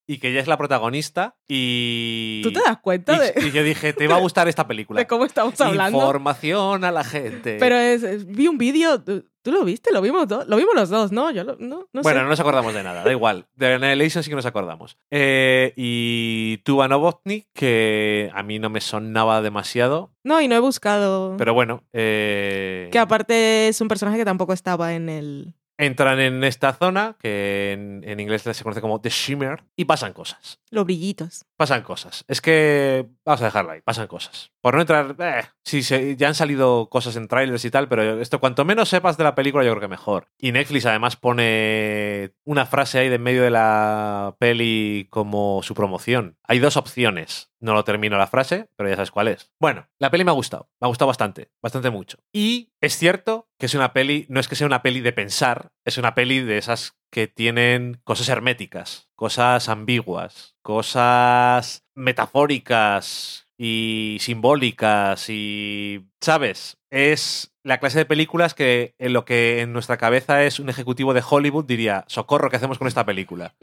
y 0.05 0.17
que 0.17 0.29
ella 0.29 0.41
es 0.41 0.47
la 0.47 0.57
protagonista 0.57 1.35
y... 1.47 2.41
¿Tú 2.43 2.51
te 2.51 2.59
das 2.59 2.77
cuenta 2.79 3.17
de...? 3.17 3.33
Y 3.37 3.51
yo 3.51 3.63
dije, 3.63 3.93
te 3.93 4.07
va 4.07 4.15
a 4.15 4.19
gustar 4.19 4.47
esta 4.47 4.67
película. 4.67 4.99
de 4.99 5.07
cómo 5.07 5.25
estamos 5.25 5.59
hablando. 5.61 5.97
Información 5.97 6.83
a 6.83 6.91
la 6.91 7.03
gente. 7.03 7.57
Pero 7.59 7.75
es, 7.77 8.25
vi 8.27 8.47
un 8.47 8.57
vídeo, 8.57 9.01
¿tú 9.01 9.51
lo 9.51 9.63
viste? 9.63 9.93
Lo 9.93 10.01
vimos, 10.01 10.27
lo 10.29 10.55
vimos 10.57 10.75
los 10.75 10.89
dos, 10.89 11.11
¿no? 11.11 11.31
Yo 11.31 11.43
no, 11.43 11.55
no 11.59 12.01
bueno, 12.01 12.23
no 12.23 12.29
nos 12.29 12.39
acordamos 12.39 12.73
de 12.73 12.83
nada, 12.83 13.03
da 13.03 13.11
igual. 13.11 13.47
De 13.55 13.73
Annihilation 13.73 14.23
sí 14.23 14.29
que 14.29 14.35
nos 14.35 14.45
acordamos. 14.45 14.97
Eh, 15.11 15.73
y 15.75 16.57
Tuba 16.63 16.87
Novotny, 16.87 17.45
que 17.53 18.29
a 18.33 18.43
mí 18.43 18.59
no 18.59 18.69
me 18.69 18.81
sonaba 18.81 19.41
demasiado. 19.41 20.11
No, 20.23 20.41
y 20.41 20.47
no 20.47 20.55
he 20.55 20.59
buscado. 20.59 21.35
Pero 21.37 21.53
bueno. 21.53 21.83
Eh... 21.93 22.89
Que 22.91 22.99
aparte 22.99 23.67
es 23.67 23.79
un 23.81 23.87
personaje 23.87 24.17
que 24.17 24.25
tampoco 24.25 24.53
estaba 24.53 24.93
en 24.93 25.09
el, 25.09 25.55
entran 25.77 26.19
en 26.19 26.43
esta 26.43 26.73
zona, 26.73 27.15
que 27.19 27.71
en, 27.73 28.19
inglés 28.19 28.43
se 28.43 28.63
conoce 28.63 28.81
como 28.81 29.01
The 29.01 29.09
Shimmer, 29.09 29.63
y 29.75 29.85
pasan 29.85 30.13
cosas. 30.13 30.59
Los 30.69 30.85
brillitos. 30.85 31.45
Pasan 31.57 31.81
cosas. 31.81 32.25
Es 32.27 32.41
que 32.41 33.07
vamos 33.25 33.41
a 33.41 33.45
dejarlo 33.45 33.71
ahí, 33.71 33.81
pasan 33.81 34.07
cosas. 34.07 34.51
Por 34.61 34.75
no 34.75 34.81
entrar, 34.81 35.15
eh, 35.19 35.43
sí, 35.63 35.81
ya 36.15 36.27
han 36.27 36.35
salido 36.35 36.89
cosas 36.89 37.15
en 37.15 37.27
trailers 37.27 37.65
y 37.65 37.71
tal, 37.71 37.87
pero 37.87 38.21
esto 38.21 38.39
cuanto 38.39 38.65
menos 38.65 38.89
sepas 38.89 39.17
de 39.17 39.23
la 39.23 39.35
película 39.35 39.63
yo 39.63 39.71
creo 39.71 39.81
que 39.81 39.87
mejor. 39.87 40.27
Y 40.37 40.51
Netflix 40.51 40.85
además 40.85 41.15
pone 41.15 42.33
una 42.43 42.65
frase 42.65 42.99
ahí 42.99 43.09
de 43.09 43.15
en 43.15 43.23
medio 43.23 43.43
de 43.43 43.51
la 43.51 44.35
peli 44.39 45.07
como 45.09 45.61
su 45.63 45.75
promoción. 45.75 46.37
Hay 46.43 46.59
dos 46.59 46.77
opciones. 46.77 47.51
No 47.59 47.73
lo 47.73 47.85
termino 47.85 48.17
la 48.17 48.27
frase, 48.27 48.67
pero 48.75 48.89
ya 48.89 48.95
sabes 48.95 49.11
cuál 49.11 49.29
es. 49.29 49.51
Bueno, 49.57 49.87
la 49.97 50.11
peli 50.11 50.25
me 50.25 50.31
ha 50.31 50.33
gustado. 50.33 50.69
Me 50.81 50.85
ha 50.85 50.89
gustado 50.89 51.07
bastante, 51.07 51.49
bastante 51.61 51.89
mucho. 51.89 52.17
Y 52.33 52.73
es 52.81 52.97
cierto 52.97 53.47
que 53.57 53.67
es 53.67 53.75
una 53.75 53.93
peli, 53.93 54.25
no 54.27 54.41
es 54.41 54.49
que 54.49 54.55
sea 54.55 54.67
una 54.67 54.81
peli 54.81 54.99
de 54.99 55.13
pensar, 55.13 55.71
es 55.85 55.97
una 55.97 56.15
peli 56.15 56.41
de 56.41 56.57
esas 56.57 56.97
que 57.09 57.27
tienen 57.27 58.01
cosas 58.03 58.27
herméticas, 58.27 59.09
cosas 59.15 59.69
ambiguas, 59.69 60.57
cosas 60.61 61.82
metafóricas 61.95 63.47
y 63.57 64.17
simbólicas 64.19 65.29
y, 65.29 66.05
¿sabes? 66.21 66.77
Es 66.89 67.53
la 67.63 67.79
clase 67.79 67.99
de 67.99 68.05
películas 68.05 68.53
que 68.53 68.95
en 68.97 69.13
lo 69.13 69.25
que 69.25 69.61
en 69.61 69.73
nuestra 69.73 69.97
cabeza 69.97 70.43
es 70.43 70.59
un 70.59 70.69
ejecutivo 70.69 71.13
de 71.13 71.23
Hollywood 71.27 71.65
diría, 71.65 72.03
socorro, 72.07 72.49
¿qué 72.49 72.57
hacemos 72.57 72.77
con 72.77 72.87
esta 72.87 73.05
película? 73.05 73.55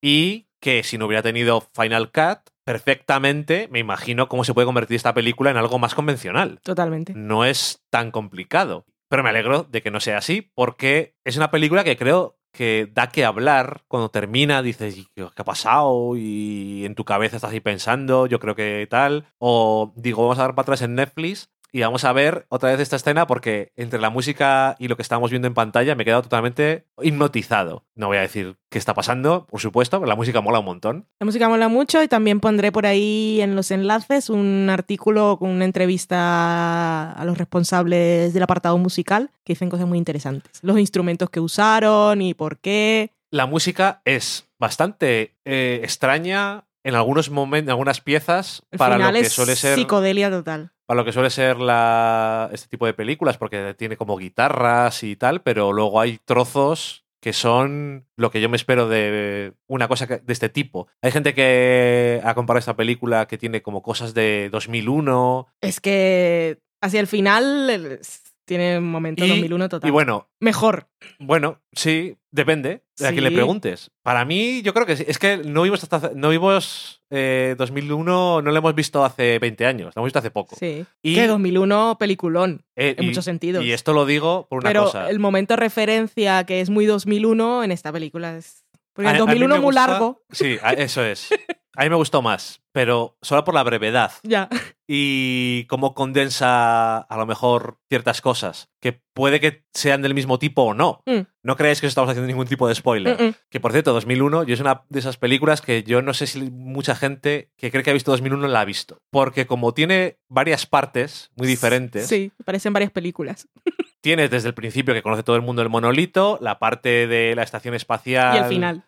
Y 0.00 0.46
que 0.60 0.84
si 0.84 0.96
no 0.96 1.06
hubiera 1.06 1.22
tenido 1.22 1.60
Final 1.74 2.12
Cut, 2.12 2.50
perfectamente 2.64 3.68
me 3.70 3.80
imagino 3.80 4.28
cómo 4.28 4.44
se 4.44 4.54
puede 4.54 4.66
convertir 4.66 4.96
esta 4.96 5.14
película 5.14 5.50
en 5.50 5.56
algo 5.56 5.78
más 5.78 5.94
convencional. 5.94 6.60
Totalmente. 6.62 7.14
No 7.14 7.44
es 7.44 7.82
tan 7.90 8.10
complicado. 8.10 8.84
Pero 9.08 9.22
me 9.22 9.30
alegro 9.30 9.64
de 9.64 9.82
que 9.82 9.90
no 9.90 10.00
sea 10.00 10.18
así, 10.18 10.50
porque 10.54 11.16
es 11.24 11.36
una 11.36 11.50
película 11.50 11.84
que 11.84 11.98
creo 11.98 12.38
que 12.52 12.90
da 12.92 13.08
que 13.08 13.24
hablar. 13.24 13.82
Cuando 13.88 14.10
termina, 14.10 14.62
dices, 14.62 15.08
¿qué 15.14 15.26
ha 15.34 15.44
pasado? 15.44 16.16
Y 16.16 16.84
en 16.84 16.94
tu 16.94 17.04
cabeza 17.04 17.36
estás 17.36 17.52
ahí 17.52 17.60
pensando, 17.60 18.26
yo 18.26 18.38
creo 18.38 18.54
que 18.54 18.86
tal. 18.90 19.26
O 19.38 19.92
digo, 19.96 20.22
vamos 20.22 20.38
a 20.38 20.42
dar 20.42 20.54
para 20.54 20.62
atrás 20.62 20.82
en 20.82 20.94
Netflix 20.94 21.50
y 21.72 21.80
vamos 21.80 22.04
a 22.04 22.12
ver 22.12 22.44
otra 22.50 22.70
vez 22.70 22.80
esta 22.80 22.96
escena 22.96 23.26
porque 23.26 23.72
entre 23.76 23.98
la 23.98 24.10
música 24.10 24.76
y 24.78 24.88
lo 24.88 24.96
que 24.96 25.02
estamos 25.02 25.30
viendo 25.30 25.48
en 25.48 25.54
pantalla 25.54 25.94
me 25.94 26.02
he 26.02 26.04
quedado 26.04 26.22
totalmente 26.22 26.84
hipnotizado. 27.00 27.86
No 27.94 28.08
voy 28.08 28.18
a 28.18 28.20
decir 28.20 28.56
qué 28.70 28.78
está 28.78 28.92
pasando, 28.92 29.46
por 29.46 29.60
supuesto, 29.60 29.98
pero 29.98 30.08
la 30.08 30.14
música 30.14 30.42
mola 30.42 30.58
un 30.58 30.66
montón. 30.66 31.06
La 31.18 31.24
música 31.24 31.48
mola 31.48 31.68
mucho 31.68 32.02
y 32.02 32.08
también 32.08 32.40
pondré 32.40 32.72
por 32.72 32.84
ahí 32.84 33.40
en 33.40 33.56
los 33.56 33.70
enlaces 33.70 34.28
un 34.28 34.68
artículo 34.70 35.38
con 35.38 35.48
una 35.48 35.64
entrevista 35.64 37.12
a 37.12 37.24
los 37.24 37.38
responsables 37.38 38.34
del 38.34 38.42
apartado 38.42 38.76
musical 38.76 39.30
que 39.42 39.54
dicen 39.54 39.70
cosas 39.70 39.86
muy 39.86 39.96
interesantes. 39.96 40.60
Los 40.62 40.78
instrumentos 40.78 41.30
que 41.30 41.40
usaron 41.40 42.20
y 42.20 42.34
por 42.34 42.58
qué. 42.58 43.12
La 43.30 43.46
música 43.46 44.02
es 44.04 44.46
bastante 44.58 45.34
eh, 45.46 45.80
extraña 45.82 46.64
en 46.84 46.94
algunos 46.94 47.30
momentos, 47.30 47.68
en 47.68 47.70
algunas 47.70 48.00
piezas, 48.00 48.62
para 48.76 48.98
lo 48.98 49.12
que 49.12 49.24
suele 49.28 49.56
ser. 49.56 49.76
Psicodelia 49.76 50.30
total 50.30 50.72
a 50.88 50.94
lo 50.94 51.06
que 51.06 51.12
suele 51.12 51.30
ser 51.30 51.58
la, 51.58 52.50
este 52.52 52.68
tipo 52.68 52.84
de 52.84 52.92
películas, 52.92 53.38
porque 53.38 53.74
tiene 53.78 53.96
como 53.96 54.18
guitarras 54.18 55.02
y 55.02 55.16
tal, 55.16 55.40
pero 55.40 55.72
luego 55.72 56.00
hay 56.00 56.18
trozos 56.18 57.06
que 57.22 57.32
son 57.32 58.06
lo 58.16 58.30
que 58.30 58.40
yo 58.40 58.48
me 58.48 58.56
espero 58.56 58.88
de 58.88 59.54
una 59.68 59.88
cosa 59.88 60.06
de 60.06 60.32
este 60.32 60.48
tipo. 60.48 60.88
Hay 61.00 61.12
gente 61.12 61.34
que 61.34 62.20
ha 62.24 62.34
comparado 62.34 62.58
esta 62.58 62.76
película 62.76 63.26
que 63.26 63.38
tiene 63.38 63.62
como 63.62 63.80
cosas 63.80 64.12
de 64.12 64.48
2001. 64.50 65.46
Es 65.60 65.80
que 65.80 66.58
hacia 66.80 67.00
el 67.00 67.06
final 67.06 68.00
tiene 68.44 68.78
un 68.78 68.90
momento 68.90 69.26
2001 69.26 69.68
total. 69.68 69.88
Y 69.88 69.90
bueno. 69.90 70.28
Mejor. 70.40 70.88
Bueno, 71.18 71.60
sí, 71.72 72.16
depende 72.30 72.82
de 72.98 73.06
a 73.06 73.12
quien 73.12 73.24
le 73.24 73.30
preguntes. 73.30 73.90
Para 74.02 74.24
mí, 74.24 74.62
yo 74.62 74.74
creo 74.74 74.86
que 74.86 74.96
sí. 74.96 75.04
Es 75.06 75.18
que 75.18 75.38
no 75.38 75.62
vimos 75.62 75.82
hasta. 75.82 76.12
No 76.14 76.30
vimos 76.30 77.02
2001, 77.10 78.38
eh, 78.38 78.42
no 78.42 78.50
lo 78.50 78.56
hemos 78.56 78.74
visto 78.74 79.04
hace 79.04 79.38
20 79.38 79.66
años, 79.66 79.92
lo 79.94 80.00
hemos 80.00 80.06
visto 80.08 80.18
hace 80.18 80.30
poco. 80.30 80.56
Sí. 80.56 80.84
Y, 81.02 81.14
que 81.14 81.26
2001, 81.26 81.96
peliculón. 81.98 82.64
Eh, 82.76 82.96
en 82.98 83.06
muchos 83.06 83.24
sentidos. 83.24 83.64
Y 83.64 83.72
esto 83.72 83.92
lo 83.92 84.06
digo 84.06 84.46
por 84.48 84.64
una 84.64 84.72
cosa. 84.72 85.00
Pero 85.00 85.10
el 85.10 85.18
momento 85.18 85.54
de 85.54 85.60
referencia 85.60 86.44
que 86.44 86.60
es 86.60 86.70
muy 86.70 86.86
2001 86.86 87.64
en 87.64 87.72
esta 87.72 87.92
película 87.92 88.36
es. 88.36 88.64
Porque 88.92 89.10
el 89.10 89.18
2001 89.18 89.54
es 89.54 89.62
muy 89.62 89.74
largo. 89.74 90.22
Sí, 90.30 90.58
eso 90.76 91.04
es. 91.04 91.28
A 91.74 91.84
mí 91.84 91.90
me 91.90 91.96
gustó 91.96 92.20
más, 92.20 92.62
pero 92.72 93.16
solo 93.22 93.44
por 93.44 93.54
la 93.54 93.62
brevedad. 93.62 94.12
Ya. 94.22 94.48
Y 94.86 95.64
cómo 95.68 95.94
condensa 95.94 96.98
a 96.98 97.16
lo 97.16 97.24
mejor 97.24 97.78
ciertas 97.88 98.20
cosas, 98.20 98.68
que 98.78 99.00
puede 99.14 99.40
que 99.40 99.64
sean 99.72 100.02
del 100.02 100.14
mismo 100.14 100.38
tipo 100.38 100.62
o 100.62 100.74
no. 100.74 101.02
Mm. 101.06 101.20
No 101.42 101.56
creáis 101.56 101.80
que 101.80 101.86
estamos 101.86 102.10
haciendo 102.10 102.26
ningún 102.26 102.46
tipo 102.46 102.68
de 102.68 102.74
spoiler. 102.74 103.34
Que 103.48 103.58
por 103.58 103.72
cierto, 103.72 103.94
2001, 103.94 104.44
yo 104.44 104.52
es 104.52 104.60
una 104.60 104.82
de 104.90 104.98
esas 104.98 105.16
películas 105.16 105.62
que 105.62 105.82
yo 105.82 106.02
no 106.02 106.12
sé 106.12 106.26
si 106.26 106.50
mucha 106.50 106.94
gente 106.94 107.50
que 107.56 107.70
cree 107.70 107.82
que 107.82 107.90
ha 107.90 107.94
visto 107.94 108.10
2001 108.10 108.48
la 108.48 108.60
ha 108.60 108.64
visto. 108.66 108.98
Porque 109.10 109.46
como 109.46 109.72
tiene 109.72 110.18
varias 110.28 110.66
partes 110.66 111.30
muy 111.36 111.46
diferentes. 111.48 112.06
Sí, 112.06 112.32
parecen 112.44 112.74
varias 112.74 112.92
películas. 112.92 113.48
Tienes 114.02 114.30
desde 114.30 114.48
el 114.48 114.54
principio 114.54 114.92
que 114.92 115.02
conoce 115.02 115.22
todo 115.22 115.36
el 115.36 115.42
mundo 115.42 115.62
el 115.62 115.68
monolito, 115.68 116.36
la 116.42 116.58
parte 116.58 117.06
de 117.06 117.34
la 117.34 117.44
estación 117.44 117.74
espacial. 117.74 118.36
Y 118.36 118.38
el 118.40 118.44
final. 118.46 118.84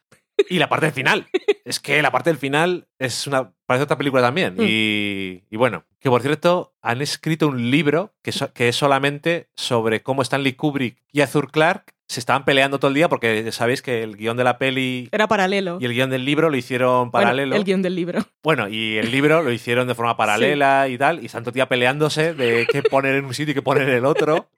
Y 0.49 0.59
la 0.59 0.69
parte 0.69 0.87
del 0.87 0.95
final. 0.95 1.27
es 1.65 1.81
que 1.81 2.03
la 2.03 2.11
parte 2.11 2.31
del 2.31 2.39
final 2.39 2.89
es 2.99 3.27
una. 3.27 3.53
parece 3.67 3.85
otra 3.85 3.99
película 3.99 4.23
también. 4.23 4.55
Mm. 4.55 4.61
Y, 4.61 5.57
bueno, 5.57 5.85
que 6.01 6.11
por 6.11 6.23
cierto, 6.23 6.75
han 6.83 7.03
escrito 7.03 7.49
un 7.49 7.71
libro 7.71 8.15
que, 8.23 8.33
que 8.53 8.69
es 8.69 8.77
solamente 8.77 9.49
sobre 9.55 10.03
cómo 10.03 10.23
Stanley 10.23 10.55
Kubrick 10.55 11.03
y 11.13 11.21
Arthur 11.21 11.51
Clarke 11.51 11.94
se 12.09 12.21
estaban 12.21 12.45
peleando 12.45 12.79
todo 12.79 12.89
el 12.89 12.95
día 12.95 13.09
porque 13.09 13.51
sabéis 13.53 13.83
que 13.83 14.03
el 14.03 14.17
guion 14.17 14.37
de 14.37 14.45
la 14.45 14.59
peli... 14.59 15.09
Era 15.11 15.27
paralelo. 15.27 15.79
Y 15.81 15.87
el 15.87 15.93
guion 15.93 16.11
del 16.11 16.25
libro 16.25 16.51
lo 16.51 16.57
hicieron 16.57 17.11
paralelo. 17.11 17.57
el 17.57 17.65
guion 17.65 17.83
del 17.83 17.95
libro. 17.95 18.21
Bueno, 18.43 18.69
y 18.69 18.99
el 18.99 19.11
libro 19.11 19.43
lo 19.43 19.51
hicieron 19.51 19.89
de 19.89 19.95
forma 19.95 20.17
paralela 20.17 20.89
y 20.89 20.99
tal, 20.99 21.23
y 21.23 21.27
están 21.27 21.43
todo 21.43 21.51
el 21.51 21.55
día 21.55 21.69
peleándose 21.69 22.35
de 22.35 22.67
qué 22.71 22.83
poner 22.83 23.15
en 23.15 23.25
un 23.25 23.33
sitio 23.33 23.53
y 23.53 23.55
qué 23.55 23.63
poner 23.63 23.89
en 23.89 23.97
el 23.97 24.05
otro. 24.05 24.49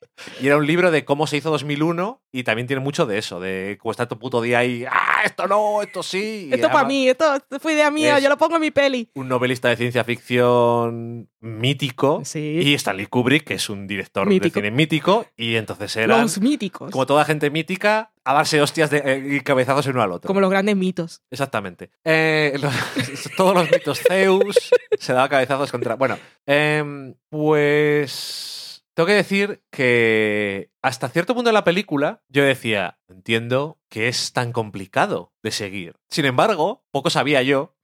Y 0.40 0.47
era 0.47 0.57
un 0.57 0.66
libro 0.66 0.90
de 0.90 1.05
cómo 1.05 1.26
se 1.26 1.36
hizo 1.36 1.51
2001 1.51 2.22
y 2.32 2.42
también 2.42 2.66
tiene 2.66 2.80
mucho 2.80 3.07
de 3.07 3.18
eso, 3.18 3.38
de 3.38 3.76
cómo 3.80 3.90
está 3.90 4.09
tu 4.09 4.18
puto 4.18 4.40
día 4.40 4.61
ahí, 4.61 4.84
ah, 4.90 5.22
esto 5.24 5.47
no, 5.47 5.82
esto 5.82 6.03
sí. 6.03 6.49
Esto 6.51 6.68
para 6.70 6.88
mí, 6.88 7.09
esto 7.09 7.38
fue 7.61 7.74
idea 7.74 7.90
mía, 7.90 8.18
yo 8.18 8.28
lo 8.28 8.38
pongo 8.38 8.57
en 8.57 8.62
mi 8.62 8.70
peli. 8.70 9.11
Un 9.14 9.28
novelista 9.28 9.68
de 9.68 9.76
ciencia 9.76 10.05
ficción 10.05 11.28
mítico 11.40 12.22
sí. 12.24 12.61
y 12.62 12.74
Stanley 12.74 13.07
Kubrick, 13.07 13.44
que 13.44 13.55
es 13.55 13.68
un 13.68 13.86
director 13.86 14.28
de 14.28 14.51
cine 14.51 14.70
mítico, 14.70 15.26
y 15.36 15.57
entonces 15.57 15.94
era... 15.97 16.18
Los 16.18 16.40
míticos. 16.40 16.90
Como 16.90 17.07
toda 17.07 17.24
gente 17.24 17.36
mítica, 17.51 18.12
a 18.24 18.34
darse 18.34 18.61
hostias 18.61 18.91
de, 18.91 18.99
eh, 18.99 19.37
y 19.37 19.41
cabezazos 19.41 19.87
uno 19.87 20.03
al 20.03 20.12
otro. 20.12 20.26
Como 20.26 20.41
los 20.41 20.51
grandes 20.51 20.76
mitos. 20.76 21.22
Exactamente. 21.30 21.91
Eh, 22.05 22.59
todos 23.37 23.55
los 23.55 23.70
mitos 23.70 24.01
Zeus 24.01 24.70
se 24.99 25.12
daba 25.12 25.28
cabezazos 25.28 25.70
contra... 25.70 25.95
Bueno, 25.95 26.18
em, 26.47 27.14
pues 27.28 28.84
tengo 28.95 29.07
que 29.07 29.12
decir 29.12 29.62
que 29.70 30.70
hasta 30.82 31.09
cierto 31.09 31.34
punto 31.34 31.51
de 31.51 31.55
la 31.55 31.64
película 31.64 32.22
yo 32.28 32.43
decía, 32.43 32.99
entiendo 33.09 33.78
que 33.91 34.09
es 34.09 34.32
tan 34.32 34.53
complicado 34.53 35.32
de 35.43 35.51
seguir. 35.51 35.97
Sin 36.09 36.24
embargo, 36.24 36.84
poco 36.91 37.11
sabía 37.11 37.43
yo 37.43 37.76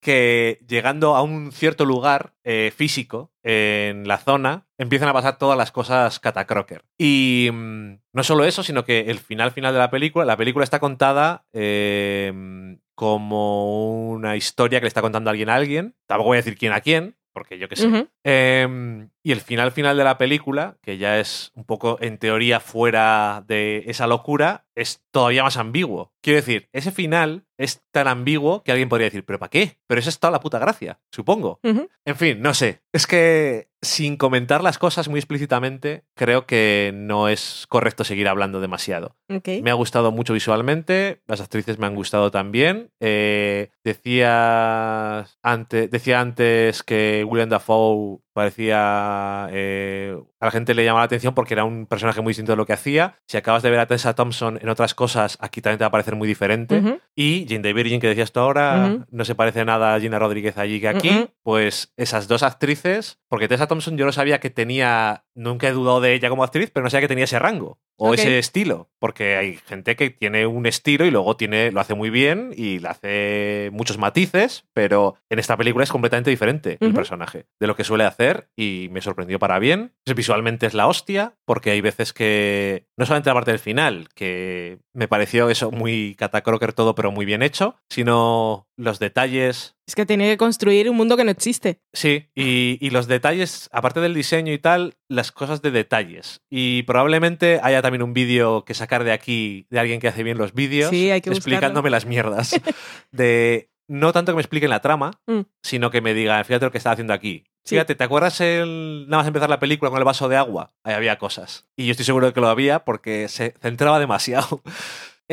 que 0.00 0.58
llegando 0.66 1.14
a 1.14 1.22
un 1.22 1.52
cierto 1.52 1.84
lugar 1.84 2.34
eh, 2.42 2.72
físico 2.74 3.32
en 3.42 4.08
la 4.08 4.18
zona, 4.18 4.66
empiezan 4.78 5.08
a 5.08 5.12
pasar 5.12 5.38
todas 5.38 5.56
las 5.56 5.72
cosas 5.72 6.18
catacroker. 6.20 6.84
Y 6.98 7.50
mm, 7.52 7.98
no 8.12 8.24
solo 8.24 8.44
eso, 8.44 8.62
sino 8.62 8.84
que 8.84 9.00
el 9.10 9.18
final 9.18 9.52
final 9.52 9.72
de 9.72 9.78
la 9.78 9.90
película, 9.90 10.24
la 10.24 10.36
película 10.36 10.64
está 10.64 10.80
contada 10.80 11.44
em, 11.52 12.78
como 12.94 14.08
una 14.10 14.36
historia 14.36 14.80
que 14.80 14.84
le 14.84 14.88
está 14.88 15.02
contando 15.02 15.30
alguien 15.30 15.50
a 15.50 15.54
alguien. 15.54 15.94
Tampoco 16.06 16.28
voy 16.28 16.36
a 16.36 16.42
decir 16.42 16.56
quién 16.56 16.72
a 16.72 16.80
quién, 16.80 17.16
porque 17.32 17.58
yo 17.58 17.68
qué 17.68 17.76
sé. 17.76 18.08
Em, 18.24 19.10
Y 19.22 19.32
el 19.32 19.40
final 19.40 19.72
final 19.72 19.96
de 19.96 20.04
la 20.04 20.18
película, 20.18 20.76
que 20.82 20.96
ya 20.96 21.18
es 21.18 21.52
un 21.54 21.64
poco 21.64 21.98
en 22.00 22.18
teoría 22.18 22.58
fuera 22.60 23.44
de 23.46 23.84
esa 23.86 24.06
locura, 24.06 24.66
es 24.74 25.02
todavía 25.10 25.42
más 25.42 25.58
ambiguo. 25.58 26.12
Quiero 26.22 26.38
decir, 26.38 26.68
ese 26.72 26.90
final 26.90 27.44
es 27.58 27.82
tan 27.92 28.08
ambiguo 28.08 28.62
que 28.62 28.72
alguien 28.72 28.88
podría 28.88 29.08
decir, 29.08 29.24
¿pero 29.24 29.38
para 29.38 29.50
qué? 29.50 29.76
Pero 29.86 30.00
esa 30.00 30.08
es 30.08 30.18
toda 30.18 30.30
la 30.30 30.40
puta 30.40 30.58
gracia, 30.58 31.00
supongo. 31.12 31.60
En 31.62 32.16
fin, 32.16 32.40
no 32.40 32.54
sé. 32.54 32.80
Es 32.92 33.06
que 33.06 33.68
sin 33.82 34.16
comentar 34.16 34.62
las 34.62 34.78
cosas 34.78 35.08
muy 35.08 35.18
explícitamente, 35.18 36.04
creo 36.14 36.46
que 36.46 36.92
no 36.94 37.28
es 37.28 37.66
correcto 37.68 38.04
seguir 38.04 38.28
hablando 38.28 38.60
demasiado. 38.60 39.16
Me 39.28 39.70
ha 39.70 39.74
gustado 39.74 40.12
mucho 40.12 40.32
visualmente, 40.32 41.22
las 41.26 41.40
actrices 41.40 41.78
me 41.78 41.86
han 41.86 41.94
gustado 41.94 42.30
también. 42.30 42.90
Eh, 43.00 43.70
decía, 43.84 45.26
antes, 45.42 45.90
decía 45.90 46.20
antes 46.20 46.82
que 46.82 47.24
William 47.28 47.48
Dafoe 47.48 48.20
parecía... 48.40 49.48
Eh, 49.52 50.16
a 50.40 50.46
la 50.46 50.50
gente 50.50 50.72
le 50.72 50.82
llamaba 50.82 51.02
la 51.02 51.06
atención 51.06 51.34
porque 51.34 51.52
era 51.52 51.64
un 51.64 51.84
personaje 51.84 52.22
muy 52.22 52.30
distinto 52.30 52.52
de 52.52 52.56
lo 52.56 52.64
que 52.64 52.72
hacía. 52.72 53.16
Si 53.26 53.36
acabas 53.36 53.62
de 53.62 53.68
ver 53.68 53.78
a 53.78 53.86
Tessa 53.86 54.14
Thompson 54.14 54.58
en 54.62 54.68
otras 54.70 54.94
cosas, 54.94 55.36
aquí 55.40 55.60
también 55.60 55.76
te 55.76 55.84
va 55.84 55.88
a 55.88 55.90
parecer 55.90 56.16
muy 56.16 56.26
diferente. 56.26 57.00
Y 57.14 57.46
Jane 57.46 57.60
the 57.60 57.72
Virgin, 57.74 58.00
que 58.00 58.06
decías 58.06 58.32
tú 58.32 58.40
ahora, 58.40 59.06
no 59.10 59.24
se 59.26 59.34
parece 59.34 59.64
nada 59.66 59.94
a 59.94 60.00
Gina 60.00 60.18
Rodríguez 60.18 60.56
allí 60.56 60.80
que 60.80 60.88
aquí. 60.88 61.28
Pues 61.42 61.92
esas 61.98 62.28
dos 62.28 62.42
actrices, 62.42 63.18
porque 63.28 63.48
Tessa 63.48 63.66
Thompson 63.66 63.98
yo 63.98 64.06
no 64.06 64.12
sabía 64.12 64.40
que 64.40 64.48
tenía, 64.48 65.24
nunca 65.34 65.68
he 65.68 65.72
dudado 65.72 66.00
de 66.00 66.14
ella 66.14 66.28
como 66.28 66.44
actriz, 66.44 66.70
pero 66.72 66.84
no 66.84 66.90
sabía 66.90 67.02
que 67.02 67.08
tenía 67.08 67.24
ese 67.24 67.38
rango 67.38 67.78
o 68.02 68.14
ese 68.14 68.38
estilo, 68.38 68.88
porque 68.98 69.36
hay 69.36 69.58
gente 69.58 69.94
que 69.94 70.08
tiene 70.08 70.46
un 70.46 70.64
estilo 70.64 71.04
y 71.04 71.10
luego 71.10 71.36
tiene, 71.36 71.70
lo 71.70 71.80
hace 71.80 71.92
muy 71.94 72.08
bien 72.08 72.50
y 72.56 72.78
le 72.78 72.88
hace 72.88 73.70
muchos 73.74 73.98
matices, 73.98 74.64
pero 74.72 75.16
en 75.28 75.38
esta 75.38 75.56
película 75.56 75.84
es 75.84 75.92
completamente 75.92 76.30
diferente 76.30 76.78
el 76.80 76.94
personaje 76.94 77.44
de 77.60 77.66
lo 77.66 77.76
que 77.76 77.84
suele 77.84 78.04
hacer 78.04 78.48
y 78.56 78.88
me 78.90 79.02
sorprendió 79.02 79.38
para 79.38 79.58
bien. 79.58 79.92
Visualmente 80.16 80.66
es 80.66 80.72
la 80.72 80.86
hostia, 80.86 81.34
porque 81.44 81.72
hay 81.72 81.82
veces 81.82 82.14
que, 82.14 82.86
no 82.96 83.04
solamente 83.04 83.28
la 83.30 83.34
parte 83.34 83.50
del 83.50 83.60
final, 83.60 84.08
que 84.14 84.78
me 84.94 85.06
pareció 85.06 85.50
eso 85.50 85.70
muy 85.70 86.14
catacroker 86.14 86.72
todo, 86.72 86.94
pero 86.94 87.12
muy 87.12 87.26
bien 87.26 87.42
hecho, 87.42 87.76
sino 87.90 88.66
los 88.80 88.98
detalles. 88.98 89.76
Es 89.86 89.94
que 89.94 90.06
tiene 90.06 90.28
que 90.28 90.36
construir 90.36 90.88
un 90.88 90.96
mundo 90.96 91.16
que 91.16 91.24
no 91.24 91.30
existe. 91.30 91.80
Sí, 91.92 92.30
y, 92.34 92.78
y, 92.80 92.90
los 92.90 93.06
detalles, 93.06 93.68
aparte 93.72 94.00
del 94.00 94.14
diseño 94.14 94.52
y 94.52 94.58
tal, 94.58 94.94
las 95.08 95.32
cosas 95.32 95.62
de 95.62 95.70
detalles. 95.70 96.40
Y 96.50 96.82
probablemente 96.84 97.60
haya 97.62 97.82
también 97.82 98.02
un 98.02 98.14
vídeo 98.14 98.64
que 98.64 98.74
sacar 98.74 99.04
de 99.04 99.12
aquí 99.12 99.66
de 99.70 99.80
alguien 99.80 100.00
que 100.00 100.08
hace 100.08 100.22
bien 100.22 100.38
los 100.38 100.54
vídeos, 100.54 100.90
sí, 100.90 101.10
hay 101.10 101.20
que 101.20 101.30
explicándome 101.30 101.90
las 101.90 102.06
mierdas. 102.06 102.52
de 103.12 103.70
no 103.90 104.12
tanto 104.12 104.30
que 104.32 104.36
me 104.36 104.42
expliquen 104.42 104.70
la 104.70 104.80
trama, 104.80 105.20
mm. 105.26 105.40
sino 105.62 105.90
que 105.90 106.00
me 106.00 106.14
digan, 106.14 106.44
fíjate 106.44 106.64
lo 106.64 106.70
que 106.70 106.78
está 106.78 106.92
haciendo 106.92 107.12
aquí. 107.12 107.44
Fíjate, 107.64 107.94
¿te 107.94 108.04
acuerdas 108.04 108.40
el, 108.40 109.06
nada 109.08 109.22
más 109.22 109.26
empezar 109.26 109.50
la 109.50 109.58
película 109.58 109.90
con 109.90 109.98
el 109.98 110.04
vaso 110.04 110.28
de 110.28 110.36
agua? 110.36 110.72
Ahí 110.82 110.94
había 110.94 111.18
cosas. 111.18 111.66
Y 111.76 111.86
yo 111.86 111.90
estoy 111.90 112.06
seguro 112.06 112.26
de 112.26 112.32
que 112.32 112.40
lo 112.40 112.48
había 112.48 112.84
porque 112.84 113.28
se 113.28 113.54
centraba 113.60 113.98
demasiado. 113.98 114.62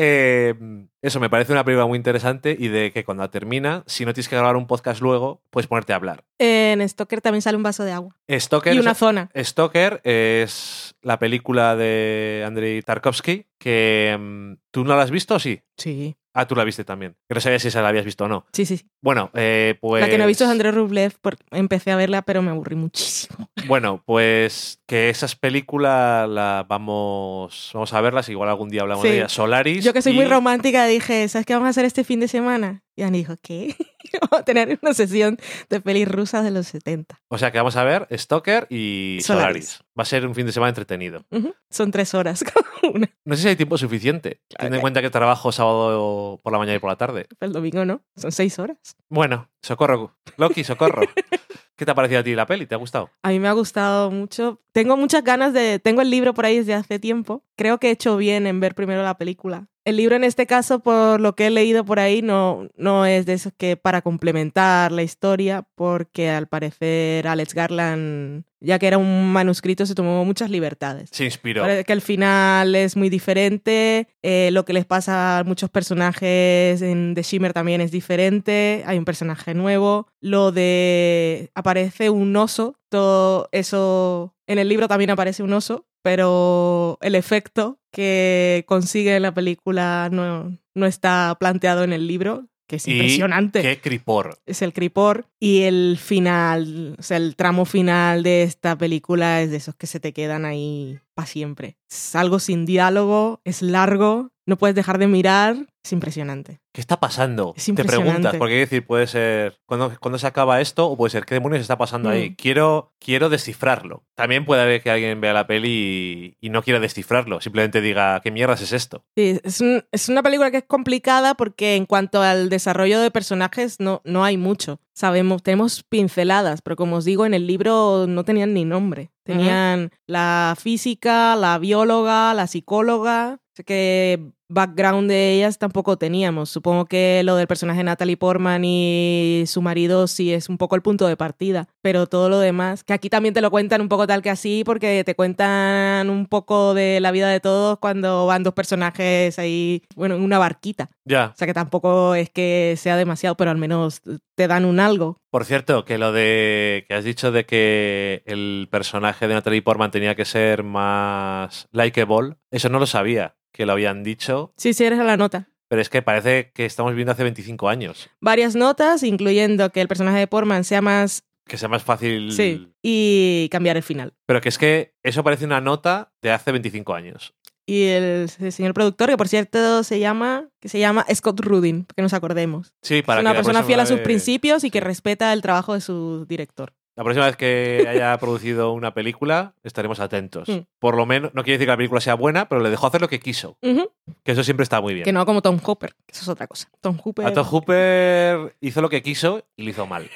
Eh, 0.00 0.54
eso 1.02 1.18
me 1.18 1.28
parece 1.28 1.50
una 1.50 1.64
película 1.64 1.84
muy 1.86 1.96
interesante 1.96 2.56
y 2.56 2.68
de 2.68 2.92
que 2.92 3.04
cuando 3.04 3.28
termina, 3.30 3.82
si 3.86 4.04
no 4.04 4.14
tienes 4.14 4.28
que 4.28 4.36
grabar 4.36 4.54
un 4.54 4.68
podcast 4.68 5.00
luego, 5.00 5.42
puedes 5.50 5.66
ponerte 5.66 5.92
a 5.92 5.96
hablar. 5.96 6.22
En 6.38 6.88
Stoker 6.88 7.20
también 7.20 7.42
sale 7.42 7.56
un 7.56 7.64
vaso 7.64 7.84
de 7.84 7.90
agua. 7.90 8.14
Stoker, 8.30 8.74
y 8.74 8.78
una 8.78 8.94
zona. 8.94 9.28
Stoker 9.34 10.00
es 10.04 10.94
la 11.02 11.18
película 11.18 11.74
de 11.74 12.44
Andrei 12.46 12.80
Tarkovsky 12.82 13.46
que 13.58 14.16
mm, 14.16 14.52
tú 14.70 14.84
no 14.84 14.94
la 14.94 15.02
has 15.02 15.10
visto, 15.10 15.34
¿o 15.34 15.38
sí? 15.40 15.62
Sí. 15.76 16.16
Ah, 16.38 16.46
tú 16.46 16.54
la 16.54 16.62
viste 16.62 16.84
también. 16.84 17.16
Que 17.28 17.34
no 17.34 17.40
sabía 17.40 17.58
si 17.58 17.66
esa 17.66 17.82
la 17.82 17.88
habías 17.88 18.04
visto 18.04 18.24
o 18.24 18.28
no. 18.28 18.46
Sí, 18.52 18.64
sí. 18.64 18.86
Bueno, 19.02 19.32
eh, 19.34 19.76
pues. 19.80 20.00
La 20.00 20.08
que 20.08 20.18
no 20.18 20.22
he 20.22 20.26
visto 20.28 20.44
es 20.44 20.50
André 20.50 20.70
Rublev. 20.70 21.14
Empecé 21.50 21.90
a 21.90 21.96
verla, 21.96 22.22
pero 22.22 22.42
me 22.42 22.52
aburrí 22.52 22.76
muchísimo. 22.76 23.50
Bueno, 23.66 24.02
pues 24.06 24.80
que 24.86 25.10
esas 25.10 25.34
películas 25.34 26.28
las 26.28 26.66
vamos, 26.68 27.70
vamos 27.74 27.92
a 27.92 28.00
verlas. 28.00 28.28
Igual 28.28 28.48
algún 28.48 28.68
día 28.68 28.82
hablamos 28.82 29.02
de 29.02 29.16
ellas. 29.16 29.32
Solaris. 29.32 29.84
Yo 29.84 29.92
que 29.92 30.00
soy 30.00 30.12
muy 30.12 30.26
romántica 30.26 30.86
dije, 30.86 31.28
¿sabes 31.28 31.44
qué 31.44 31.54
vamos 31.54 31.66
a 31.66 31.70
hacer 31.70 31.84
este 31.84 32.04
fin 32.04 32.20
de 32.20 32.28
semana? 32.28 32.84
Y 32.98 33.04
Ani 33.04 33.18
dijo, 33.18 33.36
¿qué? 33.40 33.76
vamos 34.22 34.40
a 34.40 34.44
tener 34.44 34.76
una 34.82 34.92
sesión 34.92 35.38
de 35.70 35.80
pelis 35.80 36.08
rusas 36.08 36.42
de 36.42 36.50
los 36.50 36.66
70. 36.66 37.20
O 37.28 37.38
sea 37.38 37.52
que 37.52 37.58
vamos 37.58 37.76
a 37.76 37.84
ver 37.84 38.08
Stalker 38.10 38.66
y 38.70 39.20
Solaris. 39.22 39.84
Va 39.96 40.02
a 40.02 40.04
ser 40.04 40.26
un 40.26 40.34
fin 40.34 40.46
de 40.46 40.50
semana 40.50 40.70
entretenido. 40.70 41.24
Son 41.70 41.92
tres 41.92 42.12
horas 42.14 42.42
cada 42.44 42.66
una. 42.92 43.08
No 43.24 43.36
sé 43.36 43.42
si 43.42 43.48
hay 43.50 43.56
tiempo 43.56 43.78
suficiente. 43.78 44.40
Teniendo 44.48 44.78
en 44.78 44.80
cuenta 44.80 45.00
que 45.00 45.10
trabajo 45.10 45.52
sábado 45.52 46.40
por 46.42 46.52
la 46.52 46.58
mañana 46.58 46.74
y 46.74 46.80
por 46.80 46.90
la 46.90 46.96
tarde. 46.96 47.28
El 47.38 47.52
domingo 47.52 47.84
no. 47.84 48.02
Son 48.16 48.32
seis 48.32 48.58
horas. 48.58 48.78
Bueno, 49.08 49.48
socorro. 49.62 50.16
Loki, 50.36 50.64
socorro. 50.64 51.02
¿Qué 51.76 51.84
te 51.84 51.92
ha 51.92 51.94
parecido 51.94 52.18
a 52.18 52.24
ti 52.24 52.34
la 52.34 52.46
peli? 52.46 52.66
¿Te 52.66 52.74
ha 52.74 52.78
gustado? 52.78 53.10
A 53.22 53.28
mí 53.28 53.38
me 53.38 53.46
ha 53.46 53.52
gustado 53.52 54.10
mucho. 54.10 54.60
Tengo 54.72 54.96
muchas 54.96 55.22
ganas 55.22 55.52
de... 55.52 55.78
Tengo 55.78 56.00
el 56.00 56.10
libro 56.10 56.34
por 56.34 56.46
ahí 56.46 56.58
desde 56.58 56.74
hace 56.74 56.98
tiempo. 56.98 57.44
Creo 57.54 57.78
que 57.78 57.86
he 57.86 57.90
hecho 57.92 58.16
bien 58.16 58.48
en 58.48 58.58
ver 58.58 58.74
primero 58.74 59.04
la 59.04 59.16
película. 59.16 59.68
El 59.88 59.96
libro 59.96 60.16
en 60.16 60.24
este 60.24 60.46
caso, 60.46 60.80
por 60.80 61.18
lo 61.18 61.34
que 61.34 61.46
he 61.46 61.50
leído 61.50 61.82
por 61.82 61.98
ahí, 61.98 62.20
no, 62.20 62.68
no 62.76 63.06
es 63.06 63.24
de 63.24 63.32
esos 63.32 63.54
que 63.56 63.78
para 63.78 64.02
complementar 64.02 64.92
la 64.92 65.02
historia, 65.02 65.66
porque 65.76 66.28
al 66.28 66.46
parecer 66.46 67.26
Alex 67.26 67.54
Garland, 67.54 68.44
ya 68.60 68.78
que 68.78 68.86
era 68.86 68.98
un 68.98 69.32
manuscrito, 69.32 69.86
se 69.86 69.94
tomó 69.94 70.26
muchas 70.26 70.50
libertades. 70.50 71.08
Se 71.10 71.24
inspiró. 71.24 71.62
Parece 71.62 71.84
que 71.84 71.94
el 71.94 72.02
final 72.02 72.74
es 72.74 72.98
muy 72.98 73.08
diferente, 73.08 74.08
eh, 74.20 74.50
lo 74.52 74.66
que 74.66 74.74
les 74.74 74.84
pasa 74.84 75.38
a 75.38 75.44
muchos 75.44 75.70
personajes 75.70 76.82
en 76.82 77.14
The 77.14 77.22
Shimmer 77.22 77.54
también 77.54 77.80
es 77.80 77.90
diferente, 77.90 78.84
hay 78.84 78.98
un 78.98 79.06
personaje 79.06 79.54
nuevo, 79.54 80.06
lo 80.20 80.52
de 80.52 81.50
aparece 81.54 82.10
un 82.10 82.36
oso, 82.36 82.78
todo 82.90 83.48
eso 83.52 84.34
en 84.46 84.58
el 84.58 84.68
libro 84.68 84.86
también 84.86 85.08
aparece 85.08 85.42
un 85.42 85.54
oso, 85.54 85.86
pero 86.02 86.98
el 87.00 87.14
efecto 87.14 87.78
que 87.90 88.64
consigue 88.66 89.18
la 89.20 89.32
película 89.32 90.08
no, 90.10 90.56
no 90.74 90.86
está 90.86 91.36
planteado 91.38 91.84
en 91.84 91.92
el 91.92 92.06
libro, 92.06 92.46
que 92.68 92.76
es 92.76 92.86
impresionante. 92.86 93.62
¡Qué 93.62 93.80
cripor! 93.80 94.38
Es 94.46 94.62
el 94.62 94.72
cripor. 94.72 95.26
Y 95.40 95.62
el 95.62 95.98
final, 95.98 96.96
o 96.98 97.02
sea, 97.02 97.16
el 97.16 97.34
tramo 97.34 97.64
final 97.64 98.22
de 98.22 98.42
esta 98.42 98.76
película 98.76 99.42
es 99.42 99.50
de 99.50 99.56
esos 99.56 99.74
que 99.74 99.86
se 99.86 100.00
te 100.00 100.12
quedan 100.12 100.44
ahí 100.44 101.00
para 101.14 101.26
siempre. 101.26 101.78
Es 101.90 102.14
algo 102.14 102.38
sin 102.38 102.66
diálogo, 102.66 103.40
es 103.44 103.62
largo, 103.62 104.32
no 104.48 104.56
puedes 104.56 104.74
dejar 104.74 104.96
de 104.96 105.06
mirar, 105.06 105.66
es 105.84 105.92
impresionante. 105.92 106.62
¿Qué 106.72 106.80
está 106.80 106.98
pasando? 106.98 107.54
Te 107.54 107.84
preguntas, 107.84 108.34
porque 108.36 108.54
hay 108.54 108.60
decir, 108.60 108.86
puede 108.86 109.06
ser, 109.06 109.60
¿cuándo, 109.66 110.18
se 110.18 110.26
acaba 110.26 110.62
esto? 110.62 110.88
O 110.88 110.96
puede 110.96 111.10
ser, 111.10 111.26
¿qué 111.26 111.34
demonios 111.34 111.60
está 111.60 111.76
pasando 111.76 112.08
ahí? 112.08 112.30
Mm. 112.30 112.34
Quiero, 112.36 112.94
quiero 112.98 113.28
descifrarlo. 113.28 114.06
También 114.14 114.46
puede 114.46 114.62
haber 114.62 114.82
que 114.82 114.90
alguien 114.90 115.20
vea 115.20 115.34
la 115.34 115.46
peli 115.46 116.38
y, 116.40 116.48
no 116.48 116.62
quiera 116.62 116.80
descifrarlo, 116.80 117.42
simplemente 117.42 117.82
diga, 117.82 118.20
¿qué 118.22 118.30
mierdas 118.30 118.62
es 118.62 118.72
esto? 118.72 119.04
Sí, 119.14 119.38
es, 119.44 119.62
es, 119.92 120.08
una 120.08 120.22
película 120.22 120.50
que 120.50 120.56
es 120.58 120.64
complicada 120.66 121.34
porque 121.34 121.76
en 121.76 121.84
cuanto 121.84 122.22
al 122.22 122.48
desarrollo 122.48 123.00
de 123.00 123.10
personajes 123.10 123.80
no, 123.80 124.00
no 124.04 124.24
hay 124.24 124.38
mucho. 124.38 124.80
Sabemos, 124.94 125.42
tenemos 125.42 125.82
pinceladas, 125.82 126.62
pero 126.62 126.74
como 126.74 126.96
os 126.96 127.04
digo, 127.04 127.26
en 127.26 127.34
el 127.34 127.46
libro 127.46 128.06
no 128.08 128.24
tenían 128.24 128.54
ni 128.54 128.64
nombre. 128.64 129.10
Tenían 129.24 129.90
la 130.06 130.56
física, 130.58 131.36
la 131.36 131.58
bióloga, 131.58 132.32
la 132.32 132.46
psicóloga, 132.46 133.40
que 133.64 134.32
background 134.48 135.08
de 135.08 135.34
ellas 135.34 135.58
tampoco 135.58 135.96
teníamos. 135.96 136.50
Supongo 136.50 136.86
que 136.86 137.22
lo 137.24 137.36
del 137.36 137.46
personaje 137.46 137.84
Natalie 137.84 138.16
Portman 138.16 138.64
y 138.64 139.44
su 139.46 139.62
marido 139.62 140.06
sí 140.06 140.32
es 140.32 140.48
un 140.48 140.58
poco 140.58 140.76
el 140.76 140.82
punto 140.82 141.06
de 141.06 141.16
partida, 141.16 141.68
pero 141.82 142.06
todo 142.06 142.28
lo 142.28 142.38
demás, 142.38 142.84
que 142.84 142.92
aquí 142.92 143.10
también 143.10 143.34
te 143.34 143.40
lo 143.40 143.50
cuentan 143.50 143.80
un 143.80 143.88
poco 143.88 144.06
tal 144.06 144.22
que 144.22 144.30
así, 144.30 144.62
porque 144.64 145.04
te 145.04 145.14
cuentan 145.14 146.10
un 146.10 146.26
poco 146.26 146.74
de 146.74 147.00
la 147.00 147.10
vida 147.10 147.28
de 147.28 147.40
todos 147.40 147.78
cuando 147.78 148.26
van 148.26 148.42
dos 148.42 148.54
personajes 148.54 149.38
ahí, 149.38 149.82
bueno, 149.94 150.16
en 150.16 150.22
una 150.22 150.38
barquita. 150.38 150.90
Ya. 151.04 151.32
O 151.34 151.36
sea 151.36 151.46
que 151.46 151.54
tampoco 151.54 152.14
es 152.14 152.30
que 152.30 152.74
sea 152.76 152.96
demasiado, 152.96 153.36
pero 153.36 153.50
al 153.50 153.58
menos 153.58 154.02
te 154.34 154.46
dan 154.46 154.64
un 154.64 154.80
algo. 154.80 155.20
Por 155.30 155.44
cierto, 155.44 155.84
que 155.84 155.98
lo 155.98 156.12
de 156.12 156.84
que 156.88 156.94
has 156.94 157.04
dicho 157.04 157.32
de 157.32 157.44
que 157.44 158.22
el 158.26 158.68
personaje 158.70 159.28
de 159.28 159.34
Natalie 159.34 159.62
Portman 159.62 159.90
tenía 159.90 160.14
que 160.14 160.24
ser 160.24 160.62
más 160.62 161.68
likeable, 161.72 162.36
eso 162.50 162.68
no 162.68 162.78
lo 162.78 162.86
sabía 162.86 163.34
que 163.58 163.66
lo 163.66 163.72
habían 163.72 164.04
dicho. 164.04 164.54
Sí, 164.56 164.72
sí, 164.72 164.84
eres 164.84 165.00
la 165.00 165.16
nota. 165.16 165.48
Pero 165.66 165.82
es 165.82 165.90
que 165.90 166.00
parece 166.00 166.52
que 166.54 166.64
estamos 166.64 166.94
viendo 166.94 167.10
hace 167.10 167.24
25 167.24 167.68
años. 167.68 168.08
Varias 168.20 168.54
notas, 168.54 169.02
incluyendo 169.02 169.70
que 169.70 169.80
el 169.80 169.88
personaje 169.88 170.18
de 170.18 170.28
Portman 170.28 170.62
sea 170.62 170.80
más... 170.80 171.24
Que 171.44 171.58
sea 171.58 171.68
más 171.68 171.82
fácil... 171.82 172.30
Sí, 172.32 172.72
y 172.84 173.48
cambiar 173.50 173.76
el 173.76 173.82
final. 173.82 174.14
Pero 174.26 174.40
que 174.40 174.48
es 174.48 174.58
que 174.58 174.94
eso 175.02 175.24
parece 175.24 175.44
una 175.44 175.60
nota 175.60 176.12
de 176.22 176.30
hace 176.30 176.52
25 176.52 176.94
años. 176.94 177.34
Y 177.66 177.86
el, 177.86 178.30
señor 178.30 178.74
productor, 178.74 179.10
que 179.10 179.16
por 179.16 179.26
cierto 179.26 179.82
se 179.82 179.98
llama, 179.98 180.48
que 180.60 180.68
se 180.68 180.78
llama 180.78 181.04
Scott 181.12 181.40
Rudin, 181.40 181.84
que 181.96 182.00
nos 182.00 182.14
acordemos. 182.14 182.72
Sí, 182.80 183.02
para 183.02 183.20
es 183.20 183.24
una 183.24 183.34
persona 183.34 183.64
fiel 183.64 183.80
a 183.80 183.86
sus 183.86 184.00
principios 184.00 184.62
y 184.62 184.70
que 184.70 184.80
respeta 184.80 185.32
el 185.32 185.42
trabajo 185.42 185.74
de 185.74 185.80
su 185.80 186.26
director. 186.26 186.74
La 186.98 187.04
próxima 187.04 187.26
vez 187.26 187.36
que 187.36 187.86
haya 187.88 188.18
producido 188.18 188.72
una 188.72 188.92
película, 188.92 189.54
estaremos 189.62 190.00
atentos. 190.00 190.48
Mm. 190.48 190.66
Por 190.80 190.96
lo 190.96 191.06
menos, 191.06 191.32
no 191.32 191.44
quiere 191.44 191.56
decir 191.56 191.68
que 191.68 191.70
la 191.70 191.76
película 191.76 192.00
sea 192.00 192.14
buena, 192.14 192.48
pero 192.48 192.60
le 192.60 192.70
dejó 192.70 192.88
hacer 192.88 193.00
lo 193.00 193.08
que 193.08 193.20
quiso. 193.20 193.56
Que 193.60 194.32
eso 194.32 194.42
siempre 194.42 194.64
está 194.64 194.80
muy 194.80 194.94
bien. 194.94 195.04
Que 195.04 195.12
no 195.12 195.24
como 195.24 195.40
Tom 195.40 195.60
Hooper, 195.60 195.94
que 195.94 196.12
eso 196.12 196.22
es 196.22 196.28
otra 196.28 196.48
cosa. 196.48 196.68
Tom 196.80 196.98
Hooper. 196.98 197.24
A 197.26 197.32
Tom 197.32 197.46
Hooper 197.46 198.56
hizo 198.60 198.82
lo 198.82 198.88
que 198.88 199.00
quiso 199.00 199.44
y 199.54 199.62
lo 199.62 199.70
hizo 199.70 199.86
mal. 199.86 200.10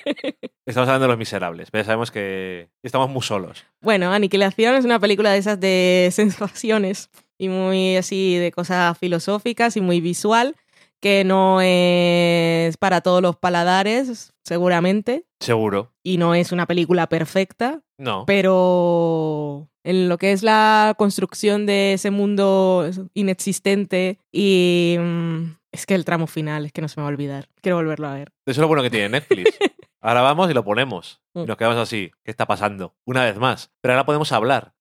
Estamos 0.66 0.88
hablando 0.88 1.04
de 1.04 1.08
Los 1.08 1.18
Miserables, 1.18 1.70
pero 1.70 1.82
ya 1.82 1.86
sabemos 1.86 2.10
que 2.10 2.70
estamos 2.82 3.10
muy 3.10 3.20
solos. 3.20 3.66
Bueno, 3.82 4.10
Aniquilación 4.10 4.76
es 4.76 4.86
una 4.86 4.98
película 4.98 5.30
de 5.30 5.36
esas 5.36 5.60
de 5.60 6.08
sensaciones 6.12 7.10
y 7.36 7.50
muy 7.50 7.98
así 7.98 8.38
de 8.38 8.50
cosas 8.50 8.96
filosóficas 8.96 9.76
y 9.76 9.82
muy 9.82 10.00
visual, 10.00 10.56
que 11.04 11.22
no 11.22 11.60
es 11.60 12.78
para 12.78 13.02
todos 13.02 13.20
los 13.20 13.36
paladares, 13.36 14.32
seguramente. 14.42 15.26
Seguro. 15.38 15.92
Y 16.02 16.16
no 16.16 16.34
es 16.34 16.50
una 16.50 16.64
película 16.64 17.08
perfecta. 17.10 17.82
No. 17.98 18.24
Pero 18.26 19.68
en 19.82 20.08
lo 20.08 20.16
que 20.16 20.32
es 20.32 20.42
la 20.42 20.94
construcción 20.96 21.66
de 21.66 21.92
ese 21.92 22.10
mundo 22.10 22.88
inexistente 23.12 24.18
y 24.32 24.96
mm, 24.98 25.42
es 25.72 25.84
que 25.84 25.94
el 25.94 26.06
tramo 26.06 26.26
final 26.26 26.64
es 26.64 26.72
que 26.72 26.80
no 26.80 26.88
se 26.88 26.98
me 26.98 27.02
va 27.02 27.08
a 27.10 27.12
olvidar. 27.12 27.48
Quiero 27.60 27.76
volverlo 27.76 28.08
a 28.08 28.14
ver. 28.14 28.28
Eso 28.46 28.52
es 28.52 28.58
lo 28.62 28.68
bueno 28.68 28.82
que 28.82 28.88
tiene 28.90 29.10
Netflix. 29.10 29.58
Ahora 30.00 30.22
vamos 30.22 30.50
y 30.50 30.54
lo 30.54 30.64
ponemos. 30.64 31.20
Y 31.34 31.40
Mm. 31.40 31.46
nos 31.46 31.56
quedamos 31.58 31.78
así. 31.78 32.12
¿Qué 32.24 32.30
está 32.30 32.46
pasando? 32.46 32.94
Una 33.04 33.24
vez 33.24 33.36
más. 33.36 33.70
Pero 33.82 33.92
ahora 33.92 34.06
podemos 34.06 34.32
hablar 34.32 34.72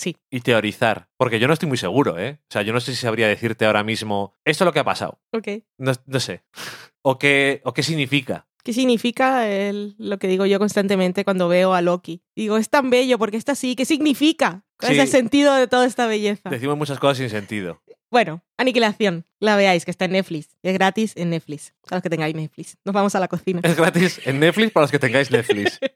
Sí. 0.00 0.16
y 0.30 0.40
teorizar. 0.40 1.08
Porque 1.18 1.38
yo 1.38 1.46
no 1.46 1.52
estoy 1.52 1.68
muy 1.68 1.76
seguro, 1.76 2.18
¿eh? 2.18 2.38
O 2.42 2.52
sea, 2.52 2.62
yo 2.62 2.72
no 2.72 2.80
sé 2.80 2.92
si 2.94 3.02
sabría 3.02 3.28
decirte 3.28 3.66
ahora 3.66 3.84
mismo 3.84 4.34
esto 4.46 4.64
es 4.64 4.66
lo 4.66 4.72
que 4.72 4.78
ha 4.78 4.84
pasado. 4.84 5.20
Ok. 5.32 5.48
No, 5.78 5.92
no 6.06 6.20
sé. 6.20 6.42
O 7.02 7.18
qué, 7.18 7.60
o 7.64 7.72
qué 7.74 7.82
significa. 7.82 8.46
¿Qué 8.64 8.72
significa 8.72 9.48
el- 9.48 9.94
lo 9.98 10.18
que 10.18 10.28
digo 10.28 10.46
yo 10.46 10.58
constantemente 10.58 11.24
cuando 11.24 11.48
veo 11.48 11.74
a 11.74 11.82
Loki? 11.82 12.22
Digo, 12.36 12.56
es 12.56 12.68
tan 12.70 12.88
bello 12.90 13.18
porque 13.18 13.36
está 13.36 13.52
así. 13.52 13.74
¿Qué 13.76 13.84
significa? 13.84 14.64
¿Cuál 14.78 14.92
Sí. 14.92 14.98
es 14.98 15.04
el 15.04 15.08
sentido 15.08 15.54
de 15.54 15.66
toda 15.66 15.86
esta 15.86 16.06
belleza? 16.06 16.48
Decimos 16.50 16.76
muchas 16.78 16.98
cosas 16.98 17.18
sin 17.18 17.28
sentido. 17.30 17.82
Bueno, 18.10 18.42
Aniquilación. 18.58 19.24
La 19.38 19.56
veáis, 19.56 19.84
que 19.86 19.90
está 19.90 20.04
en 20.04 20.12
Netflix. 20.12 20.58
Es 20.62 20.74
gratis 20.74 21.12
en 21.16 21.30
Netflix. 21.30 21.72
A 21.90 21.94
los 21.94 22.02
que 22.02 22.10
tengáis 22.10 22.34
Netflix. 22.34 22.76
Nos 22.84 22.92
vamos 22.94 23.14
a 23.14 23.20
la 23.20 23.28
cocina. 23.28 23.60
Es 23.64 23.74
gratis 23.76 24.20
en 24.26 24.38
Netflix 24.40 24.72
para 24.72 24.84
los 24.84 24.90
que 24.90 24.98
tengáis 24.98 25.30
Netflix. 25.30 25.78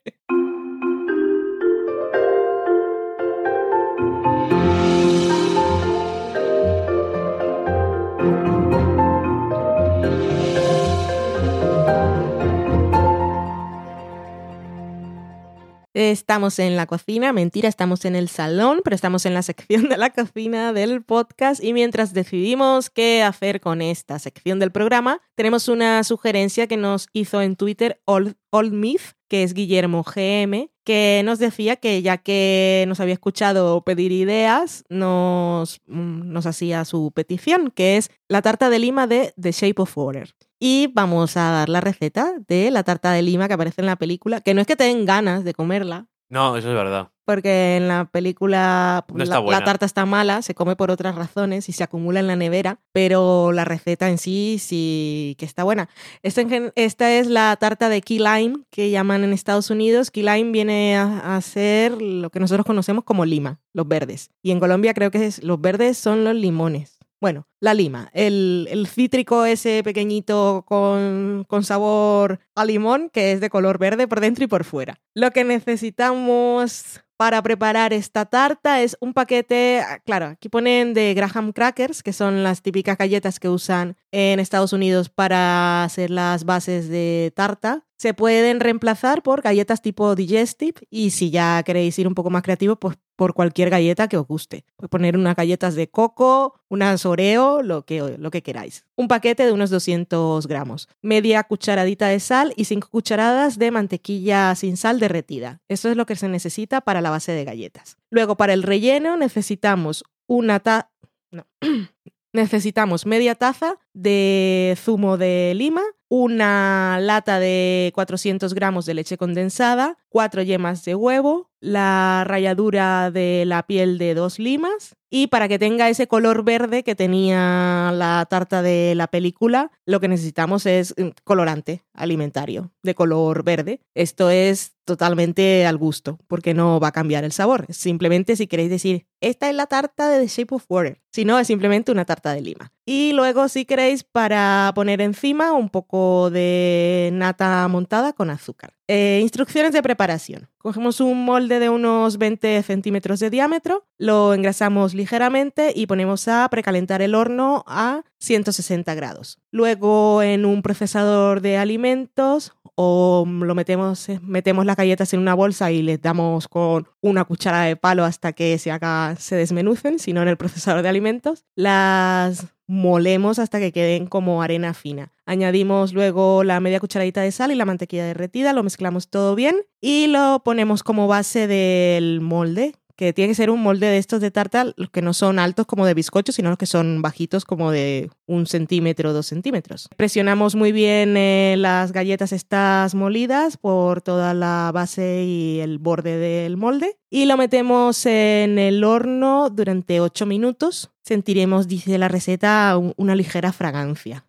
Estamos 15.95 16.59
en 16.59 16.75
la 16.75 16.87
cocina, 16.87 17.33
mentira, 17.33 17.69
estamos 17.69 18.05
en 18.05 18.17
el 18.17 18.29
salón, 18.29 18.81
pero 18.83 18.97
estamos 18.97 19.27
en 19.27 19.35
la 19.35 19.43
sección 19.43 19.89
de 19.89 19.97
la 19.97 20.11
cocina 20.11 20.73
del 20.73 21.05
podcast 21.05 21.63
y 21.63 21.73
mientras 21.73 22.13
decidimos 22.13 22.91
qué 22.91 23.23
hacer 23.23 23.61
con 23.61 23.81
esta 23.81 24.19
sección 24.19 24.59
del 24.59 24.73
programa, 24.73 25.21
tenemos 25.37 25.69
una 25.69 26.03
sugerencia 26.03 26.67
que 26.67 26.77
nos 26.77 27.07
hizo 27.13 27.43
en 27.43 27.55
Twitter 27.55 28.01
Old, 28.07 28.35
Old 28.51 28.73
Myth, 28.73 29.13
que 29.29 29.45
es 29.45 29.55
Guillermo 29.55 30.03
GM, 30.03 30.69
que 30.83 31.23
nos 31.25 31.39
decía 31.39 31.77
que 31.77 32.03
ya 32.03 32.19
que 32.19 32.85
nos 32.89 32.99
había 32.99 33.15
escuchado 33.15 33.85
pedir 33.85 34.11
ideas, 34.11 34.85
nos, 34.89 35.81
mm, 35.87 36.33
nos 36.33 36.47
hacía 36.47 36.85
su 36.85 37.13
petición, 37.13 37.71
que 37.71 37.99
es 37.99 38.11
la 38.29 38.43
tarta 38.43 38.69
de 38.69 38.81
lima 38.81 39.07
de 39.07 39.33
The 39.41 39.53
Shape 39.53 39.81
of 39.81 39.97
Water. 39.97 40.35
Y 40.67 40.87
vamos 40.95 41.37
a 41.37 41.51
dar 41.51 41.69
la 41.69 41.83
receta 41.83 42.33
de 42.49 42.71
la 42.71 42.85
tarta 42.85 43.13
de 43.13 43.21
lima 43.21 43.49
que 43.49 43.53
aparece 43.55 43.83
en 43.83 43.87
la 43.87 43.97
película, 43.97 44.41
que 44.41 44.55
no 44.55 44.63
es 44.63 44.67
que 44.67 44.77
te 44.77 44.85
den 44.85 45.05
ganas 45.05 45.45
de 45.45 45.53
comerla, 45.53 46.07
No, 46.31 46.57
eso 46.57 46.69
es 46.71 46.75
verdad. 46.75 47.11
porque 47.27 47.77
en 47.77 47.87
la 47.87 48.07
película 48.07 49.05
No 49.13 49.25
la, 49.27 49.63
tarta 49.63 49.85
está 49.85 50.07
mala, 50.07 50.41
se 50.41 50.55
come 50.55 50.75
por 50.75 50.91
otras 50.91 51.15
razones 51.17 51.69
y 51.69 51.73
se 51.73 51.85
acumula 51.85 52.21
en 52.21 52.27
la 52.29 52.37
nevera, 52.37 52.81
pero 52.93 53.53
la 53.53 53.67
receta 53.67 54.09
en 54.09 54.17
sí 54.17 54.57
sí 54.59 55.37
que 55.39 55.45
está 55.45 55.65
buena. 55.65 55.91
Esta, 56.23 56.43
esta 56.77 57.13
es 57.13 57.27
la 57.27 57.55
tarta 57.57 57.91
de 57.91 58.01
key 58.01 58.19
lime 58.19 58.61
que 58.71 58.89
llaman 58.91 59.23
en 59.23 59.35
Estados 59.35 59.69
Unidos. 59.71 60.11
Key 60.11 60.23
lime 60.23 60.51
viene 60.51 60.97
a, 60.97 61.37
a 61.37 61.41
ser 61.43 62.01
lo 62.01 62.31
que 62.31 62.41
nosotros 62.41 62.65
conocemos 62.65 63.05
como 63.05 63.27
lima, 63.27 63.61
los 63.75 63.87
verdes. 63.87 64.31
Y 64.43 64.51
en 64.51 64.61
Colombia 64.61 64.95
creo 64.95 65.11
que 65.11 65.27
es, 65.27 65.43
los 65.43 65.61
verdes 65.61 65.99
son 65.99 66.25
los 66.25 66.35
limones. 66.35 66.94
Bueno, 67.21 67.47
la 67.61 67.73
lima, 67.75 68.11
el, 68.13 68.69
el 68.71 68.87
cítrico 68.87 69.45
ese 69.47 69.83
pequeñito 69.83 70.65
con, 70.67 71.45
con 71.49 71.65
sabor 71.65 72.41
a 72.55 72.65
limón 72.65 73.09
que 73.11 73.33
es 73.33 73.41
de 73.41 73.51
color 73.51 73.79
verde 73.79 74.07
por 74.07 74.21
dentro 74.21 74.45
y 74.45 74.49
por 74.49 74.65
fuera. 74.65 75.01
Lo 75.15 75.31
que 75.31 75.45
necesitamos 75.45 77.01
para 77.17 77.41
preparar 77.43 77.93
esta 77.93 78.27
tarta 78.27 78.83
es 78.83 78.97
un 79.01 79.15
paquete, 79.15 79.81
ah, 79.81 80.01
claro, 80.05 80.27
aquí 80.27 80.49
ponen 80.49 80.95
de 80.95 81.15
Graham 81.15 81.53
Crackers, 81.53 82.03
que 82.03 82.13
son 82.13 82.43
las 82.43 82.61
típicas 82.61 82.99
galletas 82.99 83.39
que 83.39 83.49
usan 83.49 83.97
en 84.11 84.41
Estados 84.41 84.73
Unidos 84.73 85.09
para 85.09 85.85
hacer 85.85 86.11
las 86.11 86.45
bases 86.45 86.89
de 86.89 87.33
tarta. 87.35 87.87
Se 87.97 88.15
pueden 88.15 88.61
reemplazar 88.61 89.23
por 89.23 89.43
galletas 89.43 89.81
tipo 89.81 90.15
digestive 90.15 90.83
y 90.91 91.11
si 91.11 91.31
ya 91.31 91.63
queréis 91.63 91.99
ir 91.99 92.09
un 92.09 92.15
poco 92.15 92.31
más 92.31 92.43
creativo, 92.43 92.77
pues 92.77 92.97
por 93.17 93.35
cualquier 93.35 93.71
galleta 93.71 94.09
que 94.09 94.17
os 94.17 94.27
guste. 94.27 94.65
Puedes 94.77 94.91
poner 94.91 95.17
unas 95.17 95.37
galletas 95.37 95.75
de 95.75 95.89
coco, 95.89 96.61
unas 96.69 97.07
oreo, 97.07 97.63
lo 97.63 97.85
que, 97.85 98.17
lo 98.19 98.31
que 98.31 98.43
queráis. 98.43 98.85
Un 98.97 99.09
paquete 99.09 99.45
de 99.45 99.53
unos 99.53 99.71
200 99.71 100.47
gramos. 100.47 100.89
Media 101.03 101.43
cucharadita 101.45 102.09
de 102.09 102.21
sal 102.21 102.53
y 102.57 102.65
5 102.65 102.89
cucharadas 102.91 103.59
de 103.59 103.71
mantequilla 103.71 104.55
sin 104.55 104.77
sal 104.77 105.01
derretida. 105.01 105.61
Eso 105.69 105.91
es 105.91 105.97
lo 105.97 106.07
que 106.07 106.17
se 106.17 106.29
necesita 106.29 106.81
para 106.81 107.01
la 107.01 107.11
base 107.11 107.33
de 107.33 107.45
galletas. 107.45 107.97
Luego, 108.11 108.37
para 108.37 108.53
el 108.53 108.63
relleno 108.63 109.17
necesitamos 109.17 110.05
una 110.27 110.61
taza... 110.61 110.91
No. 111.31 111.47
necesitamos 112.35 113.07
media 113.07 113.37
taza 113.37 113.79
de 113.95 114.77
zumo 114.77 115.17
de 115.17 115.53
lima, 115.55 115.83
una 116.09 116.99
lata 117.01 117.39
de 117.39 117.93
400 117.95 118.55
gramos 118.55 118.87
de 118.87 118.95
leche 118.95 119.17
condensada, 119.17 119.99
cuatro 120.09 120.43
yemas 120.43 120.85
de 120.85 120.97
huevo, 120.97 121.51
la 121.65 122.25
ralladura 122.27 123.11
de 123.11 123.45
la 123.47 123.63
piel 123.67 123.97
de 123.97 124.15
dos 124.15 124.39
limas 124.39 124.97
y 125.09 125.29
para 125.29 125.49
que 125.49 125.59
tenga 125.59 125.89
ese 125.89 126.07
color 126.09 126.45
verde 126.45 126.83
que 126.83 126.95
tenía 126.95 127.91
la 127.95 128.27
tarta 128.29 128.61
de 128.63 128.95
la 128.95 129.07
película, 129.07 129.71
lo 129.87 130.01
que 130.01 130.09
necesitamos 130.09 130.67
es 130.67 130.93
mm, 130.99 131.11
colorante 131.23 131.85
alimentario 131.95 132.73
de 132.83 132.95
color 132.95 133.45
verde. 133.45 133.81
Esto 133.95 134.29
es 134.29 134.75
totalmente 134.85 135.65
al 135.67 135.79
gusto 135.79 136.19
porque 136.27 136.53
no 136.53 136.81
va 136.81 136.89
a 136.89 136.93
cambiar 136.93 137.25
el 137.25 137.33
sabor. 137.33 137.67
Simplemente 137.71 138.37
si 138.37 138.47
queréis 138.47 138.71
decir, 138.71 139.07
esta 139.21 139.49
es 139.49 139.55
la 139.55 139.67
tarta 139.67 140.11
de 140.11 140.21
The 140.21 140.27
Shape 140.27 140.55
of 140.57 140.67
Water, 140.69 141.01
si 141.13 141.25
no 141.25 141.39
es 141.39 141.47
simplemente 141.47 141.93
una 141.93 142.05
tarta 142.05 142.35
de 142.35 142.43
lima. 142.43 142.73
Y 142.87 143.13
luego 143.13 143.49
si 143.49 143.65
queréis 143.65 144.05
para 144.05 144.71
poner 144.75 145.01
encima 145.01 145.53
un 145.53 145.71
poco 145.71 146.31
de 146.31 147.11
nata 147.13 147.67
montada 147.69 148.13
con 148.13 148.29
azúcar. 148.29 148.75
Eh, 148.89 149.21
instrucciones 149.23 149.73
de 149.73 149.83
preparación. 149.83 150.51
Cogemos 150.59 151.01
un 151.01 151.25
molde 151.25 151.59
de 151.59 151.71
unos 151.71 152.19
20 152.19 152.63
centímetros 152.63 153.21
de 153.21 153.31
diámetro, 153.31 153.87
lo 153.97 154.35
engrasamos 154.35 154.93
ligeramente 154.93 155.73
y 155.75 155.87
ponemos 155.87 156.29
a 156.29 156.47
precalentar 156.51 157.01
el 157.01 157.15
horno 157.15 157.65
a 157.67 158.03
160 158.19 158.95
grados. 158.95 159.39
Luego 159.51 160.23
en 160.23 160.45
un 160.45 160.61
procesador 160.63 161.41
de 161.41 161.57
alimentos 161.57 162.53
o 162.77 163.25
lo 163.27 163.55
metemos, 163.55 164.09
eh, 164.09 164.21
metemos 164.23 164.67
las 164.67 164.77
galletas 164.77 165.13
en 165.15 165.21
una 165.21 165.35
bolsa 165.35 165.71
y 165.71 165.83
les 165.83 166.01
damos 166.01 166.49
con 166.49 166.89
una 167.01 167.25
cuchara 167.25 167.63
de 167.63 167.77
palo 167.77 168.05
hasta 168.05 168.33
que 168.33 168.59
se, 168.59 168.71
haga, 168.71 169.17
se 169.19 169.37
desmenucen, 169.37 169.99
sino 169.99 170.23
en 170.23 170.29
el 170.29 170.37
procesador 170.37 170.83
de 170.83 170.89
alimentos. 170.89 171.45
Las 171.55 172.47
molemos 172.67 173.39
hasta 173.39 173.61
que 173.61 173.73
queden 173.73 174.07
como 174.07 174.43
arena 174.43 174.75
fina. 174.75 175.13
Añadimos 175.27 175.93
luego 175.93 176.45
la 176.45 176.61
media 176.61 176.81
cucharadita 176.81 177.21
de 177.21 177.33
sal 177.33 177.53
y 177.53 177.55
la 177.55 177.65
mantequilla 177.65 178.05
derretida, 178.05 178.53
lo 178.53 178.63
mezclamos 178.63 179.09
todo 179.09 179.35
bien 179.35 179.57
y 179.81 180.07
lo 180.07 180.43
ponemos 180.45 180.83
como 180.83 181.07
base 181.07 181.47
del 181.47 182.21
molde, 182.21 182.75
que 182.97 183.13
tiene 183.13 183.31
que 183.31 183.35
ser 183.35 183.51
un 183.51 183.63
molde 183.63 183.87
de 183.87 183.99
estos 183.99 184.21
de 184.21 184.31
tarta, 184.31 184.73
los 184.77 184.91
que 184.91 185.03
no 185.03 185.13
son 185.15 185.39
altos 185.39 185.67
como 185.67 185.87
de 185.87 185.95
bizcocho, 185.95 186.33
sino 186.33 186.49
los 186.51 186.59
que 186.59 186.67
son 186.67 187.03
bajitos 187.03 187.45
como 187.45 187.71
de 187.71 188.11
un 188.27 188.47
centímetro, 188.47 189.13
dos 189.13 189.27
centímetros. 189.27 189.89
Presionamos 189.97 190.55
muy 190.55 190.73
bien 190.73 191.17
eh, 191.17 191.57
las 191.59 191.93
galletas 191.93 192.33
estas 192.33 192.95
molidas 192.95 193.57
por 193.57 194.01
toda 194.03 194.35
la 194.35 194.71
base 194.73 195.25
y 195.25 195.61
el 195.61 195.79
borde 195.79 196.17
del 196.19 196.57
molde 196.57 196.97
y 197.11 197.25
lo 197.27 197.37
metemos 197.37 198.07
en 198.07 198.59
el 198.59 198.85
horno 198.85 199.51
durante 199.51 200.01
8 200.01 200.27
minutos. 200.27 200.91
Sentiremos, 201.05 201.69
dice 201.69 201.99
la 201.99 202.09
receta, 202.09 202.77
un- 202.79 202.95
una 202.97 203.15
ligera 203.15 203.53
fragancia 203.53 204.25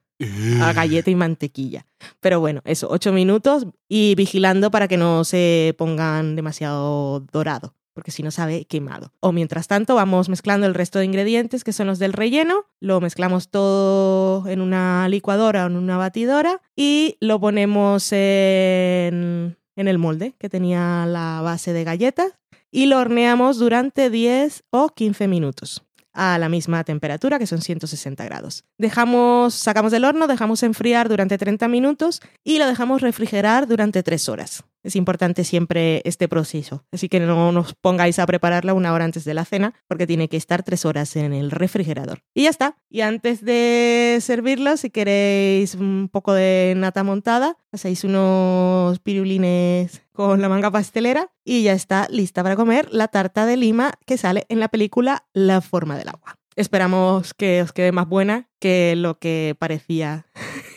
a 0.62 0.72
galleta 0.74 1.12
y 1.12 1.16
mantequilla. 1.16 1.86
Pero 2.22 2.40
bueno, 2.40 2.62
eso, 2.64 2.88
8 2.90 3.12
minutos 3.12 3.68
y 3.90 4.16
vigilando 4.16 4.72
para 4.72 4.88
que 4.88 4.96
no 4.98 5.24
se 5.26 5.76
pongan 5.78 6.36
demasiado 6.38 7.20
dorado, 7.32 7.74
porque 7.96 8.12
si 8.12 8.22
no 8.22 8.30
sabe 8.30 8.66
quemado. 8.66 9.14
O 9.22 9.32
mientras 9.32 9.68
tanto 9.68 9.96
vamos 9.96 10.28
mezclando 10.28 10.68
el 10.68 10.74
resto 10.74 11.00
de 11.00 11.06
ingredientes 11.06 11.64
que 11.64 11.74
son 11.74 11.88
los 11.88 11.98
del 11.98 12.14
relleno, 12.14 12.66
lo 12.82 13.00
mezclamos 13.00 13.50
todo 13.50 14.48
en 14.48 14.60
una 14.60 15.08
licuadora 15.08 15.64
o 15.64 15.68
en 15.68 15.78
una 15.78 15.98
batidora 15.98 16.62
y 16.76 17.18
lo 17.22 17.40
ponemos 17.40 18.12
en, 18.12 19.58
el 19.78 19.98
molde 19.98 20.36
que 20.38 20.50
tenía 20.50 21.06
la 21.08 21.40
base 21.42 21.72
de 21.72 21.86
galletas 21.86 22.34
y 22.70 22.88
lo 22.88 23.00
horneamos 23.00 23.58
durante 23.58 24.10
10 24.10 24.66
o 24.72 24.90
15 24.90 25.28
minutos 25.30 25.84
a 26.12 26.38
la 26.38 26.50
misma 26.50 26.84
temperatura, 26.84 27.40
que 27.40 27.48
son 27.48 27.62
160 27.62 28.24
grados. 28.26 28.64
Dejamos, 28.78 29.54
sacamos 29.54 29.92
del 29.92 30.06
horno, 30.06 30.28
dejamos 30.28 30.64
enfriar 30.64 31.08
durante 31.08 31.38
30 31.38 31.68
minutos 31.70 32.22
y 32.44 32.58
lo 32.58 32.68
dejamos 32.68 33.02
refrigerar 33.02 33.68
durante 33.68 34.04
3 34.04 34.30
horas. 34.30 34.64
Es 34.86 34.96
importante 34.96 35.44
siempre 35.44 36.04
este 36.06 36.28
proceso. 36.28 36.86
Así 36.92 37.10
que 37.10 37.20
no 37.20 37.52
nos 37.52 37.74
pongáis 37.74 38.20
a 38.20 38.26
prepararla 38.28 38.76
una 38.76 38.94
hora 38.94 39.04
antes 39.04 39.26
de 39.26 39.34
la 39.34 39.44
cena 39.44 39.74
porque 39.88 40.06
tiene 40.06 40.30
que 40.30 40.38
estar 40.38 40.62
tres 40.62 40.86
horas 40.86 41.16
en 41.16 41.34
el 41.34 41.50
refrigerador. 41.50 42.22
Y 42.36 42.44
ya 42.44 42.52
está. 42.52 42.78
Y 42.88 43.02
antes 43.02 43.44
de 43.44 44.20
servirlo, 44.22 44.78
si 44.78 44.92
queréis 44.92 45.74
un 45.74 46.08
poco 46.12 46.34
de 46.34 46.76
nata 46.78 47.04
montada, 47.04 47.58
hacéis 47.72 48.04
unos 48.04 49.00
pirulines 49.00 50.04
con 50.14 50.40
la 50.40 50.50
manga 50.50 50.70
pastelera 50.70 51.32
y 51.44 51.64
ya 51.64 51.74
está 51.74 52.08
lista 52.12 52.44
para 52.44 52.56
comer 52.56 52.88
la 52.92 53.08
tarta 53.08 53.48
de 53.48 53.58
lima 53.58 53.94
que 54.06 54.20
sale 54.20 54.46
en 54.50 54.60
la 54.60 54.68
película 54.68 55.26
La 55.34 55.62
forma 55.62 55.98
del 55.98 56.10
agua. 56.10 56.38
Esperamos 56.56 57.34
que 57.34 57.64
os 57.64 57.74
quede 57.74 57.92
más 57.92 58.08
buena 58.08 58.50
que 58.60 58.96
lo 58.96 59.18
que 59.18 59.56
parecía 59.58 60.28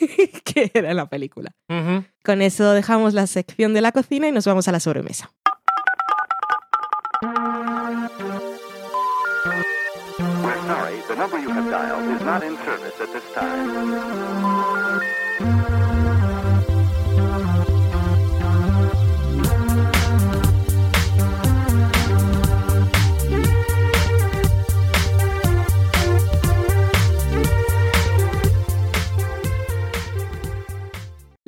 que 0.58 0.70
era 0.78 0.94
la 0.94 1.08
película. 1.08 1.52
Con 2.24 2.42
eso 2.42 2.72
dejamos 2.72 3.14
la 3.14 3.26
sección 3.26 3.74
de 3.74 3.80
la 3.80 3.92
cocina 3.92 4.28
y 4.28 4.32
nos 4.32 4.46
vamos 4.46 4.68
a 4.68 4.72
la 4.72 4.80
sobremesa. 4.80 5.30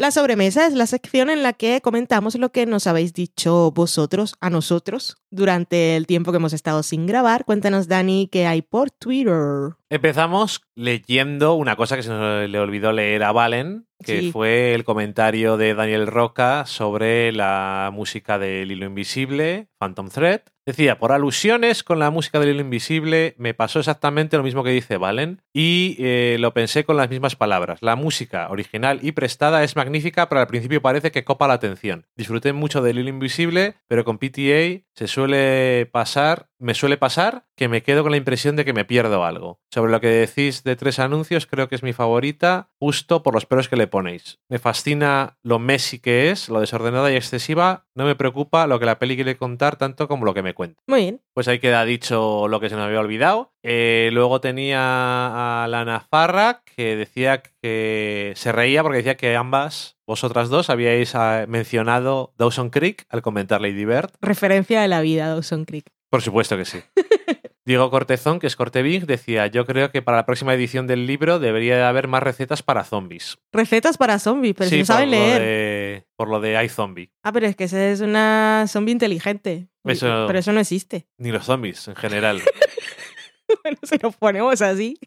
La 0.00 0.10
sobremesa 0.10 0.66
es 0.66 0.72
la 0.72 0.86
sección 0.86 1.28
en 1.28 1.42
la 1.42 1.52
que 1.52 1.82
comentamos 1.82 2.34
lo 2.36 2.52
que 2.52 2.64
nos 2.64 2.86
habéis 2.86 3.12
dicho 3.12 3.70
vosotros 3.70 4.34
a 4.40 4.48
nosotros 4.48 5.18
durante 5.30 5.94
el 5.94 6.06
tiempo 6.06 6.32
que 6.32 6.38
hemos 6.38 6.54
estado 6.54 6.82
sin 6.82 7.06
grabar. 7.06 7.44
Cuéntanos, 7.44 7.86
Dani, 7.86 8.26
qué 8.32 8.46
hay 8.46 8.62
por 8.62 8.90
Twitter. 8.90 9.74
Empezamos 9.90 10.62
leyendo 10.74 11.52
una 11.52 11.76
cosa 11.76 11.96
que 11.96 12.02
se 12.02 12.08
nos 12.08 12.48
le 12.48 12.58
olvidó 12.58 12.92
leer 12.92 13.22
a 13.24 13.32
Valen, 13.32 13.88
que 14.02 14.30
fue 14.32 14.72
el 14.72 14.84
comentario 14.84 15.58
de 15.58 15.74
Daniel 15.74 16.06
Roca 16.06 16.64
sobre 16.64 17.30
la 17.32 17.90
música 17.92 18.38
del 18.38 18.72
Hilo 18.72 18.86
Invisible, 18.86 19.68
Phantom 19.76 20.08
Thread. 20.08 20.40
Decía, 20.70 21.00
por 21.00 21.10
alusiones 21.10 21.82
con 21.82 21.98
la 21.98 22.12
música 22.12 22.38
del 22.38 22.50
Hilo 22.50 22.60
Invisible, 22.60 23.34
me 23.38 23.54
pasó 23.54 23.80
exactamente 23.80 24.36
lo 24.36 24.44
mismo 24.44 24.62
que 24.62 24.70
dice 24.70 24.98
Valen 24.98 25.42
y 25.52 25.96
eh, 25.98 26.36
lo 26.38 26.54
pensé 26.54 26.84
con 26.84 26.96
las 26.96 27.10
mismas 27.10 27.34
palabras. 27.34 27.82
La 27.82 27.96
música 27.96 28.48
original 28.50 29.00
y 29.02 29.10
prestada 29.10 29.64
es 29.64 29.74
magnífica, 29.74 30.28
pero 30.28 30.40
al 30.40 30.46
principio 30.46 30.80
parece 30.80 31.10
que 31.10 31.24
copa 31.24 31.48
la 31.48 31.54
atención. 31.54 32.06
Disfruté 32.14 32.52
mucho 32.52 32.82
del 32.82 33.00
Hilo 33.00 33.08
Invisible, 33.08 33.74
pero 33.88 34.04
con 34.04 34.18
PTA 34.18 34.84
se 34.94 35.08
suele 35.08 35.86
pasar, 35.90 36.49
me 36.60 36.74
suele 36.74 36.96
pasar 36.96 37.44
que 37.56 37.68
me 37.68 37.82
quedo 37.82 38.02
con 38.02 38.12
la 38.12 38.18
impresión 38.18 38.54
de 38.54 38.64
que 38.64 38.72
me 38.72 38.84
pierdo 38.84 39.24
algo. 39.24 39.60
Sobre 39.70 39.90
lo 39.90 40.00
que 40.00 40.08
decís 40.08 40.62
de 40.62 40.76
tres 40.76 40.98
anuncios, 40.98 41.46
creo 41.46 41.68
que 41.68 41.74
es 41.74 41.82
mi 41.82 41.92
favorita, 41.92 42.70
justo 42.78 43.22
por 43.22 43.34
los 43.34 43.46
pelos 43.46 43.68
que 43.68 43.76
le 43.76 43.86
ponéis. 43.86 44.38
Me 44.48 44.58
fascina 44.58 45.38
lo 45.42 45.58
messy 45.58 45.98
que 45.98 46.30
es, 46.30 46.48
lo 46.48 46.60
desordenada 46.60 47.10
y 47.10 47.16
excesiva. 47.16 47.86
No 47.94 48.04
me 48.04 48.14
preocupa 48.14 48.66
lo 48.66 48.78
que 48.78 48.86
la 48.86 48.98
peli 48.98 49.16
quiere 49.16 49.36
contar 49.36 49.76
tanto 49.76 50.06
como 50.06 50.24
lo 50.24 50.34
que 50.34 50.42
me 50.42 50.54
cuenta. 50.54 50.80
Muy 50.86 51.00
bien. 51.00 51.20
Pues 51.34 51.48
ahí 51.48 51.58
queda 51.58 51.84
dicho 51.84 52.48
lo 52.48 52.60
que 52.60 52.68
se 52.68 52.76
me 52.76 52.82
había 52.82 53.00
olvidado. 53.00 53.52
Eh, 53.62 54.10
luego 54.12 54.40
tenía 54.40 55.64
a 55.64 55.68
Lana 55.68 56.00
Farra 56.00 56.62
que 56.64 56.96
decía 56.96 57.42
que 57.42 58.32
se 58.36 58.52
reía 58.52 58.82
porque 58.82 58.98
decía 58.98 59.16
que 59.16 59.36
ambas, 59.36 59.98
vosotras 60.06 60.48
dos, 60.48 60.70
habíais 60.70 61.14
ah, 61.14 61.44
mencionado 61.48 62.32
Dawson 62.38 62.70
Creek 62.70 63.06
al 63.08 63.22
comentar 63.22 63.60
Lady 63.60 63.84
Bird. 63.84 64.10
Referencia 64.20 64.80
de 64.80 64.88
la 64.88 65.00
vida, 65.00 65.28
Dawson 65.28 65.64
Creek. 65.64 65.90
Por 66.10 66.22
supuesto 66.22 66.56
que 66.56 66.64
sí. 66.64 66.80
Diego 67.64 67.90
Cortezón, 67.90 68.40
que 68.40 68.48
es 68.48 68.56
Corteving, 68.56 69.06
decía, 69.06 69.46
yo 69.46 69.64
creo 69.64 69.92
que 69.92 70.02
para 70.02 70.16
la 70.16 70.26
próxima 70.26 70.54
edición 70.54 70.88
del 70.88 71.06
libro 71.06 71.38
debería 71.38 71.88
haber 71.88 72.08
más 72.08 72.22
recetas 72.22 72.64
para 72.64 72.82
zombies. 72.82 73.38
Recetas 73.52 73.96
para 73.96 74.18
zombies, 74.18 74.54
pero 74.56 74.70
si 74.70 74.78
no 74.78 74.84
saben 74.84 75.12
leer. 75.12 76.06
por 76.16 76.28
lo 76.28 76.40
de 76.40 76.62
iZombie. 76.64 77.12
Ah, 77.22 77.32
pero 77.32 77.46
es 77.46 77.54
que 77.54 77.64
ese 77.64 77.92
es 77.92 78.00
una 78.00 78.64
zombie 78.66 78.92
inteligente. 78.92 79.68
pero 79.84 80.38
eso 80.38 80.52
no 80.52 80.60
existe. 80.60 81.06
Ni 81.18 81.30
los 81.30 81.44
zombies, 81.44 81.86
en 81.86 81.94
general. 81.94 82.42
bueno, 83.62 83.78
si 83.82 83.98
nos 83.98 84.16
ponemos 84.16 84.60
así. 84.62 84.98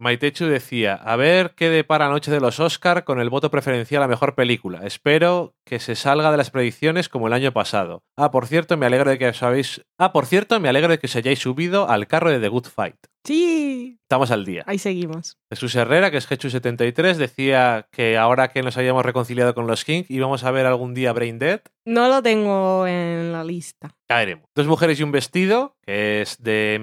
Maitechu 0.00 0.46
decía, 0.46 0.94
a 0.94 1.14
ver 1.16 1.54
qué 1.54 1.68
depara 1.68 2.08
Noche 2.08 2.30
de 2.30 2.40
los 2.40 2.58
Oscar 2.58 3.04
con 3.04 3.20
el 3.20 3.28
voto 3.28 3.50
preferencial 3.50 4.02
a 4.02 4.08
Mejor 4.08 4.34
Película. 4.34 4.80
Espero 4.86 5.54
que 5.66 5.78
se 5.78 5.94
salga 5.94 6.30
de 6.30 6.38
las 6.38 6.50
predicciones 6.50 7.10
como 7.10 7.26
el 7.26 7.34
año 7.34 7.52
pasado. 7.52 8.02
Ah, 8.16 8.30
por 8.30 8.46
cierto, 8.46 8.78
me 8.78 8.86
alegro 8.86 9.10
de 9.10 9.18
que 9.18 9.28
os. 9.28 9.84
Ah, 9.98 10.12
por 10.14 10.24
cierto, 10.24 10.58
me 10.58 10.70
alegro 10.70 10.90
de 10.90 10.98
que 10.98 11.06
os 11.06 11.16
hayáis 11.16 11.40
subido 11.40 11.86
al 11.86 12.06
carro 12.06 12.30
de 12.30 12.40
The 12.40 12.48
Good 12.48 12.68
Fight. 12.74 12.96
Sí. 13.24 13.98
Estamos 14.02 14.30
al 14.30 14.44
día. 14.44 14.64
Ahí 14.66 14.78
seguimos. 14.78 15.38
Jesús 15.50 15.74
Herrera, 15.74 16.10
que 16.10 16.16
es 16.16 16.28
Hechu73, 16.28 17.14
decía 17.16 17.88
que 17.92 18.16
ahora 18.16 18.48
que 18.48 18.62
nos 18.62 18.76
hayamos 18.76 19.04
reconciliado 19.04 19.54
con 19.54 19.66
los 19.66 19.84
King, 19.84 20.04
íbamos 20.08 20.44
a 20.44 20.50
ver 20.50 20.66
algún 20.66 20.94
día 20.94 21.12
Brain 21.12 21.38
Dead. 21.38 21.60
No 21.84 22.08
lo 22.08 22.22
tengo 22.22 22.86
en 22.86 23.32
la 23.32 23.44
lista. 23.44 23.94
Caeremos. 24.08 24.46
Dos 24.54 24.66
mujeres 24.66 24.98
y 24.98 25.02
un 25.02 25.12
vestido, 25.12 25.76
que 25.82 26.22
es 26.22 26.42
de 26.42 26.78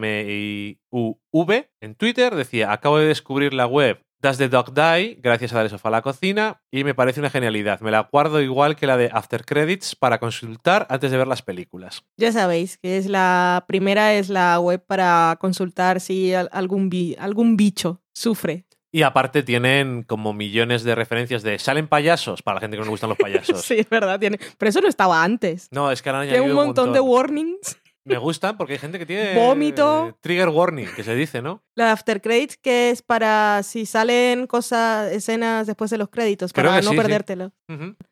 en 1.82 1.96
Twitter, 1.96 2.36
decía, 2.36 2.72
acabo 2.72 2.98
de 3.00 3.08
descubrir 3.08 3.54
la 3.54 3.68
web 3.68 4.00
Does 4.20 4.40
the 4.40 4.50
Dog 4.50 4.74
Die, 4.74 5.20
gracias 5.22 5.54
a 5.54 5.58
Dar 5.58 5.70
Sofá 5.70 5.90
a 5.90 5.92
la 5.92 6.02
Cocina, 6.02 6.62
y 6.72 6.84
me 6.84 6.96
parece 6.96 7.20
una 7.20 7.30
genialidad. 7.30 7.82
Me 7.82 7.92
la 7.92 8.10
guardo 8.12 8.42
igual 8.42 8.76
que 8.76 8.88
la 8.88 8.98
de 8.98 9.12
After 9.14 9.46
Credits 9.46 9.96
para 9.96 10.20
consultar 10.20 10.88
antes 10.90 11.12
de 11.12 11.18
ver 11.18 11.28
las 11.28 11.44
películas. 11.44 12.04
Ya 12.18 12.32
sabéis 12.32 12.80
que 12.80 12.98
es 12.98 13.06
la 13.06 13.66
primera, 13.68 14.16
es 14.16 14.30
la 14.30 14.60
web 14.60 14.84
para 14.86 15.38
consultar 15.40 16.02
si 16.02 16.34
algún, 16.34 16.90
algún 17.20 17.58
bicho 17.58 18.02
sufre. 18.12 18.66
Y 18.92 19.04
aparte 19.04 19.44
tienen 19.44 20.02
como 20.02 20.34
millones 20.34 20.84
de 20.84 20.96
referencias 20.96 21.44
de 21.44 21.60
salen 21.60 21.88
payasos 21.88 22.42
para 22.42 22.56
la 22.56 22.62
gente 22.62 22.78
que 22.78 22.80
no 22.80 22.86
le 22.86 22.92
gustan 22.92 23.10
los 23.10 23.18
payasos. 23.20 23.62
sí, 23.66 23.76
es 23.78 23.90
verdad, 23.90 24.20
tiene. 24.20 24.40
Pero 24.58 24.70
eso 24.70 24.82
no 24.82 24.88
estaba 24.88 25.24
antes. 25.24 25.68
No, 25.70 25.92
es 25.92 26.02
que 26.02 26.10
ahora 26.10 26.22
han 26.22 26.30
añadido 26.30 26.46
un 26.46 26.54
montón, 26.54 26.94
de 26.94 27.00
warnings. 27.00 27.78
Me 28.08 28.18
gustan 28.18 28.58
porque 28.58 28.74
hay 28.74 28.80
gente 28.80 29.00
que 29.00 29.06
tiene. 29.06 29.36
Vómito. 29.36 30.18
trigger 30.22 30.50
warning, 30.50 30.88
que 30.96 31.04
se 31.04 31.16
dice, 31.16 31.42
¿no? 31.42 31.64
La 31.76 31.92
after 31.92 32.22
credits, 32.22 32.58
que 32.58 32.90
es 32.90 33.02
para 33.02 33.62
si 33.64 33.86
salen 33.86 34.48
cosas, 34.48 35.12
escenas 35.12 35.68
después 35.68 35.92
de 35.92 35.98
los 35.98 36.10
créditos, 36.10 36.54
para 36.54 36.82
no 36.82 36.92
perdértelo. 36.92 37.52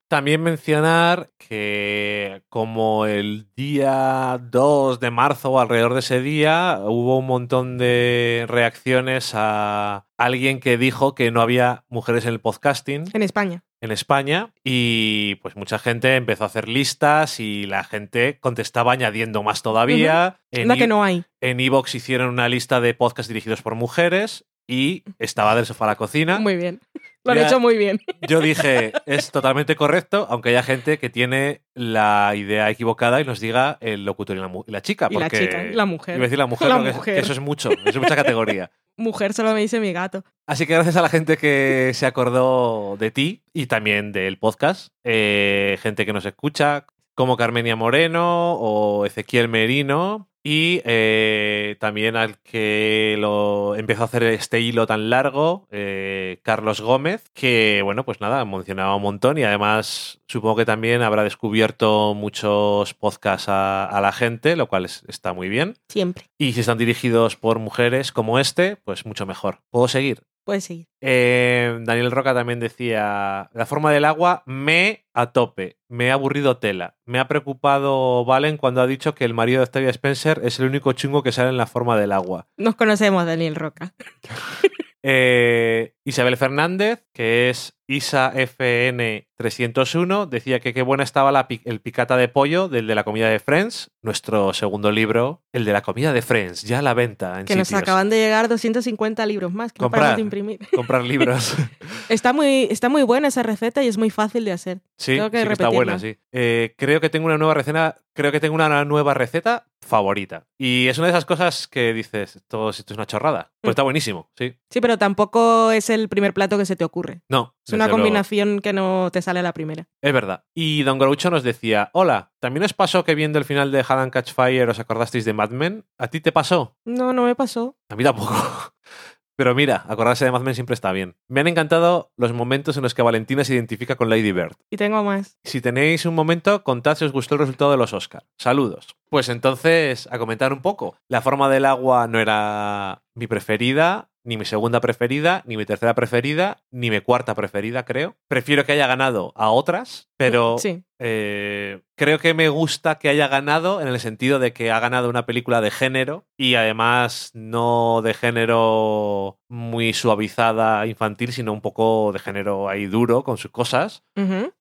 También 0.08 0.44
mencionar 0.44 1.32
que, 1.38 2.44
como 2.50 3.08
el 3.08 3.48
día 3.56 4.40
2 4.40 5.00
de 5.00 5.12
marzo 5.12 5.52
o 5.52 5.60
alrededor 5.60 5.94
de 5.94 6.02
ese 6.02 6.22
día, 6.22 6.80
hubo 6.84 7.18
un 7.18 7.26
montón 7.26 7.78
de 7.78 8.46
reacciones 8.48 9.32
a 9.34 10.06
alguien 10.18 10.60
que 10.60 10.78
dijo 10.78 11.16
que 11.16 11.32
no 11.32 11.42
había 11.42 11.86
mujeres 11.90 12.26
en 12.26 12.34
el 12.34 12.40
podcasting. 12.40 13.06
En 13.14 13.24
España 13.24 13.65
en 13.82 13.92
España 13.92 14.54
y 14.64 15.36
pues 15.36 15.56
mucha 15.56 15.80
gente 15.80 16.16
empezó 16.16 16.44
a 16.44 16.48
hacer 16.48 16.68
listas 16.68 17.40
y 17.40 17.66
la 17.66 17.84
gente 17.84 18.40
contestaba 18.40 18.94
añadiendo 18.94 19.44
más 19.44 19.62
todavía. 19.62 20.40
En 20.52 20.72
que 20.74 20.88
no 20.88 21.04
hay. 21.04 21.24
En 21.42 21.60
Evox 21.60 21.96
hicieron 21.96 22.30
una 22.30 22.50
lista 22.50 22.82
de 22.82 22.94
podcasts 22.94 23.28
dirigidos 23.28 23.62
por 23.62 23.76
mujeres 23.76 24.46
y 24.68 25.04
estaba 25.20 25.56
del 25.56 25.66
sofá 25.66 25.86
a 25.86 25.90
la 25.90 25.96
cocina. 25.96 26.40
Muy 26.40 26.56
bien. 26.56 26.82
Lo 27.26 27.32
han 27.32 27.40
hecho 27.40 27.60
muy 27.60 27.78
bien. 27.78 28.00
Yo 28.28 28.40
dije, 28.40 28.94
es 29.06 29.32
totalmente 29.32 29.76
correcto, 29.76 30.28
aunque 30.30 30.50
haya 30.50 30.64
gente 30.64 31.00
que 31.00 31.10
tiene 31.10 31.62
la 31.74 32.34
idea 32.36 32.70
equivocada 32.70 33.20
y 33.20 33.26
nos 33.26 33.40
diga 33.40 33.78
el 33.82 34.06
locutor 34.06 34.38
y 34.38 34.72
la, 34.72 34.82
chica. 34.82 35.10
Porque, 35.10 35.24
la 35.24 35.30
chica, 35.30 35.64
la 35.64 35.86
mujer. 35.86 36.16
Iba 36.16 36.24
a 36.24 36.28
decir 36.28 36.38
la 36.38 36.46
mujer, 36.46 36.70
porque 36.96 37.18
eso 37.18 37.34
es 37.34 37.40
mucho, 37.40 37.70
es 37.86 37.98
mucha 37.98 38.16
categoría. 38.16 38.72
mujer 38.98 39.34
solo 39.34 39.54
me 39.54 39.62
dice 39.62 39.80
mi 39.80 39.92
gato. 39.92 40.24
Así 40.48 40.66
que 40.66 40.74
gracias 40.74 40.96
a 40.96 41.02
la 41.02 41.10
gente 41.10 41.38
que 41.38 41.92
se 41.94 42.06
acordó 42.06 42.96
de 42.98 43.12
ti 43.12 43.44
y 43.54 43.68
también 43.68 44.12
del 44.12 44.38
podcast, 44.38 44.90
eh, 45.04 45.78
gente 45.82 46.06
que 46.06 46.14
nos 46.14 46.26
escucha, 46.26 46.86
como 47.16 47.38
Carmenia 47.38 47.76
Moreno 47.76 48.54
o 48.54 49.06
Ezequiel 49.06 49.48
Merino, 49.48 50.30
y 50.48 50.84
eh, 50.86 51.76
también 51.80 52.16
al 52.16 52.38
que 52.38 53.16
lo 53.18 53.76
empezó 53.76 54.04
a 54.04 54.06
hacer 54.06 54.22
este 54.22 54.62
hilo 54.62 54.86
tan 54.86 55.10
largo, 55.10 55.68
eh, 55.72 56.40
Carlos 56.44 56.82
Gómez, 56.82 57.32
que 57.34 57.82
bueno, 57.84 58.06
pues 58.06 58.22
nada, 58.22 58.46
mencionaba 58.46 58.96
un 58.96 59.02
montón 59.02 59.40
y 59.40 59.44
además 59.44 60.22
supongo 60.28 60.58
que 60.58 60.66
también 60.66 61.02
habrá 61.02 61.24
descubierto 61.24 62.14
muchos 62.14 62.94
podcasts 62.94 63.48
a, 63.50 64.00
la 64.00 64.12
gente, 64.12 64.56
lo 64.56 64.68
cual 64.68 64.86
está 64.86 65.34
muy 65.34 65.50
bien. 65.50 65.78
Siempre. 65.90 66.30
Y 66.38 66.54
si 66.54 66.60
están 66.60 66.78
dirigidos 66.78 67.38
por 67.38 67.58
mujeres 67.58 68.12
como 68.12 68.38
este, 68.38 68.76
pues 68.76 69.08
mucho 69.08 69.26
mejor. 69.26 69.62
¿Puedo 69.72 69.88
seguir? 69.88 70.22
Puedes 70.46 70.64
seguir. 70.64 70.88
Eh, 71.02 71.80
Daniel 71.82 72.12
Roca 72.12 72.36
también 72.36 72.60
decía, 72.60 73.50
la 73.52 73.66
forma 73.66 73.92
del 73.92 74.06
agua 74.06 74.44
me 74.46 75.08
a 75.14 75.32
tope, 75.32 75.80
me 75.90 76.12
ha 76.12 76.14
aburrido 76.14 76.58
tela. 76.58 76.96
Me 77.04 77.20
ha 77.20 77.28
preocupado 77.28 78.24
Valen 78.26 78.58
cuando 78.58 78.82
ha 78.82 78.88
dicho 78.88 79.16
que 79.16 79.26
el 79.26 79.34
marido 79.34 79.60
de 79.60 79.64
Octavia 79.64 79.90
Spencer 79.90 80.42
es 80.44 80.60
el 80.60 80.68
único 80.68 80.94
chungo 80.94 81.24
que 81.24 81.32
sale 81.32 81.50
en 81.50 81.58
la 81.58 81.66
forma 81.66 81.98
del 81.98 82.12
agua. 82.12 82.48
Nos 82.58 82.76
conocemos, 82.76 83.26
Daniel 83.26 83.56
Roca. 83.56 83.96
Eh, 85.08 85.94
Isabel 86.04 86.36
Fernández, 86.36 87.06
que 87.14 87.52
es 87.52 87.78
Isa 87.86 88.32
FN 88.34 89.28
301, 89.38 90.26
decía 90.26 90.60
que 90.60 90.74
qué 90.74 90.82
buena 90.82 91.04
estaba 91.04 91.32
la, 91.32 91.48
el 91.66 91.80
picata 91.80 92.18
de 92.18 92.28
pollo 92.28 92.70
del 92.70 92.88
de 92.88 92.96
la 92.96 93.04
comida 93.04 93.30
de 93.30 93.38
Friends, 93.38 93.92
nuestro 94.02 94.52
segundo 94.54 94.92
libro, 94.92 95.44
el 95.54 95.64
de 95.64 95.74
la 95.74 95.84
comida 95.84 96.12
de 96.12 96.24
Friends, 96.24 96.64
ya 96.64 96.80
a 96.80 96.82
la 96.82 96.96
venta. 96.96 97.40
En 97.40 97.46
que 97.46 97.56
nos 97.56 97.72
acaban 97.74 98.10
de 98.10 98.18
llegar 98.18 98.48
250 98.48 99.24
libros 99.28 99.54
más 99.54 99.74
que 99.74 99.78
comprar, 99.78 100.16
de 100.16 100.24
imprimir. 100.24 100.60
Comprar 100.76 101.04
libros. 101.04 101.56
está, 102.10 102.34
muy, 102.34 102.68
está 102.72 102.90
muy 102.90 103.04
buena 103.04 103.28
esa 103.28 103.44
receta 103.44 103.84
y 103.84 103.88
es 103.88 104.00
muy 104.00 104.10
fácil 104.10 104.44
de 104.44 104.54
hacer. 104.54 104.80
Sí, 104.98 105.20
que 105.30 105.42
está 105.44 105.70
buena, 105.70 106.00
sí. 106.00 106.18
Eh, 106.32 106.74
creo 106.78 107.00
que 107.00 107.12
tengo 107.12 107.28
una 107.28 107.38
nueva 107.38 107.54
receta, 107.54 107.98
creo 108.14 108.32
que 108.32 108.40
tengo 108.40 108.56
una 108.56 108.84
nueva 108.86 109.14
receta 109.14 109.68
favorita. 109.86 110.48
Y 110.58 110.88
es 110.88 110.98
una 110.98 111.08
de 111.08 111.12
esas 111.12 111.26
cosas 111.26 111.68
que 111.68 111.94
dices, 111.94 112.44
todo 112.48 112.70
esto 112.70 112.94
es 112.94 112.98
una 112.98 113.06
chorrada. 113.06 113.52
Pues 113.62 113.70
mm. 113.70 113.72
está 113.72 113.84
buenísimo, 113.84 114.32
sí. 114.38 114.56
Sí, 114.70 114.82
pero 114.82 114.98
tampoco 114.98 115.72
es 115.72 115.90
el 115.90 116.10
primer 116.10 116.34
plato 116.34 116.58
que 116.58 116.66
se 116.66 116.76
te 116.76 116.84
ocurre. 116.84 117.22
No. 117.30 117.56
Es 117.68 117.74
una 117.74 117.90
combinación 117.90 118.60
que 118.60 118.74
no 118.74 119.10
te 119.12 119.22
sale 119.22 119.40
a 119.40 119.44
la 119.44 119.54
primera. 119.54 119.88
Es 120.02 120.14
verdad. 120.14 120.46
Y 120.54 120.84
Don 120.84 121.00
Groucho 121.00 121.30
nos 121.30 121.44
decía, 121.44 121.90
hola, 121.94 122.34
¿también 122.40 122.64
os 122.64 122.74
pasó 122.74 123.04
que 123.04 123.16
viendo 123.16 123.40
el 123.40 123.46
final 123.46 123.72
de 123.72 123.86
Hadan 123.88 124.10
Catch 124.10 124.34
Fire 124.34 124.70
os 124.70 124.80
acordasteis 124.80 125.26
de 125.26 125.34
Mad 125.34 125.50
Men? 125.52 125.86
¿A 125.98 126.08
ti 126.08 126.20
te 126.20 126.32
pasó? 126.32 126.78
No, 126.86 127.14
no 127.14 127.24
me 127.24 127.36
pasó. 127.36 127.78
A 127.90 127.96
mí 127.96 128.04
tampoco. 128.04 128.34
Pero 129.38 129.54
mira, 129.54 129.84
acordarse 129.88 130.26
de 130.26 130.32
Mad 130.32 130.42
Men 130.42 130.56
siempre 130.56 130.74
está 130.74 130.92
bien. 130.92 131.16
Me 131.28 131.42
han 131.42 131.48
encantado 131.48 132.12
los 132.16 132.32
momentos 132.32 132.78
en 132.78 132.84
los 132.84 132.94
que 132.94 133.02
Valentina 133.02 133.44
se 133.44 133.54
identifica 133.54 133.96
con 133.96 134.10
Lady 134.10 134.32
Bird. 134.32 134.56
Y 134.70 134.78
tengo 134.78 135.04
más. 135.04 135.38
Si 135.44 135.60
tenéis 135.60 136.06
un 136.06 136.16
momento, 136.16 136.64
contad 136.64 136.96
si 136.96 137.06
os 137.06 137.12
gustó 137.12 137.36
el 137.36 137.40
resultado 137.40 137.72
de 137.72 137.78
los 137.78 137.94
Oscars. 137.94 138.26
Saludos. 138.38 138.96
Pues 139.10 139.30
entonces, 139.30 140.08
a 140.12 140.18
comentar 140.20 140.54
un 140.54 140.62
poco. 140.62 140.98
La 141.10 141.22
forma 141.22 141.50
del 141.50 141.66
agua 141.66 142.08
no 142.08 142.20
era 142.20 143.04
mi 143.14 143.28
preferida 143.28 144.10
ni 144.26 144.38
mi 144.38 144.44
segunda 144.44 144.82
preferida, 144.82 145.44
ni 145.46 145.56
mi 145.56 145.66
tercera 145.66 145.94
preferida, 145.94 146.58
ni 146.72 146.90
mi 146.90 147.00
cuarta 147.00 147.36
preferida, 147.36 147.86
creo. 147.86 148.18
Prefiero 148.28 148.66
que 148.66 148.74
haya 148.74 148.88
ganado 148.88 149.32
a 149.36 149.52
otras, 149.52 150.10
pero 150.18 150.58
eh, 150.98 151.82
creo 151.96 152.20
que 152.20 152.34
me 152.34 152.50
gusta 152.50 152.96
que 152.96 153.10
haya 153.10 153.28
ganado 153.28 153.82
en 153.82 153.88
el 153.88 154.00
sentido 154.00 154.40
de 154.40 154.52
que 154.52 154.72
ha 154.72 154.80
ganado 154.80 155.10
una 155.10 155.26
película 155.26 155.62
de 155.62 155.70
género 155.70 156.26
y 156.38 156.56
además 156.56 157.32
no 157.34 158.02
de 158.02 158.14
género 158.16 159.40
muy 159.48 159.94
suavizada 159.94 160.88
infantil, 160.88 161.32
sino 161.32 161.54
un 161.54 161.62
poco 161.62 162.12
de 162.12 162.20
género 162.20 162.68
ahí 162.68 162.88
duro 162.88 163.24
con 163.24 163.38
sus 163.38 163.52
cosas. 163.52 164.04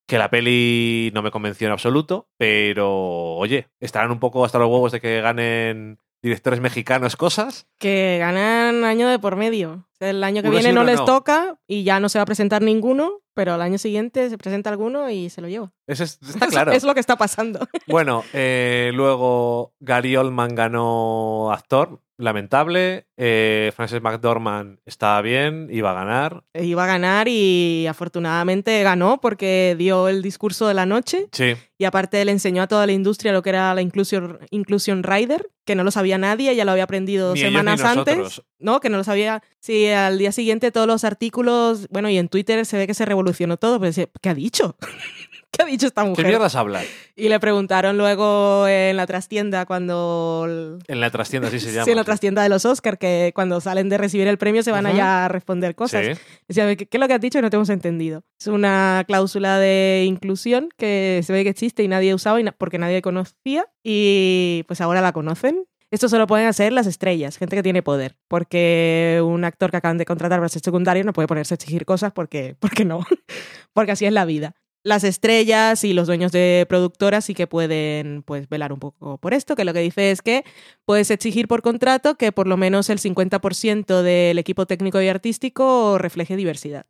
Que 0.07 0.19
la 0.19 0.29
peli 0.29 1.11
no 1.15 1.23
me 1.23 1.31
convenció 1.31 1.67
en 1.67 1.73
absoluto, 1.73 2.29
pero 2.37 3.37
oye, 3.37 3.69
estarán 3.81 4.11
un 4.11 4.21
poco 4.21 4.45
hasta 4.45 4.59
los 4.59 4.69
huevos 4.69 4.93
de 4.93 5.01
que 5.01 5.23
ganen 5.23 5.99
directores 6.25 6.59
mexicanos 6.59 7.17
cosas. 7.17 7.67
Que 7.79 8.17
ganan 8.19 8.83
año 8.85 9.09
de 9.09 9.19
por 9.19 9.37
medio. 9.37 9.87
El 10.01 10.25
año 10.25 10.43
que 10.43 10.49
viene 10.49 10.73
no 10.73 10.83
les 10.83 11.05
toca 11.05 11.59
y 11.67 11.85
ya 11.85 12.01
no 12.01 12.09
se 12.09 12.19
va 12.19 12.23
a 12.23 12.27
presentar 12.27 12.63
ninguno, 12.63 13.21
pero 13.35 13.53
al 13.53 13.61
año 13.61 13.77
siguiente 13.77 14.31
se 14.31 14.39
presenta 14.39 14.71
alguno 14.71 15.11
y 15.11 15.29
se 15.29 15.43
lo 15.43 15.49
lleva. 15.49 15.73
Eso 15.87 16.05
está 16.29 16.47
claro. 16.47 16.73
es 16.73 16.83
lo 16.83 16.95
que 16.95 17.01
está 17.01 17.17
pasando. 17.17 17.69
Bueno, 17.87 18.25
eh, 18.33 18.91
luego 18.95 19.75
Gary 19.81 20.17
Oldman 20.17 20.55
ganó 20.55 21.53
actor, 21.53 22.01
lamentable. 22.17 23.07
Eh, 23.17 23.73
Frances 23.75 24.01
McDormand 24.03 24.79
estaba 24.85 25.21
bien, 25.23 25.69
iba 25.71 25.91
a 25.91 25.95
ganar. 25.95 26.45
Iba 26.55 26.85
a 26.85 26.87
ganar 26.87 27.29
y 27.29 27.87
afortunadamente 27.87 28.83
ganó 28.83 29.21
porque 29.21 29.75
dio 29.79 30.09
el 30.09 30.23
discurso 30.23 30.69
de 30.69 30.75
la 30.75 30.87
noche. 30.87 31.29
Sí. 31.33 31.55
Y 31.79 31.85
aparte 31.85 32.25
le 32.25 32.33
enseñó 32.33 32.63
a 32.63 32.67
toda 32.67 32.87
la 32.87 32.93
industria 32.93 33.33
lo 33.33 33.43
que 33.43 33.51
era 33.51 33.75
la 33.75 33.83
Inclusion, 33.83 34.39
inclusion 34.51 35.03
Rider, 35.03 35.51
que 35.65 35.75
no 35.75 35.85
lo 35.85 35.91
sabía 35.91 36.19
nadie, 36.19 36.55
ya 36.55 36.65
lo 36.65 36.73
había 36.73 36.85
aprendido 36.85 37.37
semanas 37.37 37.83
antes. 37.83 38.43
No, 38.59 38.81
que 38.81 38.89
no 38.89 38.97
lo 38.97 39.05
sabía. 39.05 39.43
Sí, 39.61 39.89
al 39.89 40.19
día 40.19 40.33
siguiente 40.33 40.71
todos 40.71 40.87
los 40.87 41.05
artículos, 41.05 41.89
bueno, 41.91 42.09
y 42.09 42.19
en 42.19 42.29
Twitter 42.29 42.65
se 42.67 42.79
ve 42.79 42.87
que 42.87 42.95
se 42.95 43.05
revolucionó 43.05 43.57
todo, 43.57 43.81
pero 43.81 43.93
¿qué 44.21 44.29
ha 44.29 44.35
dicho? 44.35 44.77
¿Qué 45.57 45.63
ha 45.63 45.67
dicho 45.67 45.87
esta 45.87 46.05
mujer? 46.05 46.25
¿Qué 46.25 46.29
mierdas 46.29 46.55
habla? 46.57 46.83
Y 47.17 47.29
le 47.29 47.39
preguntaron 47.39 47.97
luego 47.97 48.67
en 48.67 48.97
la 48.97 49.07
trastienda 49.07 49.67
cuando... 49.67 50.79
En 50.87 51.01
la 51.01 51.11
trastienda, 51.11 51.51
sí 51.51 51.61
se 51.61 51.73
llama. 51.73 51.85
Sí, 51.85 51.91
en 51.91 51.97
la 51.97 52.05
trastienda 52.05 52.43
de 52.43 52.49
los 52.49 52.65
Oscars, 52.65 52.99
que 52.99 53.33
cuando 53.35 53.61
salen 53.61 53.89
de 53.89 53.99
recibir 53.99 54.27
el 54.27 54.39
premio 54.39 54.63
se 54.63 54.73
van 54.73 54.87
allá 54.87 55.27
a 55.27 55.29
responder 55.29 55.75
cosas. 55.75 56.05
Sí. 56.05 56.23
Decía, 56.49 56.75
¿qué, 56.77 56.89
es 56.91 57.01
lo 57.01 57.07
que 57.07 57.15
has 57.15 57.21
dicho? 57.21 57.41
No 57.41 57.51
te 57.51 57.57
hemos 57.57 57.71
entendido. 57.71 58.25
Es 58.41 58.49
una 58.49 59.05
cláusula 59.07 59.59
de 59.59 60.05
inclusión 60.07 60.69
que 60.77 61.21
se 61.25 61.33
ve 61.33 61.45
que 61.45 61.51
existe 61.51 61.83
y 61.83 61.89
nadie 61.89 62.15
usaba 62.15 62.35
porque 62.59 62.79
nadie 62.79 63.01
conocía 63.01 63.67
y 63.85 64.65
pues 64.67 64.81
ahora 64.81 65.01
la 65.01 65.13
conocen 65.13 65.67
esto 65.95 66.09
solo 66.09 66.27
pueden 66.27 66.49
hacer 66.49 66.73
las 66.73 66.89
estrellas, 66.89 67.37
gente 67.37 67.55
que 67.55 67.63
tiene 67.63 67.81
poder, 67.81 68.17
porque 68.27 69.23
un 69.25 69.45
actor 69.45 69.71
que 69.71 69.77
acaban 69.77 69.97
de 69.97 70.05
contratar 70.05 70.41
para 70.41 70.49
ser 70.49 70.61
secundario 70.61 71.05
no 71.05 71.13
puede 71.13 71.29
ponerse 71.29 71.55
a 71.55 71.57
exigir 71.57 71.87
cosas 71.87 72.13
porque, 72.13 72.57
porque 72.59 72.85
no, 72.85 73.07
porque 73.73 73.93
así 73.93 74.05
es 74.05 74.13
la 74.13 74.25
vida 74.25 74.57
las 74.85 75.03
estrellas 75.03 75.83
y 75.83 75.95
los 75.95 76.07
dueños 76.07 76.31
de 76.31 76.67
productoras 76.69 77.25
sí 77.25 77.35
que 77.35 77.47
pueden 77.47 78.23
pues 78.23 78.49
velar 78.49 78.73
un 78.73 78.79
poco 78.79 79.19
por 79.19 79.35
esto, 79.35 79.57
que 79.57 79.65
lo 79.65 79.73
que 79.73 79.81
dice 79.81 80.11
es 80.11 80.23
que 80.23 80.45
puedes 80.85 81.11
exigir 81.11 81.49
por 81.49 81.63
contrato 81.63 82.15
que 82.17 82.31
por 82.31 82.47
lo 82.47 82.57
menos 82.57 82.91
el 82.91 83.01
50% 83.01 84.03
del 84.03 84.39
equipo 84.39 84.67
técnico 84.67 85.01
y 85.01 85.09
artístico 85.09 85.99
refleje 85.99 86.37
diversidad. 86.37 86.87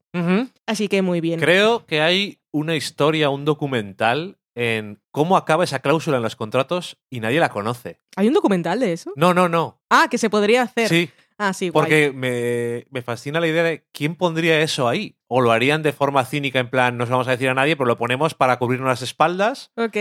Así 0.66 0.88
que 0.88 1.03
muy 1.03 1.20
bien. 1.20 1.40
Creo 1.40 1.86
que 1.86 2.01
hay 2.01 2.40
una 2.51 2.76
historia, 2.76 3.30
un 3.30 3.45
documental 3.45 4.38
en 4.57 5.01
cómo 5.11 5.36
acaba 5.36 5.64
esa 5.64 5.80
cláusula 5.80 6.16
en 6.18 6.22
los 6.22 6.36
contratos 6.36 6.99
y 7.11 7.20
nadie 7.20 7.40
la 7.40 7.49
conoce. 7.49 8.01
¿Hay 8.16 8.28
un 8.28 8.34
documental 8.34 8.80
de 8.80 8.92
eso? 8.92 9.12
No, 9.16 9.34
no, 9.34 9.49
no. 9.49 9.80
Ah, 9.90 10.09
que 10.11 10.18
se 10.18 10.30
podría 10.30 10.62
hacer. 10.62 10.88
Sí. 10.88 11.11
Ah, 11.39 11.53
sí, 11.53 11.70
Porque 11.70 12.12
me, 12.12 12.87
me, 12.91 13.03
fascina 13.03 13.41
la 13.41 13.49
idea 13.49 13.64
de 13.64 13.85
quién 13.93 14.14
pondría 14.14 14.61
eso 14.61 14.89
ahí. 14.89 15.16
O 15.26 15.41
lo 15.41 15.51
harían 15.51 15.82
de 15.82 15.93
forma 15.93 16.24
cínica, 16.24 16.61
en 16.61 16.70
plan, 16.70 16.97
no 16.97 17.07
se 17.07 17.12
vamos 17.12 17.26
a 17.26 17.32
decir 17.32 17.49
a 17.49 17.55
nadie, 17.55 17.76
pero 17.76 17.87
lo 17.87 17.99
ponemos 17.99 18.35
para 18.35 18.59
cubrirnos 18.59 18.89
las 18.89 19.03
espaldas. 19.03 19.72
Ok. 19.76 19.97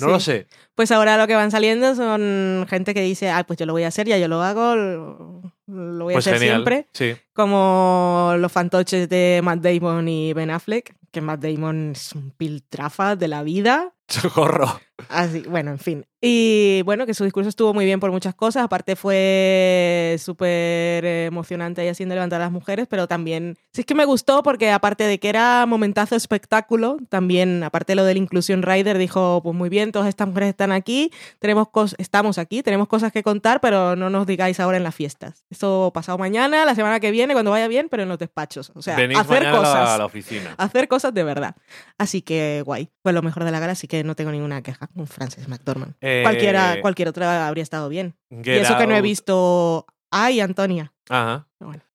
No 0.00 0.08
lo 0.08 0.20
sé. 0.20 0.48
Pues 0.74 0.90
ahora 0.90 1.16
lo 1.16 1.26
que 1.26 1.36
van 1.36 1.50
saliendo 1.50 1.94
son 1.94 2.66
gente 2.68 2.94
que 2.94 3.02
dice, 3.02 3.30
ah, 3.30 3.44
pues 3.46 3.58
yo 3.58 3.66
lo 3.66 3.72
voy 3.72 3.84
a 3.84 3.88
hacer, 3.88 4.08
ya 4.08 4.18
yo 4.18 4.26
lo 4.26 4.42
hago, 4.42 4.74
lo, 4.74 5.52
voy 5.66 6.14
a 6.14 6.16
pues 6.16 6.26
hacer 6.26 6.40
siempre. 6.40 6.88
Sí. 6.92 7.14
Como 7.32 8.34
los 8.38 8.50
fantoches 8.50 9.08
de 9.08 9.40
Matt 9.42 9.60
Damon 9.60 10.08
y 10.08 10.32
Ben 10.32 10.50
Affleck, 10.50 10.96
que 11.12 11.20
Matt 11.20 11.40
Damon 11.40 11.92
es 11.92 12.12
un 12.12 12.32
piltrafa 12.32 13.14
de 13.14 13.28
la 13.28 13.42
vida. 13.44 13.94
Socorro. 14.08 14.80
Así, 15.08 15.42
bueno, 15.48 15.72
en 15.72 15.78
fin. 15.78 16.06
Y 16.20 16.82
bueno, 16.82 17.04
que 17.04 17.12
su 17.12 17.24
discurso 17.24 17.50
estuvo 17.50 17.74
muy 17.74 17.84
bien 17.84 18.00
por 18.00 18.10
muchas 18.10 18.34
cosas. 18.34 18.64
Aparte 18.64 18.96
fue 18.96 20.16
súper 20.18 21.04
emocionante 21.04 21.82
ahí 21.82 21.88
haciendo 21.88 22.14
levantar 22.14 22.40
a 22.40 22.44
las 22.44 22.52
mujeres, 22.52 22.86
pero 22.88 23.06
también, 23.06 23.58
sí 23.72 23.82
es 23.82 23.86
que 23.86 23.94
me 23.94 24.06
gustó 24.06 24.42
porque 24.42 24.70
aparte 24.70 25.04
de 25.04 25.18
que 25.18 25.28
era 25.28 25.66
momentazo 25.66 26.16
espectáculo, 26.16 26.96
también, 27.10 27.62
aparte 27.62 27.92
de 27.92 27.96
lo 27.96 28.04
de 28.04 28.14
la 28.14 28.20
inclusión 28.20 28.62
Rider, 28.62 28.96
dijo, 28.96 29.42
pues 29.42 29.54
muy 29.54 29.68
bien, 29.68 29.92
todas 29.92 30.08
estas 30.08 30.28
mujeres 30.28 30.50
están 30.50 30.72
aquí, 30.72 31.10
tenemos 31.40 31.68
estamos 31.98 32.38
aquí, 32.38 32.62
tenemos 32.62 32.88
cosas 32.88 33.12
que 33.12 33.22
contar, 33.22 33.60
pero 33.60 33.96
no 33.96 34.08
nos 34.08 34.26
digáis 34.26 34.60
ahora 34.60 34.78
en 34.78 34.84
las 34.84 34.94
fiestas. 34.94 35.44
Eso 35.50 35.90
pasado 35.92 36.16
mañana, 36.16 36.64
la 36.64 36.74
semana 36.74 37.00
que 37.00 37.10
viene, 37.10 37.34
cuando 37.34 37.50
vaya 37.50 37.68
bien, 37.68 37.88
pero 37.90 38.04
en 38.04 38.08
los 38.08 38.18
despachos. 38.18 38.72
O 38.74 38.80
sea, 38.80 38.96
hacer 38.96 39.50
cosas. 39.50 39.90
A 39.90 39.98
la 39.98 40.06
oficina. 40.06 40.54
Hacer 40.56 40.88
cosas 40.88 41.12
de 41.12 41.24
verdad. 41.24 41.56
Así 41.98 42.22
que 42.22 42.62
guay. 42.64 42.88
Fue 43.02 43.12
lo 43.12 43.20
mejor 43.20 43.44
de 43.44 43.50
la 43.50 43.60
gala, 43.60 43.72
así 43.72 43.86
que 43.88 43.93
no 44.02 44.16
tengo 44.16 44.32
ninguna 44.32 44.62
queja 44.62 44.88
con 44.88 45.06
Frances 45.06 45.46
McDormand. 45.46 45.94
Eh, 46.00 46.20
Cualquiera, 46.24 46.80
cualquier 46.80 47.08
otra 47.08 47.46
habría 47.46 47.62
estado 47.62 47.88
bien. 47.88 48.16
y 48.30 48.50
eso 48.50 48.76
que 48.78 48.86
no 48.86 48.96
he 48.96 49.02
visto. 49.02 49.86
¡Ay, 50.10 50.40
Antonia! 50.40 50.92
Ajá. 51.08 51.46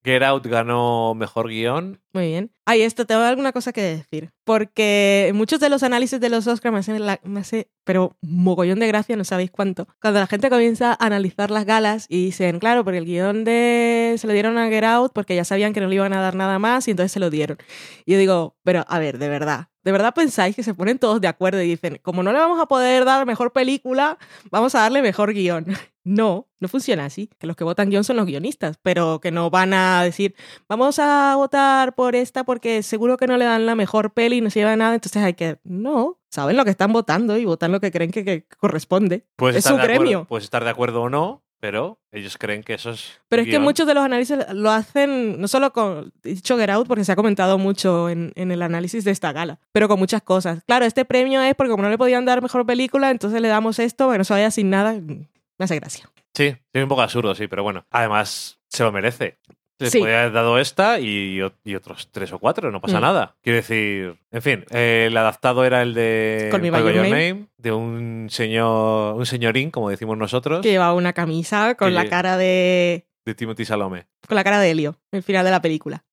Get 0.04 0.22
Out 0.22 0.46
ganó 0.46 1.14
mejor 1.14 1.48
guion. 1.48 2.00
Muy 2.12 2.28
bien. 2.28 2.50
Ay, 2.64 2.82
esto 2.82 3.06
tengo 3.06 3.22
alguna 3.22 3.52
cosa 3.52 3.72
que 3.72 3.82
decir. 3.82 4.30
Porque 4.44 5.30
muchos 5.34 5.60
de 5.60 5.68
los 5.68 5.82
análisis 5.82 6.20
de 6.20 6.28
los 6.28 6.46
Oscars 6.46 6.72
me 6.72 6.78
hacen, 6.78 7.02
me 7.24 7.40
hace, 7.40 7.70
pero 7.84 8.16
mogollón 8.22 8.80
de 8.80 8.86
gracia, 8.86 9.16
no 9.16 9.24
sabéis 9.24 9.50
cuánto. 9.50 9.86
Cuando 10.00 10.20
la 10.20 10.26
gente 10.26 10.48
comienza 10.48 10.92
a 10.92 11.06
analizar 11.06 11.50
las 11.50 11.66
galas 11.66 12.06
y 12.08 12.24
dicen, 12.24 12.58
claro, 12.58 12.84
porque 12.84 12.98
el 12.98 13.04
guion 13.04 13.44
de 13.44 14.14
se 14.18 14.26
lo 14.26 14.32
dieron 14.32 14.58
a 14.58 14.68
Get 14.68 14.84
Out 14.84 15.12
porque 15.12 15.36
ya 15.36 15.44
sabían 15.44 15.72
que 15.72 15.80
no 15.80 15.88
le 15.88 15.96
iban 15.96 16.12
a 16.12 16.20
dar 16.20 16.34
nada 16.34 16.58
más 16.58 16.88
y 16.88 16.92
entonces 16.92 17.12
se 17.12 17.20
lo 17.20 17.30
dieron. 17.30 17.58
Y 18.06 18.12
yo 18.12 18.18
digo, 18.18 18.56
pero 18.62 18.84
a 18.88 18.98
ver, 18.98 19.18
de 19.18 19.28
verdad, 19.28 19.68
¿De 19.82 19.92
verdad 19.92 20.12
pensáis 20.12 20.54
que 20.54 20.62
se 20.62 20.74
ponen 20.74 20.98
todos 20.98 21.22
de 21.22 21.28
acuerdo 21.28 21.62
y 21.62 21.68
dicen, 21.68 21.98
como 22.02 22.22
no 22.22 22.32
le 22.32 22.38
vamos 22.38 22.60
a 22.60 22.66
poder 22.66 23.06
dar 23.06 23.24
mejor 23.24 23.52
película, 23.52 24.18
vamos 24.50 24.74
a 24.74 24.80
darle 24.80 25.02
mejor 25.02 25.32
guion? 25.32 25.66
No, 26.02 26.48
no 26.58 26.68
funciona 26.68 27.04
así. 27.04 27.28
Que 27.38 27.46
los 27.46 27.56
que 27.56 27.62
votan 27.62 27.90
guion 27.90 28.04
son 28.04 28.16
los 28.16 28.24
guionistas, 28.24 28.78
pero 28.82 28.99
que 29.20 29.30
no 29.30 29.50
van 29.50 29.72
a 29.72 30.02
decir, 30.02 30.34
vamos 30.68 30.98
a 30.98 31.34
votar 31.36 31.94
por 31.94 32.14
esta 32.14 32.44
porque 32.44 32.82
seguro 32.82 33.16
que 33.16 33.26
no 33.26 33.36
le 33.36 33.44
dan 33.44 33.66
la 33.66 33.74
mejor 33.74 34.12
peli 34.12 34.38
y 34.38 34.40
no 34.40 34.50
se 34.50 34.60
lleva 34.60 34.76
nada, 34.76 34.94
entonces 34.94 35.22
hay 35.22 35.34
que... 35.34 35.58
No, 35.64 36.18
saben 36.30 36.56
lo 36.56 36.64
que 36.64 36.70
están 36.70 36.92
votando 36.92 37.36
y 37.36 37.44
votan 37.44 37.72
lo 37.72 37.80
que 37.80 37.90
creen 37.90 38.10
que, 38.10 38.44
corresponde. 38.58 39.26
es 39.54 39.64
su 39.64 39.76
gremio. 39.76 40.26
Puedes 40.26 40.44
estar 40.44 40.64
de 40.64 40.70
acuerdo 40.70 41.02
o 41.02 41.10
no, 41.10 41.42
pero 41.60 41.98
ellos 42.10 42.38
creen 42.38 42.62
que 42.62 42.74
eso 42.74 42.90
es. 42.90 43.20
Pero 43.28 43.42
es 43.42 43.48
que 43.48 43.58
muchos 43.58 43.86
de 43.86 43.94
los 43.94 44.02
análisis 44.04 44.38
lo 44.52 44.70
hacen, 44.70 45.40
no 45.40 45.46
solo 45.46 45.72
con. 45.72 46.12
He 46.24 46.34
dicho 46.34 46.56
Get 46.56 46.70
Out 46.70 46.88
porque 46.88 47.04
se 47.04 47.12
ha 47.12 47.16
comentado 47.16 47.58
mucho 47.58 48.08
en, 48.08 48.32
en, 48.34 48.50
el 48.50 48.62
análisis 48.62 49.04
de 49.04 49.10
esta 49.10 49.32
gala, 49.32 49.60
pero 49.72 49.86
con 49.86 49.98
muchas 49.98 50.22
cosas. 50.22 50.62
Claro, 50.66 50.86
este 50.86 51.04
premio 51.04 51.42
es 51.42 51.54
porque 51.54 51.70
como 51.70 51.82
no 51.82 51.90
le 51.90 51.98
podían 51.98 52.24
dar 52.24 52.42
mejor 52.42 52.64
película, 52.64 53.10
entonces 53.10 53.40
le 53.40 53.48
damos 53.48 53.78
esto, 53.78 54.10
que 54.10 54.18
no 54.18 54.24
se 54.24 54.32
vaya 54.32 54.50
sin 54.50 54.70
nada. 54.70 54.94
Me 54.94 55.64
hace 55.64 55.76
gracia. 55.76 56.10
Sí, 56.34 56.56
es 56.72 56.82
un 56.82 56.88
poco 56.88 57.02
absurdo, 57.02 57.34
sí, 57.34 57.46
pero 57.48 57.62
bueno. 57.62 57.84
Además, 57.90 58.59
se 58.70 58.82
lo 58.84 58.92
merece. 58.92 59.38
Les 59.78 59.92
Sí. 59.92 59.98
podía 59.98 60.20
haber 60.20 60.32
dado 60.32 60.58
esta 60.58 61.00
y, 61.00 61.40
otros 61.40 62.10
tres 62.12 62.32
o 62.34 62.38
cuatro, 62.38 62.70
no 62.70 62.82
pasa 62.82 62.98
Mm. 62.98 63.02
nada. 63.02 63.36
Quiero 63.42 63.56
decir, 63.56 64.14
en 64.30 64.42
fin, 64.42 64.64
eh, 64.70 65.06
el 65.08 65.16
adaptado 65.16 65.64
era 65.64 65.80
el 65.80 65.94
de 65.94 66.48
Call 66.50 66.60
Me 66.60 66.70
By 66.70 66.82
Your 66.82 67.04
Name. 67.08 67.46
de 67.56 67.72
un 67.72 68.26
señor, 68.30 69.14
un 69.16 69.24
señorín, 69.24 69.70
como 69.70 69.88
decimos 69.88 70.18
nosotros, 70.18 70.60
Que 70.60 70.70
llevaba 70.72 70.92
una 70.92 71.14
camisa 71.14 71.76
con 71.76 71.94
la 71.94 72.08
cara 72.10 72.36
de. 72.36 73.06
de 73.24 73.34
Timothy 73.34 73.64
Salome. 73.64 74.06
con 74.28 74.34
la 74.36 74.44
cara 74.44 74.60
de 74.60 74.70
Helio, 74.70 74.96
el 75.12 75.22
final 75.22 75.44
de 75.46 75.50
la 75.50 75.62
película. 75.62 76.04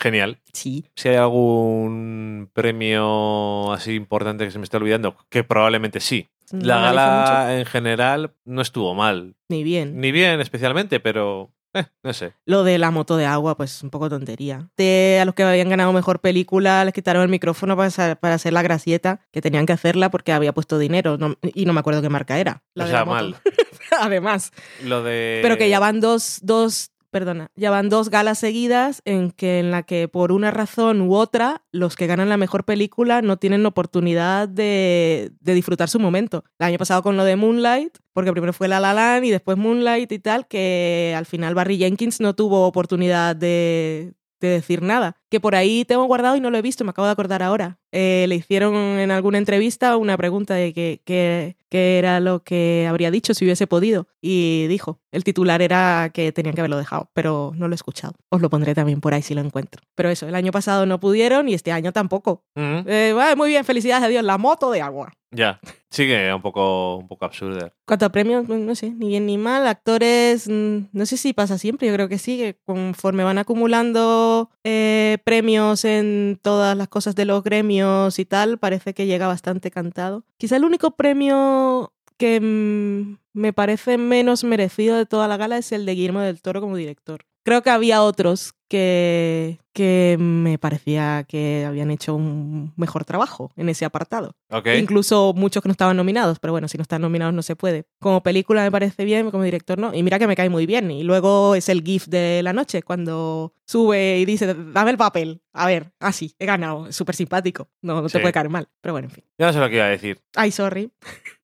Genial. 0.00 0.38
Sí. 0.52 0.84
Si 0.94 1.08
hay 1.08 1.16
algún 1.16 2.48
premio 2.52 3.72
así 3.72 3.94
importante 3.94 4.44
que 4.44 4.50
se 4.50 4.58
me 4.58 4.64
esté 4.64 4.76
olvidando, 4.76 5.16
que 5.28 5.44
probablemente 5.44 6.00
sí. 6.00 6.28
No 6.52 6.60
La 6.66 6.76
mucho. 6.78 6.86
gala 6.86 7.58
en 7.58 7.66
general 7.66 8.34
no 8.44 8.60
estuvo 8.62 8.94
mal. 8.94 9.36
Ni 9.48 9.62
bien. 9.62 10.00
Ni 10.00 10.10
bien 10.10 10.40
especialmente, 10.40 10.98
pero 11.00 11.52
eh, 11.74 11.84
no 12.02 12.12
sé. 12.12 12.32
Lo 12.46 12.64
de 12.64 12.78
la 12.78 12.90
moto 12.90 13.16
de 13.16 13.26
agua, 13.26 13.56
pues 13.56 13.82
un 13.82 13.90
poco 13.90 14.08
tontería. 14.08 14.68
De, 14.76 15.18
a 15.20 15.24
los 15.24 15.34
que 15.34 15.42
habían 15.44 15.68
ganado 15.68 15.92
mejor 15.92 16.20
película 16.20 16.84
les 16.84 16.92
quitaron 16.94 17.22
el 17.22 17.28
micrófono 17.28 17.76
para, 17.76 18.16
para 18.16 18.34
hacer 18.34 18.52
la 18.52 18.62
gracieta, 18.62 19.20
que 19.32 19.40
tenían 19.40 19.66
que 19.66 19.72
hacerla 19.72 20.10
porque 20.10 20.32
había 20.32 20.52
puesto 20.52 20.78
dinero. 20.78 21.16
no- 21.18 21.36
y 21.42 21.64
no 21.66 21.72
me 21.72 21.80
acuerdo 21.80 22.02
qué 22.02 22.08
marca 22.08 22.38
era. 22.38 22.62
La 22.74 22.84
o 22.84 22.86
de 22.86 22.90
sea, 22.92 23.00
la 23.00 23.04
moto. 23.04 23.14
mal. 23.16 23.36
Además. 24.00 24.52
Lo 24.84 25.02
de. 25.02 25.40
Pero 25.42 25.56
que 25.58 25.68
ya 25.68 25.78
van 25.80 26.00
dos, 26.00 26.38
dos, 26.42 26.90
perdona, 27.10 27.50
ya 27.56 27.70
van 27.70 27.88
dos 27.88 28.08
galas 28.08 28.38
seguidas 28.38 29.02
en 29.04 29.30
que 29.30 29.58
en 29.58 29.70
la 29.70 29.82
que 29.82 30.08
por 30.08 30.32
una 30.32 30.50
razón 30.50 31.00
u 31.02 31.14
otra 31.14 31.62
los 31.72 31.96
que 31.96 32.06
ganan 32.06 32.28
la 32.28 32.36
mejor 32.36 32.64
película 32.64 33.22
no 33.22 33.36
tienen 33.36 33.66
oportunidad 33.66 34.48
de, 34.48 35.32
de 35.40 35.54
disfrutar 35.54 35.88
su 35.88 35.98
momento. 35.98 36.44
El 36.58 36.66
año 36.66 36.78
pasado 36.78 37.02
con 37.02 37.16
lo 37.16 37.24
de 37.24 37.36
Moonlight, 37.36 37.98
porque 38.12 38.32
primero 38.32 38.52
fue 38.52 38.68
La 38.68 38.80
La 38.80 38.94
Land 38.94 39.24
y 39.24 39.30
después 39.30 39.58
Moonlight 39.58 40.10
y 40.12 40.18
tal, 40.18 40.46
que 40.46 41.14
al 41.16 41.26
final 41.26 41.54
Barry 41.54 41.78
Jenkins 41.78 42.20
no 42.20 42.34
tuvo 42.34 42.66
oportunidad 42.66 43.36
de, 43.36 44.14
de 44.40 44.48
decir 44.48 44.82
nada. 44.82 45.19
Que 45.30 45.40
por 45.40 45.54
ahí 45.54 45.84
tengo 45.84 46.04
guardado 46.04 46.36
y 46.36 46.40
no 46.40 46.50
lo 46.50 46.58
he 46.58 46.62
visto, 46.62 46.84
me 46.84 46.90
acabo 46.90 47.06
de 47.06 47.12
acordar 47.12 47.42
ahora. 47.42 47.78
Eh, 47.92 48.26
le 48.28 48.34
hicieron 48.36 48.74
en 48.74 49.10
alguna 49.10 49.38
entrevista 49.38 49.96
una 49.96 50.16
pregunta 50.16 50.54
de 50.54 50.72
que, 50.72 51.00
que- 51.04 51.56
qué 51.68 51.98
era 51.98 52.18
lo 52.18 52.42
que 52.42 52.86
habría 52.88 53.12
dicho 53.12 53.32
si 53.32 53.44
hubiese 53.44 53.68
podido. 53.68 54.08
Y 54.20 54.66
dijo, 54.66 55.00
el 55.12 55.22
titular 55.22 55.62
era 55.62 56.10
que 56.12 56.32
tenían 56.32 56.54
que 56.56 56.60
haberlo 56.62 56.78
dejado, 56.78 57.10
pero 57.14 57.52
no 57.54 57.68
lo 57.68 57.74
he 57.74 57.76
escuchado. 57.76 58.14
Os 58.28 58.40
lo 58.40 58.50
pondré 58.50 58.74
también 58.74 59.00
por 59.00 59.14
ahí 59.14 59.22
si 59.22 59.34
lo 59.34 59.40
encuentro. 59.40 59.80
Pero 59.94 60.08
eso, 60.10 60.26
el 60.26 60.34
año 60.34 60.50
pasado 60.50 60.84
no 60.84 60.98
pudieron 60.98 61.48
y 61.48 61.54
este 61.54 61.70
año 61.70 61.92
tampoco. 61.92 62.42
Ujú, 62.56 62.84
Eh, 62.88 63.12
bueno, 63.14 63.36
muy 63.36 63.48
bien, 63.50 63.64
felicidades 63.64 64.02
a 64.04 64.08
Dios, 64.08 64.24
la 64.24 64.36
moto 64.36 64.70
de 64.72 64.82
agua. 64.82 65.12
Ya. 65.32 65.60
Sigue 65.90 66.34
un 66.34 66.42
poco, 66.42 66.96
un 66.96 67.06
poco 67.06 67.24
absurda. 67.24 67.72
Cuanto 67.86 68.04
a 68.06 68.08
premios, 68.10 68.48
no 68.48 68.74
sé, 68.74 68.90
ni 68.90 69.06
bien 69.08 69.26
ni 69.26 69.38
mal. 69.38 69.64
Actores, 69.68 70.48
mm, 70.48 70.78
no 70.92 71.06
sé 71.06 71.16
si 71.16 71.32
pasa 71.32 71.56
siempre, 71.56 71.86
yo 71.86 71.94
creo 71.94 72.08
que 72.08 72.18
sí, 72.18 72.36
que 72.36 72.58
conforme 72.64 73.22
van 73.22 73.38
acumulando 73.38 74.50
eh, 74.64 75.18
premios 75.20 75.84
en 75.84 76.38
todas 76.42 76.76
las 76.76 76.88
cosas 76.88 77.14
de 77.14 77.24
los 77.24 77.42
gremios 77.42 78.18
y 78.18 78.24
tal, 78.24 78.58
parece 78.58 78.94
que 78.94 79.06
llega 79.06 79.26
bastante 79.26 79.70
cantado. 79.70 80.24
Quizá 80.38 80.56
el 80.56 80.64
único 80.64 80.92
premio 80.92 81.92
que 82.16 82.40
mm, 82.40 83.18
me 83.32 83.52
parece 83.52 83.96
menos 83.98 84.44
merecido 84.44 84.96
de 84.96 85.06
toda 85.06 85.28
la 85.28 85.36
gala 85.36 85.58
es 85.58 85.72
el 85.72 85.86
de 85.86 85.94
Guillermo 85.94 86.20
del 86.20 86.42
Toro 86.42 86.60
como 86.60 86.76
director. 86.76 87.24
Creo 87.50 87.62
que 87.62 87.70
había 87.70 88.04
otros 88.04 88.54
que, 88.68 89.58
que 89.72 90.16
me 90.20 90.56
parecía 90.56 91.24
que 91.26 91.64
habían 91.66 91.90
hecho 91.90 92.14
un 92.14 92.72
mejor 92.76 93.04
trabajo 93.04 93.50
en 93.56 93.68
ese 93.68 93.84
apartado. 93.84 94.36
Incluso 94.78 95.32
muchos 95.34 95.60
que 95.60 95.68
no 95.68 95.72
estaban 95.72 95.96
nominados, 95.96 96.38
pero 96.38 96.52
bueno, 96.52 96.68
si 96.68 96.78
no 96.78 96.82
están 96.82 97.02
nominados 97.02 97.34
no 97.34 97.42
se 97.42 97.56
puede. 97.56 97.86
Como 97.98 98.22
película 98.22 98.62
me 98.62 98.70
parece 98.70 99.04
bien, 99.04 99.32
como 99.32 99.42
director 99.42 99.80
no. 99.80 99.92
Y 99.92 100.04
mira 100.04 100.20
que 100.20 100.28
me 100.28 100.36
cae 100.36 100.48
muy 100.48 100.64
bien. 100.64 100.92
Y 100.92 101.02
luego 101.02 101.56
es 101.56 101.68
el 101.68 101.82
GIF 101.82 102.06
de 102.06 102.40
la 102.44 102.52
noche, 102.52 102.84
cuando 102.84 103.52
sube 103.66 104.18
y 104.20 104.24
dice, 104.26 104.54
dame 104.54 104.92
el 104.92 104.96
papel. 104.96 105.42
A 105.52 105.66
ver, 105.66 105.90
así, 105.98 106.36
he 106.38 106.46
ganado. 106.46 106.86
Es 106.86 106.94
súper 106.94 107.16
simpático. 107.16 107.68
No, 107.82 107.94
no 107.96 108.02
te 108.04 108.10
Sí. 108.10 108.18
puede 108.20 108.32
caer 108.32 108.48
mal. 108.48 108.68
Pero 108.80 108.92
bueno, 108.92 109.08
en 109.08 109.12
fin. 109.14 109.24
Ya 109.40 109.46
no 109.48 109.52
sé 109.52 109.58
lo 109.58 109.68
que 109.68 109.74
iba 109.74 109.86
a 109.86 109.88
decir. 109.88 110.20
Ay, 110.36 110.52
sorry. 110.52 110.92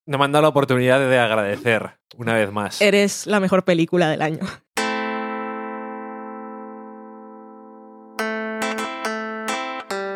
No 0.06 0.18
me 0.18 0.24
han 0.24 0.30
dado 0.30 0.42
la 0.42 0.48
oportunidad 0.50 1.00
de 1.00 1.18
agradecer 1.18 1.98
una 2.16 2.34
vez 2.34 2.52
más. 2.52 2.80
Eres 2.80 3.26
la 3.26 3.40
mejor 3.40 3.64
película 3.64 4.08
del 4.08 4.22
año. 4.22 4.38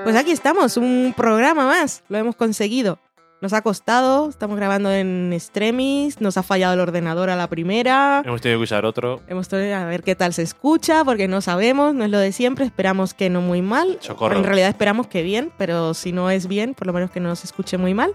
Pues 0.02 0.16
aquí 0.16 0.30
estamos, 0.30 0.76
un 0.76 1.12
programa 1.16 1.66
más. 1.66 2.02
Lo 2.08 2.16
hemos 2.16 2.34
conseguido. 2.34 2.98
Nos 3.42 3.52
ha 3.52 3.62
costado, 3.62 4.28
estamos 4.28 4.56
grabando 4.56 4.92
en 4.92 5.32
extremis, 5.32 6.20
nos 6.20 6.36
ha 6.36 6.42
fallado 6.42 6.74
el 6.74 6.80
ordenador 6.80 7.30
a 7.30 7.36
la 7.36 7.48
primera. 7.48 8.22
Hemos 8.24 8.40
tenido 8.40 8.60
que 8.60 8.64
usar 8.64 8.84
otro. 8.84 9.20
Hemos 9.28 9.48
tenido 9.48 9.76
a 9.76 9.84
ver 9.86 10.02
qué 10.02 10.14
tal 10.14 10.34
se 10.34 10.42
escucha, 10.42 11.04
porque 11.04 11.26
no 11.26 11.40
sabemos, 11.40 11.94
no 11.94 12.04
es 12.04 12.10
lo 12.10 12.18
de 12.18 12.32
siempre, 12.32 12.66
esperamos 12.66 13.14
que 13.14 13.30
no 13.30 13.40
muy 13.40 13.62
mal. 13.62 13.98
Socorro. 14.00 14.36
En 14.36 14.44
realidad 14.44 14.68
esperamos 14.68 15.06
que 15.06 15.22
bien, 15.22 15.52
pero 15.56 15.94
si 15.94 16.12
no 16.12 16.30
es 16.30 16.48
bien, 16.48 16.74
por 16.74 16.86
lo 16.86 16.92
menos 16.92 17.10
que 17.10 17.20
no 17.20 17.34
se 17.36 17.46
escuche 17.46 17.78
muy 17.78 17.94
mal. 17.94 18.12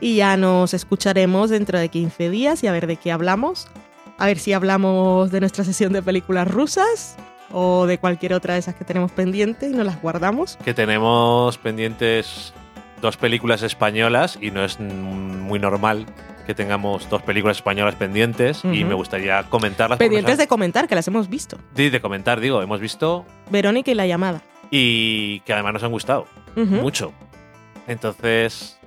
Y 0.00 0.16
ya 0.16 0.36
nos 0.36 0.72
escucharemos 0.72 1.50
dentro 1.50 1.78
de 1.78 1.88
15 1.88 2.30
días 2.30 2.62
y 2.62 2.68
a 2.68 2.72
ver 2.72 2.86
de 2.86 2.96
qué 2.96 3.10
hablamos. 3.10 3.66
A 4.18 4.26
ver 4.26 4.38
si 4.38 4.52
hablamos 4.52 5.30
de 5.32 5.40
nuestra 5.40 5.64
sesión 5.64 5.92
de 5.92 6.02
películas 6.02 6.46
rusas 6.46 7.16
o 7.52 7.86
de 7.86 7.98
cualquier 7.98 8.32
otra 8.34 8.54
de 8.54 8.60
esas 8.60 8.74
que 8.74 8.84
tenemos 8.84 9.10
pendiente 9.12 9.66
y 9.68 9.72
nos 9.72 9.84
las 9.86 10.00
guardamos. 10.00 10.56
Que 10.64 10.74
tenemos 10.74 11.58
pendientes 11.58 12.52
dos 13.00 13.16
películas 13.16 13.62
españolas 13.62 14.38
y 14.40 14.50
no 14.50 14.64
es 14.64 14.78
muy 14.80 15.58
normal 15.58 16.06
que 16.46 16.54
tengamos 16.54 17.08
dos 17.08 17.22
películas 17.22 17.58
españolas 17.58 17.94
pendientes 17.94 18.62
y 18.64 18.84
me 18.84 18.94
gustaría 18.94 19.42
comentarlas. 19.44 19.98
Pendientes 19.98 20.36
de 20.38 20.46
comentar, 20.48 20.88
que 20.88 20.94
las 20.94 21.06
hemos 21.08 21.28
visto. 21.28 21.56
han- 21.76 21.90
de, 21.90 22.00
comentar, 22.00 22.40
digo, 22.40 22.60
hemos 22.62 22.80
visto 22.80 23.24
Verónica 23.50 23.90
y 23.90 23.94
la 23.94 24.06
llamada. 24.06 24.42
y 24.70 25.40
que 25.40 25.52
además 25.52 25.74
nos 25.74 25.82
han 25.84 25.90
gustado 25.92 26.26
mucho. 26.56 27.12
Entonces, 27.86 28.78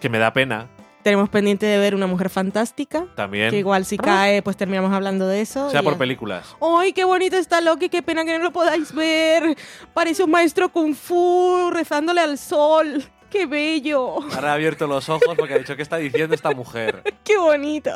que 0.00 0.08
me 0.08 0.18
da 0.18 0.32
pena 0.32 0.66
Tenemos 1.06 1.28
pendiente 1.28 1.66
de 1.66 1.78
ver 1.78 1.94
Una 1.94 2.08
Mujer 2.08 2.30
Fantástica, 2.30 3.06
también, 3.14 3.52
que 3.52 3.58
igual 3.58 3.84
si 3.84 3.96
cae, 3.96 4.42
pues 4.42 4.56
terminamos 4.56 4.92
hablando 4.92 5.28
de 5.28 5.40
eso. 5.40 5.70
sea 5.70 5.80
y 5.80 5.84
por 5.84 5.92
ya. 5.92 5.98
películas. 6.00 6.56
¡Ay, 6.60 6.92
qué 6.92 7.04
bonito 7.04 7.36
está 7.36 7.60
Loki! 7.60 7.88
¡Qué 7.88 8.02
pena 8.02 8.24
que 8.24 8.36
no 8.36 8.42
lo 8.42 8.50
podáis 8.50 8.92
ver! 8.92 9.56
Parece 9.94 10.24
un 10.24 10.32
maestro 10.32 10.68
kung 10.68 10.96
fu 10.96 11.70
rezándole 11.72 12.22
al 12.22 12.38
sol. 12.38 13.04
¡Qué 13.30 13.46
bello! 13.46 14.16
Ahora 14.34 14.50
ha 14.50 14.54
abierto 14.54 14.88
los 14.88 15.08
ojos 15.08 15.36
porque 15.36 15.54
ha 15.54 15.58
dicho, 15.58 15.76
¿qué 15.76 15.82
está 15.82 15.98
diciendo 15.98 16.34
esta 16.34 16.50
mujer? 16.50 17.04
¡Qué 17.22 17.38
bonito! 17.38 17.92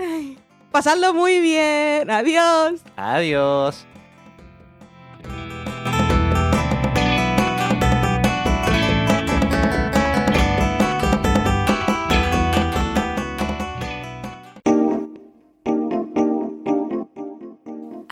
Ay, 0.00 0.36
pasadlo 0.72 1.14
muy 1.14 1.38
bien. 1.38 2.10
Adiós. 2.10 2.80
Adiós. 2.96 3.86